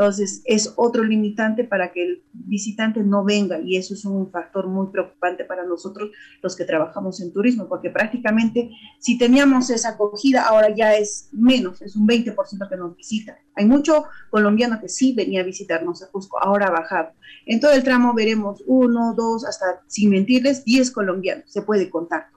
Entonces, 0.00 0.40
es 0.46 0.72
otro 0.76 1.04
limitante 1.04 1.62
para 1.62 1.92
que 1.92 2.02
el 2.02 2.22
visitante 2.32 3.02
no 3.02 3.22
venga 3.22 3.60
y 3.62 3.76
eso 3.76 3.92
es 3.92 4.06
un 4.06 4.30
factor 4.30 4.66
muy 4.66 4.86
preocupante 4.90 5.44
para 5.44 5.66
nosotros 5.66 6.10
los 6.42 6.56
que 6.56 6.64
trabajamos 6.64 7.20
en 7.20 7.34
turismo, 7.34 7.68
porque 7.68 7.90
prácticamente 7.90 8.70
si 8.98 9.18
teníamos 9.18 9.68
esa 9.68 9.90
acogida, 9.90 10.48
ahora 10.48 10.74
ya 10.74 10.94
es 10.94 11.28
menos, 11.32 11.82
es 11.82 11.96
un 11.96 12.08
20% 12.08 12.34
que 12.66 12.76
nos 12.78 12.96
visita. 12.96 13.36
Hay 13.54 13.66
mucho 13.66 14.04
colombiano 14.30 14.80
que 14.80 14.88
sí 14.88 15.12
venía 15.12 15.42
a 15.42 15.44
visitarnos 15.44 16.02
a 16.02 16.10
Cusco, 16.10 16.42
ahora 16.42 16.68
ha 16.68 16.70
bajado. 16.70 17.10
En 17.44 17.60
todo 17.60 17.72
el 17.72 17.82
tramo 17.82 18.14
veremos 18.14 18.64
uno, 18.66 19.12
dos, 19.14 19.44
hasta, 19.44 19.82
sin 19.86 20.08
mentirles, 20.08 20.64
10 20.64 20.92
colombianos, 20.92 21.44
se 21.52 21.60
puede 21.60 21.90
contar 21.90 22.28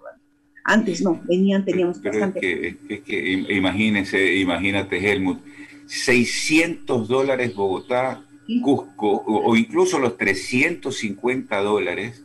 antes 0.66 1.02
no, 1.02 1.22
venían, 1.28 1.66
teníamos 1.66 2.02
bastante. 2.02 2.78
Es 2.88 3.02
que, 3.02 3.46
imagínese, 3.50 4.36
imagínate 4.38 4.98
Helmut, 4.98 5.40
600 5.86 7.08
dólares 7.08 7.56
Bogotá, 7.56 8.24
Cusco, 8.62 9.24
o, 9.26 9.56
incluso 9.56 10.00
los 10.00 10.18
350 10.18 11.62
dólares, 11.62 12.24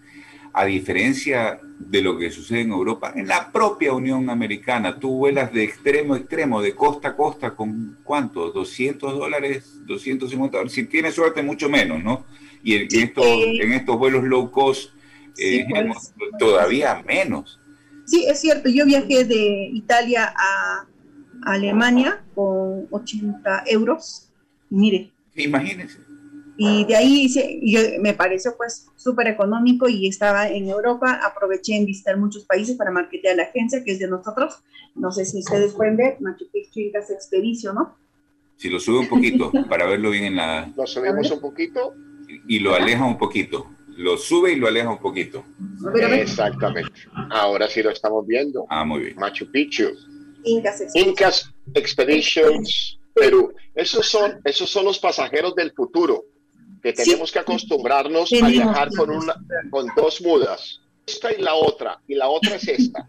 a 0.52 0.64
diferencia 0.64 1.60
de 1.78 2.02
lo 2.02 2.18
que 2.18 2.30
sucede 2.30 2.62
en 2.62 2.70
Europa, 2.70 3.12
en 3.14 3.28
la 3.28 3.52
propia 3.52 3.92
Unión 3.92 4.28
Americana, 4.28 4.98
tú 4.98 5.16
vuelas 5.16 5.52
de 5.52 5.62
extremo 5.62 6.14
a 6.14 6.18
extremo, 6.18 6.60
de 6.60 6.74
costa 6.74 7.08
a 7.08 7.16
costa, 7.16 7.54
con 7.54 7.96
cuánto, 8.02 8.50
200 8.50 9.12
dólares, 9.12 9.78
250 9.86 10.56
dólares, 10.56 10.72
si 10.72 10.84
tienes 10.84 11.14
suerte 11.14 11.42
mucho 11.42 11.68
menos, 11.68 12.02
¿no? 12.02 12.26
Y 12.64 12.74
en, 12.74 12.88
estos, 12.90 13.26
en 13.26 13.72
estos 13.72 13.96
vuelos 13.96 14.24
low 14.24 14.50
cost, 14.50 14.90
eh, 15.38 15.64
pues. 15.68 16.12
todavía 16.38 17.00
menos. 17.06 17.60
Sí, 18.06 18.26
es 18.26 18.40
cierto, 18.40 18.68
yo 18.68 18.84
viajé 18.84 19.24
de 19.24 19.70
Italia 19.72 20.34
a 20.36 20.86
Alemania 21.42 22.22
con 22.34 22.86
80 22.90 23.64
euros. 23.66 24.30
Mire. 24.70 25.12
Imagínese. 25.36 25.98
Y 26.56 26.84
de 26.86 26.96
ahí 26.96 27.28
yo, 27.62 27.80
me 28.00 28.14
pareció 28.14 28.56
pues 28.56 28.88
súper 28.96 29.28
económico 29.28 29.88
y 29.88 30.08
estaba 30.08 30.48
en 30.48 30.68
Europa, 30.68 31.20
aproveché 31.24 31.76
en 31.76 31.86
visitar 31.86 32.16
muchos 32.16 32.44
países 32.46 32.76
para 32.76 32.90
marketear 32.90 33.36
la 33.36 33.44
agencia 33.44 33.84
que 33.84 33.92
es 33.92 34.00
de 34.00 34.08
nosotros. 34.08 34.58
No 34.96 35.12
sé 35.12 35.24
si 35.24 35.38
ustedes 35.38 35.72
pueden 35.74 35.96
ver, 35.96 36.16
Machu 36.20 36.46
Picchu 36.52 36.80
Expedition, 36.92 37.76
¿no? 37.76 37.96
Si 38.56 38.68
lo 38.68 38.80
sube 38.80 38.98
un 38.98 39.08
poquito 39.08 39.52
para 39.68 39.86
verlo 39.86 40.10
bien 40.10 40.24
en 40.24 40.36
la... 40.36 40.72
Lo 40.76 40.84
subimos 40.84 41.30
un 41.30 41.40
poquito. 41.40 41.94
Y 42.48 42.58
lo 42.58 42.74
aleja 42.74 43.04
un 43.04 43.16
poquito 43.16 43.68
lo 43.98 44.16
sube 44.16 44.52
y 44.52 44.56
lo 44.56 44.68
aleja 44.68 44.90
un 44.90 44.98
poquito. 44.98 45.44
Exactamente. 46.12 46.92
Ahora 47.30 47.68
sí 47.68 47.82
lo 47.82 47.90
estamos 47.90 48.26
viendo. 48.26 48.64
Ah, 48.70 48.84
muy 48.84 49.00
bien. 49.00 49.16
Machu 49.16 49.50
Picchu. 49.50 49.88
Incas, 50.44 51.50
Expeditions 51.74 52.98
Perú. 53.14 53.52
Esos 53.74 54.06
son, 54.06 54.40
esos 54.44 54.70
son 54.70 54.84
los 54.84 54.98
pasajeros 54.98 55.54
del 55.54 55.72
futuro 55.72 56.24
que 56.82 56.92
tenemos 56.92 57.32
que 57.32 57.40
acostumbrarnos 57.40 58.32
a 58.32 58.48
viajar 58.48 58.88
con, 58.96 59.10
una, 59.10 59.34
con 59.70 59.88
dos 59.96 60.20
mudas. 60.20 60.80
Esta 61.06 61.32
y 61.32 61.40
la 61.40 61.54
otra. 61.54 62.00
Y 62.06 62.14
la 62.14 62.28
otra 62.28 62.56
es 62.56 62.68
esta. 62.68 63.08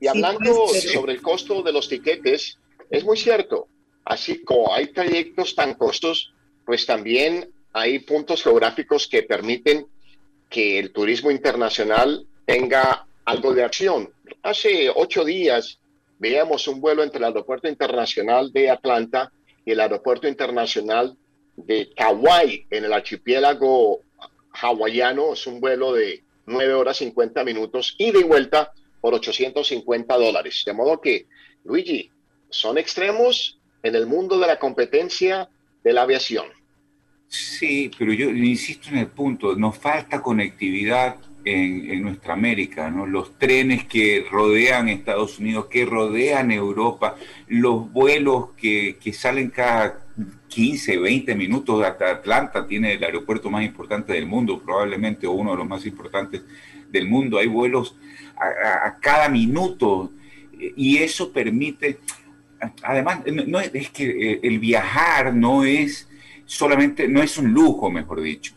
Y 0.00 0.06
hablando 0.06 0.66
pues, 0.66 0.92
sobre 0.92 1.12
el 1.12 1.22
costo 1.22 1.62
de 1.62 1.72
los 1.72 1.88
tiquetes, 1.88 2.58
es 2.90 3.04
muy 3.04 3.16
cierto. 3.16 3.68
Así 4.04 4.42
como 4.44 4.72
hay 4.72 4.92
trayectos 4.92 5.54
tan 5.54 5.74
costos, 5.74 6.32
pues 6.64 6.86
también 6.86 7.50
hay 7.72 7.98
puntos 7.98 8.42
geográficos 8.42 9.08
que 9.08 9.22
permiten 9.22 9.86
que 10.48 10.78
el 10.78 10.92
turismo 10.92 11.30
internacional 11.30 12.26
tenga 12.46 13.06
algo 13.24 13.52
de 13.52 13.64
acción. 13.64 14.12
Hace 14.42 14.90
ocho 14.94 15.24
días 15.24 15.80
veíamos 16.18 16.66
un 16.68 16.80
vuelo 16.80 17.02
entre 17.02 17.18
el 17.18 17.24
Aeropuerto 17.24 17.68
Internacional 17.68 18.52
de 18.52 18.70
Atlanta 18.70 19.32
y 19.64 19.72
el 19.72 19.80
Aeropuerto 19.80 20.28
Internacional 20.28 21.16
de 21.56 21.90
Kauai 21.96 22.66
en 22.70 22.84
el 22.84 22.92
archipiélago 22.92 24.00
hawaiano. 24.52 25.32
Es 25.32 25.46
un 25.46 25.60
vuelo 25.60 25.92
de 25.92 26.22
9 26.46 26.74
horas 26.74 26.98
50 26.98 27.44
minutos, 27.44 27.94
ida 27.98 28.18
y 28.18 28.24
vuelta 28.24 28.72
por 29.00 29.14
850 29.14 30.16
dólares. 30.16 30.62
De 30.64 30.72
modo 30.72 31.00
que, 31.00 31.26
Luigi, 31.64 32.10
son 32.48 32.78
extremos 32.78 33.58
en 33.82 33.94
el 33.94 34.06
mundo 34.06 34.38
de 34.38 34.46
la 34.46 34.58
competencia 34.58 35.48
de 35.82 35.92
la 35.92 36.02
aviación. 36.02 36.46
Sí, 37.28 37.90
pero 37.98 38.12
yo 38.12 38.30
insisto 38.30 38.88
en 38.90 38.98
el 38.98 39.08
punto, 39.08 39.54
nos 39.56 39.76
falta 39.76 40.22
conectividad 40.22 41.16
en, 41.46 42.02
nuestra 42.02 42.34
América, 42.34 42.90
¿no? 42.90 43.06
Los 43.06 43.38
trenes 43.38 43.84
que 43.84 44.26
rodean 44.30 44.88
Estados 44.88 45.38
Unidos, 45.38 45.66
que 45.66 45.86
rodean 45.86 46.50
Europa, 46.50 47.16
los 47.46 47.90
vuelos 47.92 48.50
que, 48.56 48.98
que 49.00 49.12
salen 49.12 49.50
cada 49.50 50.06
15, 50.48 50.98
20 50.98 51.34
minutos 51.36 51.84
hasta 51.84 52.10
Atlanta, 52.10 52.66
tiene 52.66 52.94
el 52.94 53.04
aeropuerto 53.04 53.48
más 53.48 53.64
importante 53.64 54.12
del 54.12 54.26
mundo, 54.26 54.60
probablemente 54.60 55.28
uno 55.28 55.52
de 55.52 55.58
los 55.58 55.68
más 55.68 55.86
importantes 55.86 56.42
del 56.90 57.08
mundo. 57.08 57.38
Hay 57.38 57.46
vuelos 57.46 57.96
a, 58.36 58.98
cada 59.00 59.28
minuto 59.28 60.10
y 60.58 60.98
eso 60.98 61.32
permite, 61.32 62.00
además, 62.82 63.20
no, 63.46 63.60
es 63.60 63.90
que 63.90 64.32
eh, 64.32 64.40
el 64.42 64.58
viajar 64.58 65.34
no 65.34 65.64
es 65.64 66.08
solamente, 66.44 67.06
no 67.06 67.22
es 67.22 67.38
un 67.38 67.52
lujo, 67.52 67.90
mejor 67.90 68.20
dicho. 68.20 68.54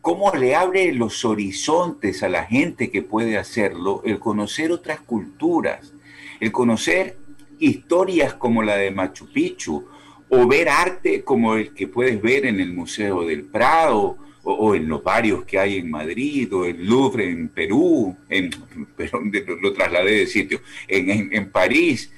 ¿Cómo 0.00 0.32
le 0.34 0.54
abre 0.54 0.92
los 0.94 1.24
horizontes 1.24 2.22
a 2.22 2.28
la 2.28 2.44
gente 2.44 2.90
que 2.90 3.02
puede 3.02 3.36
hacerlo 3.36 4.02
el 4.04 4.18
conocer 4.18 4.72
otras 4.72 5.00
culturas, 5.00 5.92
el 6.40 6.52
conocer 6.52 7.18
historias 7.58 8.34
como 8.34 8.62
la 8.62 8.76
de 8.76 8.90
Machu 8.90 9.30
Picchu, 9.30 9.86
o 10.30 10.46
ver 10.46 10.68
arte 10.68 11.22
como 11.22 11.56
el 11.56 11.74
que 11.74 11.86
puedes 11.86 12.22
ver 12.22 12.46
en 12.46 12.60
el 12.60 12.72
Museo 12.72 13.26
del 13.26 13.44
Prado, 13.44 14.16
o, 14.42 14.74
en 14.74 14.88
los 14.88 15.02
varios 15.02 15.44
que 15.44 15.58
hay 15.58 15.76
en 15.76 15.90
Madrid, 15.90 16.52
o 16.54 16.64
el 16.64 16.86
Louvre 16.86 17.28
en 17.28 17.48
Perú, 17.48 18.16
en, 18.28 18.50
perdón, 18.96 19.30
lo 19.60 19.72
trasladé 19.74 20.20
de 20.20 20.26
sitio, 20.26 20.62
en, 20.88 21.28
en, 21.32 21.50
París. 21.50 22.10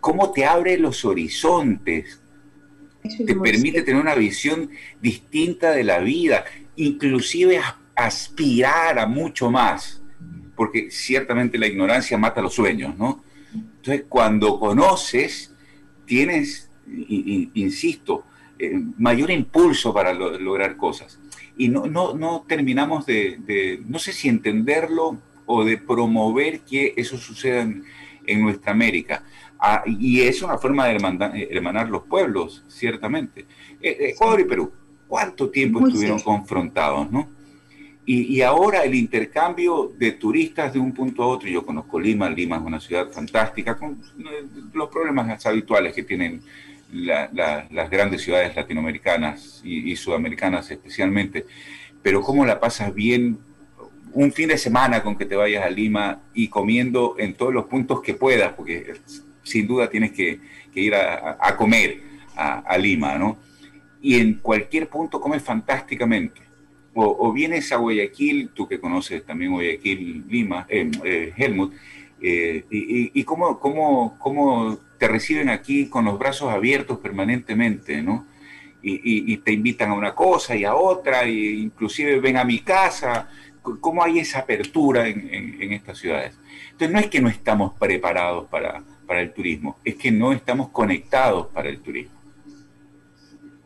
¿Cómo 0.00 0.32
te 0.32 0.44
abre 0.44 0.76
los 0.78 1.04
horizontes? 1.04 2.20
Te 3.02 3.34
permite 3.34 3.82
tener 3.82 4.00
una 4.00 4.14
visión 4.14 4.70
distinta 5.00 5.70
de 5.72 5.84
la 5.84 6.00
vida, 6.00 6.44
inclusive 6.76 7.60
aspirar 7.94 8.98
a 8.98 9.06
mucho 9.06 9.50
más, 9.50 10.02
porque 10.56 10.90
ciertamente 10.90 11.58
la 11.58 11.66
ignorancia 11.66 12.18
mata 12.18 12.42
los 12.42 12.54
sueños, 12.54 12.96
¿no? 12.96 13.22
Entonces, 13.52 14.04
cuando 14.08 14.58
conoces, 14.58 15.54
tienes 16.06 16.70
insisto, 17.54 18.24
eh, 18.58 18.78
mayor 18.98 19.30
impulso 19.30 19.94
para 19.94 20.12
lograr 20.12 20.76
cosas. 20.76 21.18
Y 21.56 21.68
no, 21.68 21.86
no, 21.86 22.14
no 22.14 22.44
terminamos 22.46 23.06
de, 23.06 23.82
no 23.86 23.98
sé 23.98 24.12
si 24.12 24.28
entenderlo 24.28 25.18
o 25.46 25.64
de 25.64 25.78
promover 25.78 26.60
que 26.60 26.94
eso 26.96 27.16
suceda 27.16 27.62
en, 27.62 27.84
nuestra 28.42 28.72
América. 28.72 29.24
Ah, 29.58 29.82
y 29.86 30.20
es 30.20 30.42
una 30.42 30.56
forma 30.56 30.86
de 30.86 30.96
eh, 30.96 31.48
hermanar 31.50 31.88
los 31.88 32.04
pueblos, 32.04 32.64
ciertamente. 32.68 33.46
Eh, 33.82 34.12
Ecuador 34.14 34.40
y 34.40 34.44
Perú, 34.44 34.72
¿cuánto 35.10 35.50
tiempo 35.50 35.84
estuvieron 35.84 36.20
confrontados, 36.20 37.10
no? 37.10 37.28
Y, 38.06 38.36
y, 38.36 38.42
ahora 38.42 38.84
el 38.84 38.94
intercambio 38.94 39.92
de 39.98 40.12
turistas 40.12 40.72
de 40.72 40.78
un 40.78 40.92
punto 40.92 41.22
a 41.22 41.26
otro, 41.26 41.48
yo 41.48 41.66
conozco 41.66 42.00
Lima, 42.00 42.30
Lima 42.30 42.56
es 42.56 42.62
una 42.62 42.80
ciudad 42.80 43.10
fantástica, 43.10 43.76
con 43.76 44.00
los 44.72 44.88
problemas 44.88 45.44
habituales 45.44 45.92
que 45.92 46.04
tienen 46.04 46.42
las 46.92 47.90
grandes 47.90 48.22
ciudades 48.22 48.54
latinoamericanas 48.54 49.60
y, 49.64 49.94
sudamericanas 49.96 50.70
especialmente, 50.70 51.44
pero 52.02 52.22
cómo 52.22 52.46
la 52.46 52.60
pasas 52.60 52.94
bien 52.94 53.38
un 54.12 54.32
fin 54.32 54.48
de 54.48 54.58
semana 54.58 55.02
con 55.02 55.16
que 55.16 55.26
te 55.26 55.36
vayas 55.36 55.64
a 55.64 55.70
Lima 55.70 56.20
y 56.34 56.48
comiendo 56.48 57.16
en 57.18 57.34
todos 57.34 57.52
los 57.52 57.66
puntos 57.66 58.00
que 58.00 58.14
puedas, 58.14 58.52
porque 58.54 58.94
sin 59.42 59.66
duda 59.66 59.90
tienes 59.90 60.12
que, 60.12 60.40
ir 60.74 60.94
a, 60.94 61.56
comer 61.56 62.00
a, 62.36 62.78
Lima, 62.78 63.18
¿no? 63.18 63.36
Y 64.02 64.18
en 64.18 64.34
cualquier 64.34 64.88
punto 64.88 65.20
comes 65.20 65.42
fantásticamente. 65.42 66.40
O, 66.94 67.32
vienes 67.32 67.70
a 67.70 67.76
Guayaquil, 67.76 68.50
tú 68.50 68.66
que 68.66 68.80
conoces 68.80 69.24
también 69.24 69.52
Guayaquil, 69.52 70.24
Lima, 70.28 70.66
eh, 70.68 70.90
eh, 71.04 71.32
Helmut, 71.36 71.72
eh, 72.20 72.64
y, 72.68 73.20
y, 73.20 73.24
cómo, 73.24 73.60
cómo, 73.60 74.18
cómo 74.18 74.78
te 75.00 75.08
reciben 75.08 75.48
aquí 75.48 75.88
con 75.88 76.04
los 76.04 76.18
brazos 76.18 76.52
abiertos 76.52 76.98
permanentemente, 76.98 78.02
¿no? 78.02 78.26
Y, 78.82 79.36
te 79.38 79.52
invitan 79.52 79.90
a 79.90 79.94
una 79.94 80.14
cosa 80.14 80.56
y 80.56 80.64
a 80.64 80.74
otra, 80.74 81.24
e 81.24 81.32
inclusive 81.32 82.18
ven 82.20 82.36
a 82.36 82.44
mi 82.44 82.60
casa. 82.60 83.28
¿Cómo 83.62 84.02
hay 84.02 84.20
esa 84.20 84.40
apertura 84.40 85.06
en, 85.06 85.72
estas 85.72 85.98
ciudades? 85.98 86.34
Entonces 86.72 86.90
no 86.90 86.98
es 86.98 87.06
que 87.08 87.20
no 87.20 87.28
estamos 87.28 87.74
preparados 87.78 88.48
para, 88.48 88.82
para 89.06 89.20
el 89.20 89.32
turismo, 89.32 89.78
es 89.84 89.96
que 89.96 90.10
no 90.10 90.32
estamos 90.32 90.70
conectados 90.70 91.48
para 91.48 91.68
el 91.68 91.80
turismo. 91.80 92.19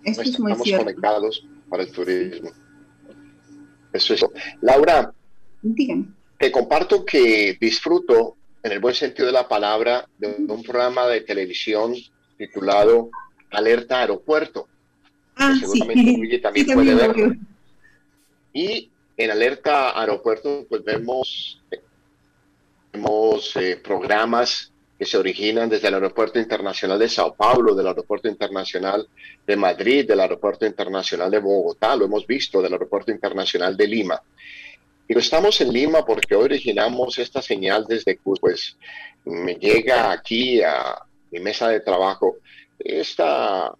Eso 0.05 0.23
es 0.23 0.39
muy 0.39 0.53
estamos 0.53 0.79
conectados 0.79 1.47
para 1.69 1.83
el 1.83 1.93
turismo. 1.93 2.51
Eso 3.93 4.15
es. 4.15 4.25
Laura, 4.61 5.13
Dígame. 5.63 6.07
te 6.39 6.51
comparto 6.53 7.05
que 7.05 7.57
disfruto 7.61 8.37
en 8.63 8.73
el 8.73 8.81
buen 8.81 8.95
sentido 8.95 9.27
de 9.27 9.33
la 9.33 9.49
palabra, 9.49 10.09
de 10.19 10.29
un 10.49 10.63
programa 10.63 11.07
de 11.07 11.21
televisión 11.21 11.95
titulado 12.37 13.11
Alerta 13.51 14.01
Aeropuerto. 14.01 14.69
Ah, 15.37 15.55
seguramente 15.59 16.39
también 16.43 16.67
puede 16.67 16.95
verlo. 16.95 17.35
Y 18.53 18.91
en 19.17 19.31
Alerta 19.31 19.99
Aeropuerto, 20.01 20.67
pues 20.69 20.85
vemos, 20.85 21.63
vemos 22.93 23.57
eh, 23.57 23.81
programas 23.83 24.73
que 25.05 25.11
se 25.11 25.19
originan 25.19 25.69
desde 25.69 25.89
el 25.89 25.95
Aeropuerto 25.95 26.39
Internacional 26.39 26.99
de 26.99 27.11
Sao 27.11 27.35
Paulo, 27.35 27.75
del 27.75 27.89
Aeropuerto 27.89 28.27
Internacional 28.27 29.07
de 29.47 29.55
Madrid, 29.55 30.09
del 30.09 30.21
Aeropuerto 30.21 30.65
Internacional 30.65 31.31
de 31.31 31.41
Bogotá, 31.41 31.95
lo 31.95 32.07
hemos 32.07 32.27
visto, 32.27 32.63
del 32.63 32.73
Aeropuerto 32.73 33.11
Internacional 33.11 33.77
de 33.77 33.87
Lima. 33.87 34.23
Y 35.07 35.19
estamos 35.19 35.61
en 35.61 35.75
Lima 35.75 36.07
porque 36.07 36.35
hoy 36.35 36.45
originamos 36.45 37.19
esta 37.19 37.43
señal 37.43 37.85
desde 37.87 38.17
Cusco. 38.17 38.47
Pues 38.47 38.79
me 39.27 39.57
llega 39.57 40.11
aquí 40.11 40.63
a 40.63 40.97
mi 41.31 41.39
mesa 41.39 41.69
de 41.69 41.81
trabajo 41.81 42.39
esta 42.79 43.75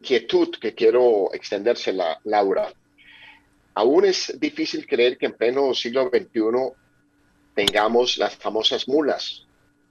quietud 0.00 0.48
que 0.58 0.74
quiero 0.74 1.28
extendérsela, 1.34 2.20
Laura. 2.24 2.72
Aún 3.74 4.06
es 4.06 4.34
difícil 4.40 4.86
creer 4.86 5.18
que 5.18 5.26
en 5.26 5.34
pleno 5.34 5.74
siglo 5.74 6.08
XXI 6.08 6.72
tengamos 7.54 8.16
las 8.16 8.34
famosas 8.34 8.88
mulas 8.88 9.44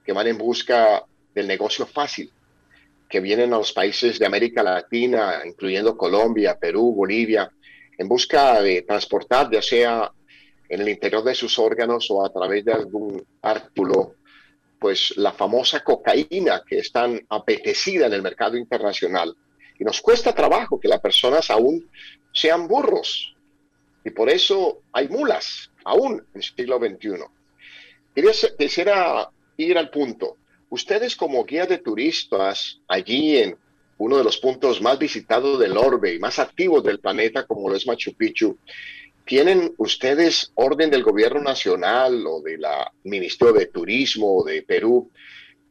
que 0.07 0.13
van 0.13 0.27
en 0.27 0.37
busca 0.37 1.03
del 1.35 1.49
negocio 1.49 1.85
fácil, 1.85 2.31
que 3.09 3.19
vienen 3.19 3.53
a 3.53 3.57
los 3.57 3.73
países 3.73 4.17
de 4.17 4.25
América 4.25 4.63
Latina, 4.63 5.41
incluyendo 5.45 5.97
Colombia, 5.97 6.57
Perú, 6.57 6.93
Bolivia, 6.95 7.51
en 7.97 8.07
busca 8.07 8.61
de 8.61 8.83
transportar 8.83 9.51
ya 9.51 9.61
sea 9.61 10.09
en 10.69 10.79
el 10.79 10.87
interior 10.87 11.25
de 11.25 11.35
sus 11.35 11.59
órganos 11.59 12.09
o 12.09 12.25
a 12.25 12.31
través 12.31 12.63
de 12.63 12.71
algún 12.71 13.21
ártulo, 13.41 14.15
pues 14.79 15.17
la 15.17 15.33
famosa 15.33 15.83
cocaína 15.83 16.63
que 16.65 16.79
es 16.79 16.89
tan 16.89 17.19
apetecida 17.27 18.05
en 18.05 18.13
el 18.13 18.21
mercado 18.21 18.55
internacional. 18.55 19.35
Y 19.77 19.83
nos 19.83 19.99
cuesta 19.99 20.33
trabajo 20.33 20.79
que 20.79 20.87
las 20.87 21.01
personas 21.01 21.51
aún 21.51 21.85
sean 22.33 22.65
burros. 22.65 23.35
Y 24.05 24.11
por 24.11 24.29
eso 24.29 24.83
hay 24.93 25.09
mulas, 25.09 25.69
aún 25.83 26.13
en 26.13 26.41
el 26.41 26.43
siglo 26.43 26.79
XXI. 26.79 27.25
Quisiera 28.57 29.29
ir 29.57 29.77
al 29.77 29.89
punto. 29.89 30.37
Ustedes 30.69 31.15
como 31.15 31.43
guía 31.45 31.65
de 31.65 31.79
turistas 31.79 32.79
allí 32.87 33.37
en 33.37 33.57
uno 33.97 34.17
de 34.17 34.23
los 34.23 34.37
puntos 34.37 34.81
más 34.81 34.99
visitados 34.99 35.59
del 35.59 35.77
orbe 35.77 36.13
y 36.13 36.19
más 36.19 36.39
activos 36.39 36.83
del 36.83 36.99
planeta, 36.99 37.45
como 37.45 37.69
lo 37.69 37.75
es 37.75 37.87
Machu 37.87 38.13
Picchu, 38.13 38.57
¿Tienen 39.27 39.73
ustedes 39.77 40.53
orden 40.55 40.89
del 40.89 41.03
gobierno 41.03 41.41
nacional 41.41 42.25
o 42.25 42.39
del 42.39 42.61
Ministerio 43.03 43.53
de 43.53 43.65
Turismo 43.65 44.41
de 44.45 44.61
Perú 44.61 45.11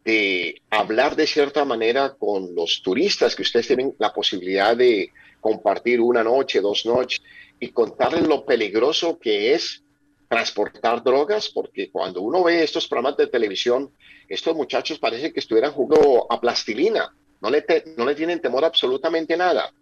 de 0.05 0.61
hablar 0.68 1.16
de 1.16 1.26
cierta 1.26 1.64
manera 1.64 2.14
con 2.18 2.55
los 2.55 2.82
turistas 2.82 3.34
que 3.34 3.41
ustedes 3.41 3.68
tienen 3.68 3.95
la 3.99 4.12
posibilidad 4.12 4.76
de 4.76 5.11
compartir 5.41 6.03
una 6.03 6.22
noche, 6.22 6.61
dos 6.61 6.84
noches 6.84 7.22
y 7.59 7.68
contarles 7.68 8.28
lo 8.28 8.45
peligroso 8.45 9.18
que 9.18 9.55
es 9.55 9.82
transportar 10.29 11.03
drogas? 11.03 11.49
Porque 11.49 11.91
cuando 11.91 12.22
uno 12.22 12.45
ve 12.45 12.62
estos 12.62 12.89
programas 12.89 13.16
de 13.16 13.27
televisión, 13.27 13.91
estos 14.29 14.55
muchachos 14.55 14.99
parecen 14.99 15.33
que 15.33 15.41
estuvieran 15.41 15.72
jugando 15.72 16.27
a 16.31 16.41
plastilina. 16.41 17.14
No 17.41 17.51
le, 17.51 17.64
no 17.97 18.07
le 18.07 18.14
tienen 18.14 18.41
temor 18.41 18.64
absolutamente 18.64 19.37
nada. 19.37 19.72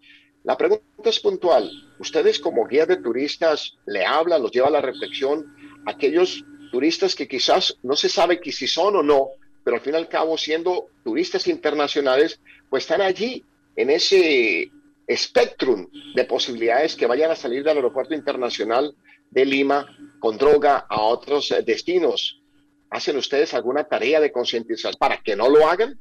La 0.43 0.57
pregunta 0.57 1.09
es 1.09 1.19
puntual. 1.19 1.71
Ustedes 1.99 2.39
como 2.39 2.67
guía 2.67 2.85
de 2.85 2.97
turistas 2.97 3.77
le 3.87 4.05
hablan, 4.05 4.43
los 4.43 4.51
lleva 4.51 4.67
a 4.67 4.71
la 4.71 4.81
reflexión 4.81 5.55
aquellos 5.85 6.43
turistas 6.71 7.15
que 7.15 7.27
quizás 7.27 7.77
no 7.83 7.95
se 7.95 8.09
sabe 8.09 8.39
que 8.39 8.51
si 8.51 8.67
son 8.67 8.95
o 8.97 9.03
no, 9.03 9.29
pero 9.63 9.77
al 9.77 9.81
fin 9.81 9.93
y 9.93 9.97
al 9.97 10.09
cabo 10.09 10.37
siendo 10.37 10.89
turistas 11.03 11.47
internacionales, 11.47 12.39
pues 12.69 12.83
están 12.83 13.01
allí 13.01 13.43
en 13.75 13.89
ese 13.89 14.69
espectrum 15.07 15.87
de 16.13 16.25
posibilidades 16.25 16.95
que 16.95 17.07
vayan 17.07 17.31
a 17.31 17.35
salir 17.35 17.63
del 17.63 17.77
aeropuerto 17.77 18.13
internacional 18.13 18.95
de 19.31 19.45
Lima 19.45 19.87
con 20.19 20.37
droga 20.37 20.85
a 20.89 21.01
otros 21.01 21.51
eh, 21.51 21.63
destinos. 21.65 22.41
¿Hacen 22.89 23.17
ustedes 23.17 23.53
alguna 23.53 23.83
tarea 23.83 24.19
de 24.19 24.31
concientización 24.31 24.93
para 24.99 25.21
que 25.21 25.35
no 25.35 25.49
lo 25.49 25.67
hagan? 25.67 25.99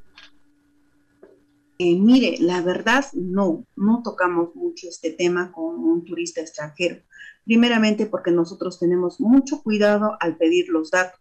Eh, 1.79 1.97
mire, 1.97 2.37
la 2.41 2.63
verdad, 2.63 3.05
no, 3.15 3.65
no 3.75 4.03
tocamos 4.05 4.55
mucho 4.55 4.89
este 4.89 5.11
tema 5.11 5.51
con 5.51 5.77
un 5.85 6.05
turista 6.05 6.41
extranjero. 6.41 7.03
Primeramente 7.45 8.07
porque 8.07 8.31
nosotros 8.31 8.79
tenemos 8.79 9.21
mucho 9.21 9.63
cuidado 9.63 10.17
al 10.21 10.37
pedir 10.37 10.69
los 10.69 10.91
datos. 10.91 11.21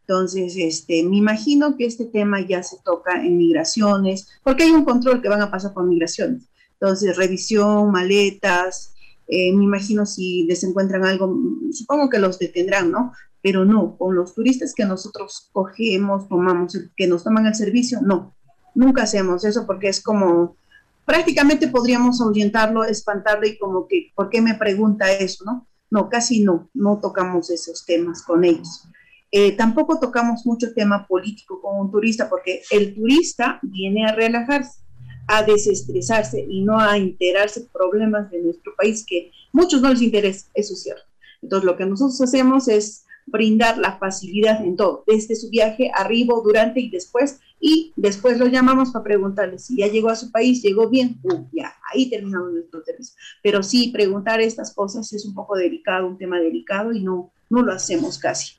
Entonces, 0.00 0.56
este, 0.56 1.02
me 1.04 1.16
imagino 1.16 1.76
que 1.76 1.86
este 1.86 2.04
tema 2.04 2.40
ya 2.46 2.62
se 2.62 2.76
toca 2.84 3.24
en 3.24 3.38
migraciones, 3.38 4.28
porque 4.42 4.64
hay 4.64 4.70
un 4.70 4.84
control 4.84 5.22
que 5.22 5.28
van 5.28 5.40
a 5.40 5.50
pasar 5.50 5.72
por 5.72 5.84
migraciones. 5.84 6.50
Entonces, 6.72 7.16
revisión, 7.16 7.90
maletas, 7.90 8.93
eh, 9.26 9.52
me 9.52 9.64
imagino 9.64 10.06
si 10.06 10.44
les 10.44 10.64
encuentran 10.64 11.04
algo, 11.04 11.36
supongo 11.72 12.08
que 12.10 12.18
los 12.18 12.38
detendrán, 12.38 12.90
¿no? 12.90 13.12
Pero 13.42 13.64
no, 13.64 13.96
con 13.96 14.14
los 14.14 14.34
turistas 14.34 14.74
que 14.74 14.84
nosotros 14.84 15.48
cogemos, 15.52 16.28
tomamos, 16.28 16.78
que 16.96 17.06
nos 17.06 17.24
toman 17.24 17.46
el 17.46 17.54
servicio, 17.54 18.00
no, 18.02 18.34
nunca 18.74 19.02
hacemos 19.02 19.44
eso 19.44 19.66
porque 19.66 19.88
es 19.88 20.02
como, 20.02 20.56
prácticamente 21.04 21.68
podríamos 21.68 22.20
ahuyentarlo, 22.20 22.84
espantarlo 22.84 23.46
y 23.46 23.58
como 23.58 23.86
que, 23.86 24.12
¿por 24.14 24.30
qué 24.30 24.40
me 24.40 24.54
pregunta 24.54 25.12
eso, 25.12 25.44
no? 25.44 25.66
No, 25.90 26.08
casi 26.08 26.42
no, 26.42 26.70
no 26.74 26.98
tocamos 27.00 27.50
esos 27.50 27.84
temas 27.84 28.22
con 28.22 28.44
ellos. 28.44 28.88
Eh, 29.30 29.56
tampoco 29.56 29.98
tocamos 29.98 30.46
mucho 30.46 30.72
tema 30.74 31.06
político 31.06 31.60
con 31.60 31.80
un 31.80 31.90
turista 31.90 32.28
porque 32.28 32.62
el 32.70 32.94
turista 32.94 33.58
viene 33.62 34.06
a 34.06 34.14
relajarse, 34.14 34.83
a 35.26 35.42
desestresarse 35.42 36.44
y 36.48 36.62
no 36.62 36.78
a 36.78 36.96
enterarse 36.96 37.66
problemas 37.72 38.30
de 38.30 38.40
nuestro 38.40 38.74
país 38.76 39.04
que 39.06 39.30
muchos 39.52 39.80
no 39.80 39.90
les 39.90 40.02
interesa, 40.02 40.46
eso 40.54 40.74
es 40.74 40.82
cierto. 40.82 41.04
Entonces 41.42 41.64
lo 41.64 41.76
que 41.76 41.86
nosotros 41.86 42.20
hacemos 42.20 42.68
es 42.68 43.04
brindar 43.26 43.78
la 43.78 43.98
facilidad 43.98 44.64
en 44.64 44.76
todo, 44.76 45.04
desde 45.06 45.34
su 45.36 45.48
viaje, 45.50 45.90
arriba, 45.94 46.34
durante 46.42 46.80
y 46.80 46.90
después, 46.90 47.40
y 47.58 47.92
después 47.96 48.38
lo 48.38 48.46
llamamos 48.46 48.90
para 48.90 49.04
preguntarle 49.04 49.58
si 49.58 49.78
ya 49.78 49.86
llegó 49.86 50.10
a 50.10 50.16
su 50.16 50.30
país, 50.30 50.62
llegó 50.62 50.88
bien, 50.88 51.18
ya, 51.52 51.74
ahí 51.92 52.10
terminamos 52.10 52.52
nuestro 52.52 52.84
servicio. 52.84 53.14
Pero 53.42 53.62
sí, 53.62 53.88
preguntar 53.88 54.40
estas 54.40 54.74
cosas 54.74 55.10
es 55.12 55.24
un 55.24 55.34
poco 55.34 55.56
delicado, 55.56 56.06
un 56.06 56.18
tema 56.18 56.38
delicado 56.38 56.92
y 56.92 57.00
no, 57.00 57.32
no 57.48 57.62
lo 57.62 57.72
hacemos 57.72 58.18
casi. 58.18 58.54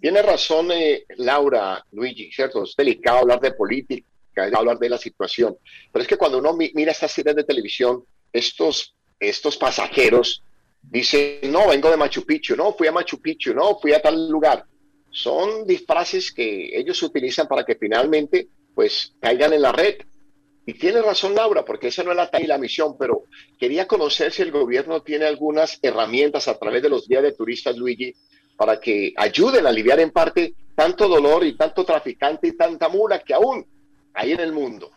Tiene 0.00 0.22
razón 0.22 0.70
eh, 0.72 1.04
Laura, 1.16 1.84
Luigi, 1.92 2.30
¿cierto? 2.32 2.64
Es 2.64 2.74
delicado 2.76 3.18
hablar 3.18 3.40
de 3.40 3.52
política, 3.52 4.06
hablar 4.40 4.78
de 4.78 4.88
la 4.88 4.98
situación, 4.98 5.56
pero 5.92 6.02
es 6.02 6.08
que 6.08 6.16
cuando 6.16 6.38
uno 6.38 6.54
mira 6.54 6.92
estas 6.92 7.12
series 7.12 7.36
de 7.36 7.44
televisión, 7.44 8.04
estos, 8.32 8.94
estos 9.18 9.56
pasajeros 9.56 10.42
dicen, 10.82 11.40
no, 11.50 11.68
vengo 11.68 11.90
de 11.90 11.96
Machu 11.96 12.24
Picchu, 12.24 12.56
no, 12.56 12.72
fui 12.72 12.86
a 12.86 12.92
Machu 12.92 13.20
Picchu, 13.20 13.54
no, 13.54 13.78
fui 13.78 13.92
a 13.92 14.00
tal 14.00 14.28
lugar. 14.28 14.64
Son 15.10 15.66
disfraces 15.66 16.32
que 16.32 16.78
ellos 16.78 17.02
utilizan 17.02 17.48
para 17.48 17.64
que 17.64 17.74
finalmente 17.74 18.48
pues 18.74 19.14
caigan 19.20 19.52
en 19.52 19.62
la 19.62 19.72
red. 19.72 19.96
Y 20.66 20.74
tiene 20.74 21.00
razón 21.00 21.34
Laura, 21.34 21.64
porque 21.64 21.88
esa 21.88 22.02
no 22.02 22.10
es 22.10 22.16
la, 22.16 22.28
la 22.32 22.58
misión, 22.58 22.96
pero 22.98 23.24
quería 23.58 23.86
conocer 23.86 24.32
si 24.32 24.42
el 24.42 24.50
gobierno 24.50 25.02
tiene 25.02 25.24
algunas 25.24 25.78
herramientas 25.80 26.48
a 26.48 26.58
través 26.58 26.82
de 26.82 26.88
los 26.88 27.06
días 27.06 27.22
de 27.22 27.32
turistas, 27.32 27.76
Luigi, 27.76 28.14
para 28.56 28.80
que 28.80 29.14
ayuden 29.16 29.66
a 29.66 29.68
aliviar 29.68 30.00
en 30.00 30.10
parte 30.10 30.54
tanto 30.74 31.08
dolor 31.08 31.44
y 31.44 31.56
tanto 31.56 31.84
traficante 31.84 32.48
y 32.48 32.56
tanta 32.56 32.88
mula 32.88 33.20
que 33.20 33.34
aún 33.34 33.64
hay 34.16 34.32
en 34.32 34.40
el 34.40 34.52
mundo. 34.52 34.90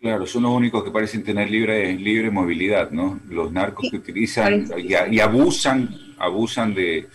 Claro, 0.00 0.26
son 0.26 0.42
los 0.42 0.52
únicos 0.52 0.84
que 0.84 0.90
parecen 0.90 1.22
tener 1.22 1.50
libre, 1.50 1.94
libre 1.94 2.30
movilidad, 2.30 2.90
¿no? 2.90 3.20
Los 3.28 3.52
narcos 3.52 3.88
que 3.90 3.96
utilizan 3.96 4.68
y, 4.76 5.20
abusan, 5.20 5.88
abusan 6.18 6.74
de, 6.74 7.08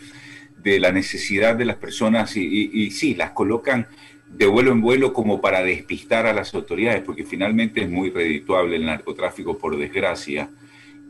la 0.64 0.92
necesidad 0.92 1.56
de 1.56 1.66
las 1.66 1.76
personas 1.78 2.36
y, 2.38 2.70
y, 2.74 2.92
sí, 2.92 3.16
las 3.16 3.32
colocan 3.32 3.88
de 4.28 4.46
vuelo 4.46 4.72
en 4.72 4.82
vuelo 4.82 5.14
como 5.14 5.42
para 5.42 5.62
despistar 5.64 6.26
a 6.26 6.34
las 6.34 6.54
autoridades, 6.54 7.04
porque 7.04 7.26
finalmente 7.26 7.82
es 7.82 7.90
muy 7.90 8.10
redituable 8.10 8.78
el 8.78 8.86
narcotráfico, 8.86 9.58
por 9.58 9.78
desgracia, 9.78 10.50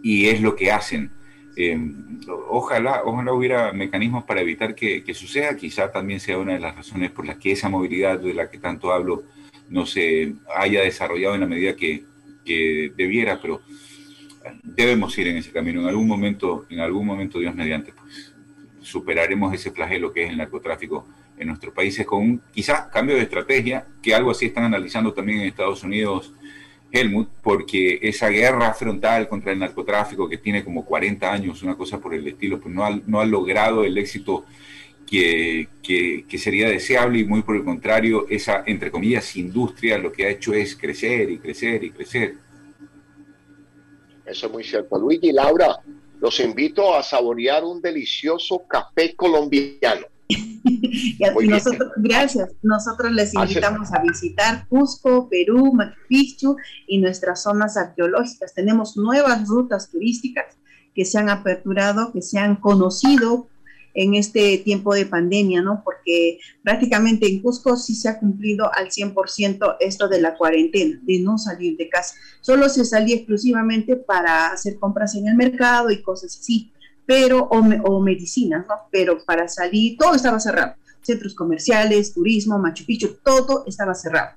y 0.03 0.27
es 0.27 0.41
lo 0.41 0.55
que 0.55 0.71
hacen 0.71 1.11
eh, 1.55 1.77
ojalá, 2.49 3.01
ojalá 3.05 3.33
hubiera 3.33 3.73
mecanismos 3.73 4.23
para 4.23 4.41
evitar 4.41 4.73
que, 4.73 5.03
suceda, 5.13 5.55
quizá 5.57 5.91
también 5.91 6.19
sea 6.19 6.37
una 6.37 6.53
de 6.53 6.59
las 6.59 6.75
razones 6.75 7.11
por 7.11 7.25
las 7.25 7.37
que 7.37 7.51
esa 7.51 7.69
movilidad 7.69 8.19
de 8.19 8.33
la 8.33 8.49
que 8.49 8.57
tanto 8.57 8.93
hablo 8.93 9.23
no 9.71 9.85
se 9.85 10.33
haya 10.53 10.81
desarrollado 10.81 11.33
en 11.33 11.41
la 11.41 11.47
medida 11.47 11.75
que, 11.75 12.05
debiera, 12.43 13.39
pero 13.41 13.61
debemos 14.61 15.17
ir 15.17 15.29
en 15.29 15.37
ese 15.37 15.51
camino. 15.51 15.79
En 15.79 15.87
algún 15.87 16.05
momento, 16.05 16.65
en 16.69 16.81
algún 16.81 17.07
momento, 17.07 17.39
Dios 17.39 17.55
mediante, 17.55 17.93
pues 17.93 18.33
superaremos 18.81 19.53
ese 19.53 19.71
flagelo 19.71 20.11
que 20.11 20.25
es 20.25 20.31
el 20.31 20.37
narcotráfico 20.37 21.07
en 21.37 21.47
nuestros 21.47 21.73
países 21.73 22.05
con 22.05 22.21
un 22.21 22.41
quizá 22.51 22.89
cambio 22.89 23.15
de 23.15 23.21
estrategia, 23.21 23.87
que 24.03 24.13
algo 24.13 24.31
así 24.31 24.47
están 24.47 24.65
analizando 24.65 25.13
también 25.13 25.39
en 25.39 25.47
Estados 25.47 25.81
Unidos 25.83 26.33
Helmut, 26.91 27.29
porque 27.41 27.99
esa 28.01 28.27
guerra 28.27 28.73
frontal 28.73 29.29
contra 29.29 29.53
el 29.53 29.59
narcotráfico 29.59 30.27
que 30.27 30.37
tiene 30.37 30.65
como 30.65 30.83
40 30.83 31.31
años, 31.31 31.63
una 31.63 31.75
cosa 31.75 31.99
por 31.99 32.13
el 32.13 32.27
estilo, 32.27 32.59
pues 32.59 32.75
no 32.75 32.83
ha, 32.83 32.99
no 33.07 33.21
ha 33.21 33.25
logrado 33.25 33.85
el 33.85 33.97
éxito 33.97 34.43
que, 35.11 35.67
que, 36.25 36.37
sería 36.37 36.69
deseable 36.69 37.19
y 37.19 37.25
muy 37.25 37.41
por 37.41 37.57
el 37.57 37.65
contrario, 37.65 38.27
esa, 38.29 38.63
entre 38.65 38.89
comillas, 38.89 39.35
industria 39.35 39.97
lo 39.97 40.09
que 40.09 40.25
ha 40.25 40.29
hecho 40.29 40.53
es 40.53 40.73
crecer 40.77 41.29
y 41.29 41.37
crecer 41.37 41.83
y 41.83 41.91
crecer. 41.91 42.35
Eso 44.25 44.45
es 44.45 44.51
muy 44.53 44.63
cierto. 44.63 44.97
Luigi 44.97 45.29
y 45.29 45.33
Laura, 45.33 45.81
los 46.21 46.39
invito 46.39 46.95
a 46.95 47.03
saborear 47.03 47.65
un 47.65 47.81
delicioso 47.81 48.63
café 48.65 49.13
colombiano. 49.13 50.05
y 50.29 51.47
nosotros, 51.49 51.91
gracias. 51.97 52.53
Nosotros 52.61 53.11
les 53.11 53.33
invitamos 53.33 53.91
a 53.91 54.01
visitar 54.01 54.65
Cusco, 54.69 55.27
Perú, 55.27 55.73
Machu 55.73 55.99
Picchu 56.07 56.55
y 56.87 56.99
nuestras 56.99 57.43
zonas 57.43 57.75
arqueológicas. 57.75 58.53
Tenemos 58.53 58.95
nuevas 58.95 59.45
rutas 59.45 59.91
turísticas 59.91 60.45
que 60.95 61.03
se 61.03 61.17
han 61.17 61.27
aperturado, 61.27 62.13
que 62.13 62.21
se 62.21 62.39
han 62.39 62.55
conocido 62.55 63.49
en 63.93 64.15
este 64.15 64.57
tiempo 64.59 64.93
de 64.93 65.05
pandemia, 65.05 65.61
¿no? 65.61 65.81
Porque 65.83 66.39
prácticamente 66.63 67.27
en 67.27 67.41
Cusco 67.41 67.77
sí 67.77 67.95
se 67.95 68.09
ha 68.09 68.19
cumplido 68.19 68.71
al 68.73 68.89
100% 68.89 69.77
esto 69.79 70.07
de 70.07 70.21
la 70.21 70.35
cuarentena, 70.35 70.99
de 71.03 71.19
no 71.19 71.37
salir 71.37 71.77
de 71.77 71.89
casa. 71.89 72.15
Solo 72.41 72.69
se 72.69 72.85
salía 72.85 73.15
exclusivamente 73.15 73.95
para 73.95 74.51
hacer 74.51 74.79
compras 74.79 75.15
en 75.15 75.27
el 75.27 75.35
mercado 75.35 75.91
y 75.91 76.01
cosas 76.01 76.37
así 76.37 76.71
pero, 77.11 77.43
o, 77.43 77.59
o 77.59 78.01
medicinas, 78.01 78.65
¿no? 78.69 78.75
Pero 78.89 79.17
para 79.25 79.47
salir, 79.49 79.97
todo 79.97 80.15
estaba 80.15 80.39
cerrado. 80.39 80.75
Centros 81.01 81.35
comerciales, 81.35 82.13
turismo, 82.13 82.57
Machu 82.57 82.85
Picchu, 82.85 83.17
todo 83.23 83.65
estaba 83.67 83.93
cerrado. 83.95 84.35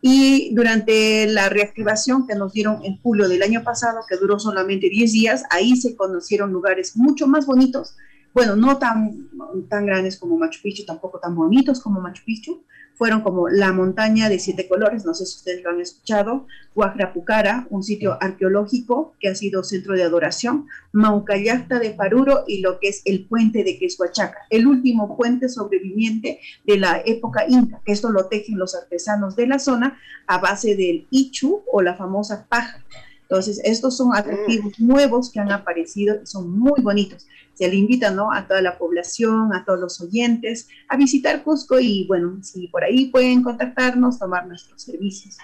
Y 0.00 0.54
durante 0.54 1.26
la 1.26 1.48
reactivación 1.48 2.26
que 2.26 2.34
nos 2.34 2.54
dieron 2.54 2.84
en 2.84 2.96
julio 3.02 3.28
del 3.28 3.42
año 3.42 3.62
pasado, 3.62 4.00
que 4.08 4.16
duró 4.16 4.38
solamente 4.38 4.88
10 4.88 5.12
días, 5.12 5.42
ahí 5.50 5.76
se 5.76 5.96
conocieron 5.96 6.52
lugares 6.52 6.96
mucho 6.96 7.26
más 7.26 7.44
bonitos, 7.44 7.96
bueno, 8.36 8.54
no 8.54 8.76
tan, 8.76 9.30
tan 9.70 9.86
grandes 9.86 10.18
como 10.18 10.36
Machu 10.36 10.60
Picchu, 10.60 10.84
tampoco 10.84 11.18
tan 11.18 11.34
bonitos 11.34 11.80
como 11.80 12.02
Machu 12.02 12.22
Picchu, 12.22 12.64
fueron 12.94 13.22
como 13.22 13.48
la 13.48 13.72
montaña 13.72 14.28
de 14.28 14.38
siete 14.38 14.68
colores, 14.68 15.06
no 15.06 15.14
sé 15.14 15.24
si 15.24 15.36
ustedes 15.36 15.64
lo 15.64 15.70
han 15.70 15.80
escuchado, 15.80 16.46
Huajrapucara, 16.74 17.66
un 17.70 17.82
sitio 17.82 18.18
arqueológico 18.20 19.14
que 19.20 19.28
ha 19.28 19.34
sido 19.34 19.64
centro 19.64 19.94
de 19.94 20.02
adoración, 20.02 20.66
Maucallacta 20.92 21.78
de 21.78 21.92
Paruro 21.92 22.44
y 22.46 22.60
lo 22.60 22.78
que 22.78 22.88
es 22.88 23.00
el 23.06 23.24
puente 23.24 23.64
de 23.64 23.78
Queshuachaca, 23.78 24.40
el 24.50 24.66
último 24.66 25.16
puente 25.16 25.48
sobreviviente 25.48 26.38
de 26.66 26.76
la 26.76 27.00
época 27.06 27.46
inca, 27.48 27.80
que 27.86 27.92
esto 27.92 28.10
lo 28.10 28.26
tejen 28.26 28.58
los 28.58 28.74
artesanos 28.74 29.34
de 29.34 29.46
la 29.46 29.58
zona 29.58 29.98
a 30.26 30.36
base 30.36 30.76
del 30.76 31.06
ichu 31.10 31.62
o 31.72 31.80
la 31.80 31.94
famosa 31.94 32.46
paja. 32.50 32.84
Entonces, 33.28 33.60
estos 33.64 33.96
son 33.96 34.14
atractivos 34.14 34.78
nuevos 34.78 35.30
que 35.30 35.40
han 35.40 35.50
aparecido 35.50 36.16
y 36.22 36.26
son 36.26 36.58
muy 36.58 36.80
bonitos 36.80 37.26
se 37.56 37.68
le 37.68 37.76
invita 37.76 38.10
¿no? 38.10 38.30
a 38.32 38.46
toda 38.46 38.60
la 38.60 38.76
población, 38.76 39.54
a 39.54 39.64
todos 39.64 39.80
los 39.80 40.00
oyentes, 40.02 40.68
a 40.88 40.96
visitar 40.96 41.42
Cusco 41.42 41.80
y 41.80 42.06
bueno, 42.06 42.38
si 42.42 42.68
por 42.68 42.84
ahí 42.84 43.06
pueden 43.06 43.42
contactarnos, 43.42 44.18
tomar 44.18 44.46
nuestros 44.46 44.82
servicios. 44.82 45.38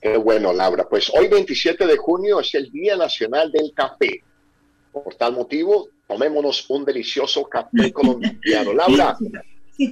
Qué 0.00 0.16
bueno, 0.16 0.52
Laura. 0.52 0.88
Pues 0.88 1.10
hoy 1.16 1.28
27 1.28 1.86
de 1.86 1.96
junio 1.96 2.40
es 2.40 2.52
el 2.56 2.72
Día 2.72 2.96
Nacional 2.96 3.52
del 3.52 3.72
Café. 3.72 4.22
Por 4.90 5.14
tal 5.14 5.34
motivo, 5.34 5.88
tomémonos 6.08 6.68
un 6.70 6.84
delicioso 6.84 7.44
café 7.44 7.92
colombiano. 7.92 8.72
Laura, 8.72 9.16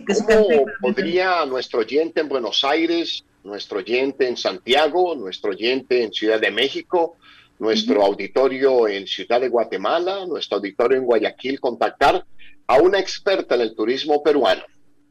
¿cómo 0.07 0.67
podría 0.81 1.45
nuestro 1.47 1.81
oyente 1.81 2.21
en 2.21 2.29
Buenos 2.29 2.65
Aires, 2.65 3.25
nuestro 3.43 3.79
oyente 3.79 4.29
en 4.29 4.37
Santiago, 4.37 5.15
nuestro 5.15 5.51
oyente 5.51 6.03
en 6.03 6.13
Ciudad 6.13 6.41
de 6.41 6.51
México, 6.51 7.17
nuestro 7.59 8.03
auditorio 8.03 8.89
en 8.89 9.07
Ciudad 9.07 9.41
de 9.41 9.49
Guatemala, 9.49 10.27
nuestro 10.27 10.59
auditorio 10.59 10.99
en 10.99 11.05
Guayaquil, 11.05 11.61
contactar 11.61 12.25
a 12.67 12.79
una 12.81 12.99
experta 12.99 13.55
en 13.55 13.61
el 13.61 13.75
turismo 13.75 14.23
peruano. 14.23 14.63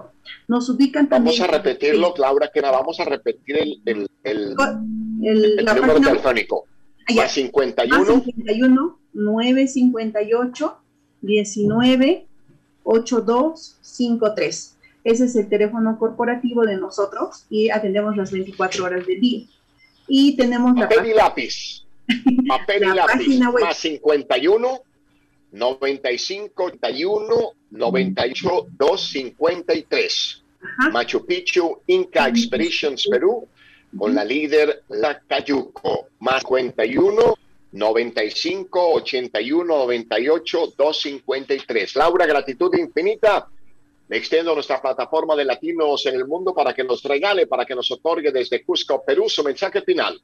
Nos 0.48 0.68
ubican 0.68 1.08
también. 1.08 1.36
Vamos 1.38 1.54
a 1.54 1.58
repetirlo, 1.58 2.12
Laura, 2.18 2.50
que 2.52 2.60
vamos 2.60 2.98
a 2.98 3.04
repetir 3.04 3.56
el, 3.56 3.80
el, 3.84 4.10
el, 4.24 4.56
el 5.22 5.64
número 5.64 6.00
telefónico. 6.00 6.64
Ah, 7.08 7.14
más 7.14 7.30
51. 7.32 7.98
Más 7.98 8.08
51 8.24 8.98
958 9.12 10.78
19 11.20 12.26
8253. 12.84 14.76
Ese 15.04 15.24
es 15.24 15.36
el 15.36 15.48
teléfono 15.48 15.98
corporativo 15.98 16.64
de 16.64 16.76
nosotros 16.76 17.46
y 17.50 17.70
atendemos 17.70 18.16
las 18.16 18.30
24 18.30 18.84
horas 18.84 19.06
del 19.06 19.20
día. 19.20 19.46
Y 20.06 20.36
tenemos 20.36 20.74
Papel 20.78 20.98
la 20.98 21.08
y 21.08 21.14
lápiz. 21.14 21.84
Papel 22.46 22.82
y 22.84 22.94
lápiz. 22.94 23.38
Más 23.60 23.76
51 23.78 24.80
95 25.52 26.64
81 26.64 27.52
98 27.70 28.66
253. 28.78 30.42
Machu 30.92 31.26
Picchu 31.26 31.80
Inca 31.88 32.28
Expeditions 32.28 33.08
Perú 33.08 33.48
con 33.98 34.14
la 34.14 34.24
líder 34.24 34.84
La 34.88 35.20
Cayuco. 35.20 36.08
Más 36.20 36.42
51 36.42 37.34
95 37.72 38.92
81 38.94 39.64
98 39.64 40.74
253. 40.76 41.96
Laura, 41.96 42.26
gratitud 42.26 42.72
infinita. 42.74 43.48
Le 44.08 44.16
extiendo 44.18 44.54
nuestra 44.54 44.80
plataforma 44.80 45.34
de 45.34 45.44
latinos 45.44 46.04
en 46.06 46.16
el 46.16 46.26
mundo 46.26 46.54
para 46.54 46.74
que 46.74 46.84
nos 46.84 47.02
regale, 47.02 47.46
para 47.46 47.64
que 47.64 47.74
nos 47.74 47.90
otorgue 47.90 48.30
desde 48.30 48.62
Cusco, 48.62 49.02
Perú, 49.04 49.28
su 49.28 49.42
mensaje 49.42 49.80
final. 49.80 50.20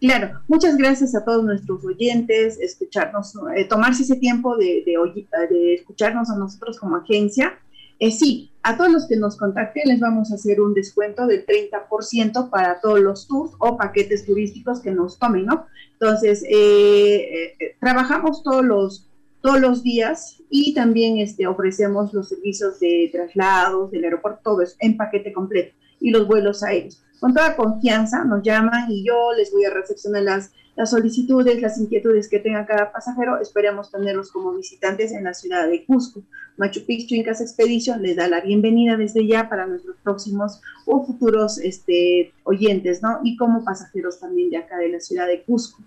Claro, 0.00 0.40
muchas 0.48 0.76
gracias 0.76 1.14
a 1.14 1.24
todos 1.24 1.42
nuestros 1.44 1.84
oyentes, 1.84 2.60
escucharnos, 2.60 3.34
eh, 3.56 3.64
tomarse 3.64 4.02
ese 4.02 4.16
tiempo 4.16 4.56
de, 4.56 4.84
de, 4.84 5.74
escucharnos 5.74 6.30
a 6.30 6.36
nosotros 6.36 6.78
como 6.78 6.96
agencia. 6.96 7.58
Eh, 8.02 8.10
sí, 8.10 8.50
a 8.64 8.76
todos 8.76 8.90
los 8.90 9.06
que 9.06 9.14
nos 9.14 9.36
contacten 9.36 9.84
les 9.86 10.00
vamos 10.00 10.32
a 10.32 10.34
hacer 10.34 10.60
un 10.60 10.74
descuento 10.74 11.24
del 11.28 11.46
30% 11.46 12.50
para 12.50 12.80
todos 12.80 12.98
los 12.98 13.28
tours 13.28 13.52
o 13.60 13.76
paquetes 13.76 14.26
turísticos 14.26 14.80
que 14.80 14.90
nos 14.90 15.20
tomen, 15.20 15.46
¿no? 15.46 15.66
Entonces, 15.92 16.44
eh, 16.50 17.76
trabajamos 17.78 18.42
todos 18.42 18.64
los, 18.64 19.08
todos 19.40 19.60
los 19.60 19.84
días 19.84 20.42
y 20.50 20.74
también 20.74 21.18
este, 21.18 21.46
ofrecemos 21.46 22.12
los 22.12 22.30
servicios 22.30 22.80
de 22.80 23.08
traslados 23.12 23.92
del 23.92 24.02
aeropuerto, 24.02 24.40
todo 24.42 24.62
eso 24.62 24.74
en 24.80 24.96
paquete 24.96 25.32
completo 25.32 25.72
y 26.00 26.10
los 26.10 26.26
vuelos 26.26 26.64
aéreos 26.64 27.00
con 27.22 27.34
toda 27.34 27.54
confianza 27.54 28.24
nos 28.24 28.42
llaman 28.42 28.90
y 28.90 29.06
yo 29.06 29.32
les 29.32 29.52
voy 29.52 29.64
a 29.64 29.70
recepcionar 29.70 30.24
las, 30.24 30.50
las 30.74 30.90
solicitudes, 30.90 31.62
las 31.62 31.78
inquietudes 31.78 32.28
que 32.28 32.40
tenga 32.40 32.66
cada 32.66 32.90
pasajero. 32.90 33.38
Esperemos 33.40 33.92
tenerlos 33.92 34.32
como 34.32 34.52
visitantes 34.56 35.12
en 35.12 35.22
la 35.22 35.32
ciudad 35.32 35.68
de 35.68 35.84
Cusco. 35.86 36.24
Machu 36.56 36.84
Picchu 36.84 37.14
Incas 37.14 37.40
Expedition 37.40 38.02
les 38.02 38.16
da 38.16 38.26
la 38.26 38.40
bienvenida 38.40 38.96
desde 38.96 39.24
ya 39.24 39.48
para 39.48 39.68
nuestros 39.68 39.98
próximos 40.02 40.60
o 40.84 41.06
futuros 41.06 41.58
este, 41.58 42.34
oyentes, 42.42 43.04
¿no? 43.04 43.20
Y 43.22 43.36
como 43.36 43.64
pasajeros 43.64 44.18
también 44.18 44.50
de 44.50 44.56
acá 44.56 44.78
de 44.78 44.88
la 44.88 44.98
ciudad 44.98 45.28
de 45.28 45.44
Cusco. 45.44 45.80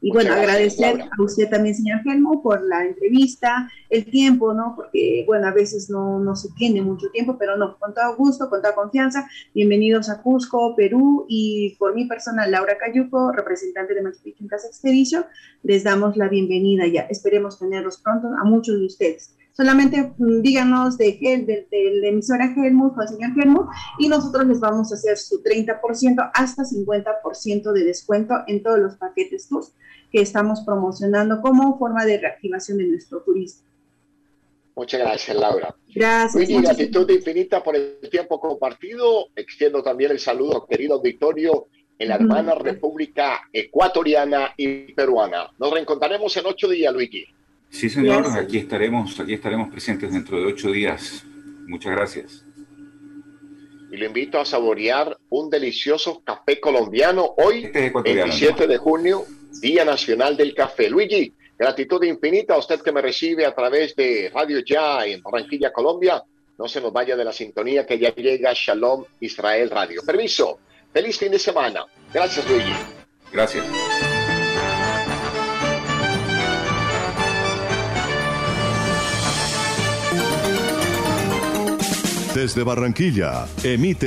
Y 0.00 0.12
bueno, 0.12 0.32
agradecer 0.32 1.02
a 1.02 1.22
usted 1.22 1.50
también, 1.50 1.74
señor 1.74 2.02
Gelmo, 2.04 2.40
por 2.40 2.62
la 2.62 2.84
entrevista, 2.84 3.68
el 3.90 4.04
tiempo, 4.04 4.54
¿no? 4.54 4.74
Porque, 4.76 5.24
bueno, 5.26 5.48
a 5.48 5.52
veces 5.52 5.90
no, 5.90 6.20
no 6.20 6.36
se 6.36 6.50
tiene 6.56 6.82
mucho 6.82 7.10
tiempo, 7.10 7.36
pero 7.36 7.56
no, 7.56 7.76
con 7.78 7.94
todo 7.94 8.14
gusto, 8.16 8.48
con 8.48 8.62
toda 8.62 8.76
confianza. 8.76 9.28
Bienvenidos 9.54 10.08
a 10.08 10.22
Cusco, 10.22 10.76
Perú, 10.76 11.26
y 11.28 11.74
por 11.80 11.96
mi 11.96 12.06
persona, 12.06 12.46
Laura 12.46 12.78
Cayuco, 12.78 13.32
representante 13.32 13.92
de 13.92 14.02
Machu 14.02 14.22
Picchu 14.22 14.44
en 14.44 14.48
Casa 14.48 14.68
Expedition, 14.68 15.24
les 15.64 15.82
damos 15.82 16.16
la 16.16 16.28
bienvenida 16.28 16.86
ya. 16.86 17.02
Esperemos 17.02 17.58
tenerlos 17.58 17.98
pronto 17.98 18.28
a 18.40 18.44
muchos 18.44 18.78
de 18.78 18.86
ustedes 18.86 19.34
solamente 19.58 20.14
mm, 20.16 20.40
díganos 20.40 20.96
de, 20.98 21.18
de, 21.20 21.66
de, 21.68 22.00
la 22.00 22.08
emisora 22.08 22.54
Helmut 22.56 22.96
o 22.96 23.02
el 23.02 23.08
señor 23.08 23.30
Helmut 23.36 23.66
y 23.98 24.08
nosotros 24.08 24.46
les 24.46 24.60
vamos 24.60 24.92
a 24.92 24.94
hacer 24.94 25.18
su 25.18 25.42
30% 25.42 26.30
hasta 26.32 26.62
50% 26.62 27.72
de 27.72 27.84
descuento 27.84 28.34
en 28.46 28.62
todos 28.62 28.78
los 28.78 28.94
paquetes 28.94 29.48
tours 29.48 29.74
que 30.10 30.20
estamos 30.20 30.60
promocionando 30.62 31.40
como 31.40 31.78
forma 31.78 32.04
de 32.04 32.18
reactivación 32.18 32.78
de 32.78 32.86
nuestro 32.86 33.20
turismo. 33.22 33.68
Muchas 34.74 35.00
gracias, 35.00 35.36
Laura. 35.36 35.74
Gracias. 35.92 36.48
Muy 36.48 36.62
gratitud 36.62 37.10
infinita 37.10 37.62
por 37.62 37.74
el 37.74 37.98
tiempo 38.10 38.38
compartido. 38.38 39.26
Extiendo 39.34 39.82
también 39.82 40.12
el 40.12 40.20
saludo, 40.20 40.66
querido 40.66 40.94
auditorio, 40.94 41.66
en 41.98 42.08
la 42.08 42.14
hermana 42.14 42.54
República 42.54 43.40
Ecuatoriana 43.52 44.54
y 44.56 44.92
Peruana. 44.92 45.50
Nos 45.58 45.72
reencontraremos 45.72 46.36
en 46.36 46.46
ocho 46.46 46.68
días, 46.68 46.94
Luigi. 46.94 47.26
Sí, 47.70 47.90
señor, 47.90 48.26
aquí 48.38 48.58
estaremos, 48.58 49.18
aquí 49.18 49.34
estaremos 49.34 49.68
presentes 49.68 50.12
dentro 50.12 50.38
de 50.38 50.46
ocho 50.46 50.70
días. 50.70 51.24
Muchas 51.66 51.92
gracias. 51.92 52.44
Y 53.90 53.96
lo 53.96 54.06
invito 54.06 54.38
a 54.38 54.44
saborear 54.44 55.18
un 55.28 55.50
delicioso 55.50 56.22
café 56.22 56.60
colombiano 56.60 57.34
hoy, 57.36 57.64
este 57.64 57.90
27 57.90 58.66
de 58.66 58.76
junio, 58.78 59.24
Día 59.60 59.84
Nacional 59.84 60.36
del 60.36 60.54
Café. 60.54 60.88
Luigi, 60.88 61.32
gratitud 61.58 62.02
infinita 62.04 62.54
a 62.54 62.58
usted 62.58 62.80
que 62.80 62.92
me 62.92 63.02
recibe 63.02 63.44
a 63.44 63.54
través 63.54 63.94
de 63.96 64.30
Radio 64.32 64.60
Ya 64.60 65.04
en 65.04 65.22
Barranquilla, 65.22 65.72
Colombia. 65.72 66.22
No 66.56 66.68
se 66.68 66.80
nos 66.80 66.92
vaya 66.92 67.16
de 67.16 67.24
la 67.24 67.32
sintonía 67.32 67.86
que 67.86 67.98
ya 67.98 68.14
llega 68.14 68.52
Shalom 68.54 69.04
Israel 69.20 69.70
Radio. 69.70 70.02
Permiso. 70.04 70.58
Feliz 70.92 71.18
fin 71.18 71.30
de 71.30 71.38
semana. 71.38 71.84
Gracias, 72.12 72.48
Luigi. 72.48 72.72
Gracias. 73.32 73.64
Desde 82.38 82.62
Barranquilla, 82.62 83.48
emite 83.64 84.06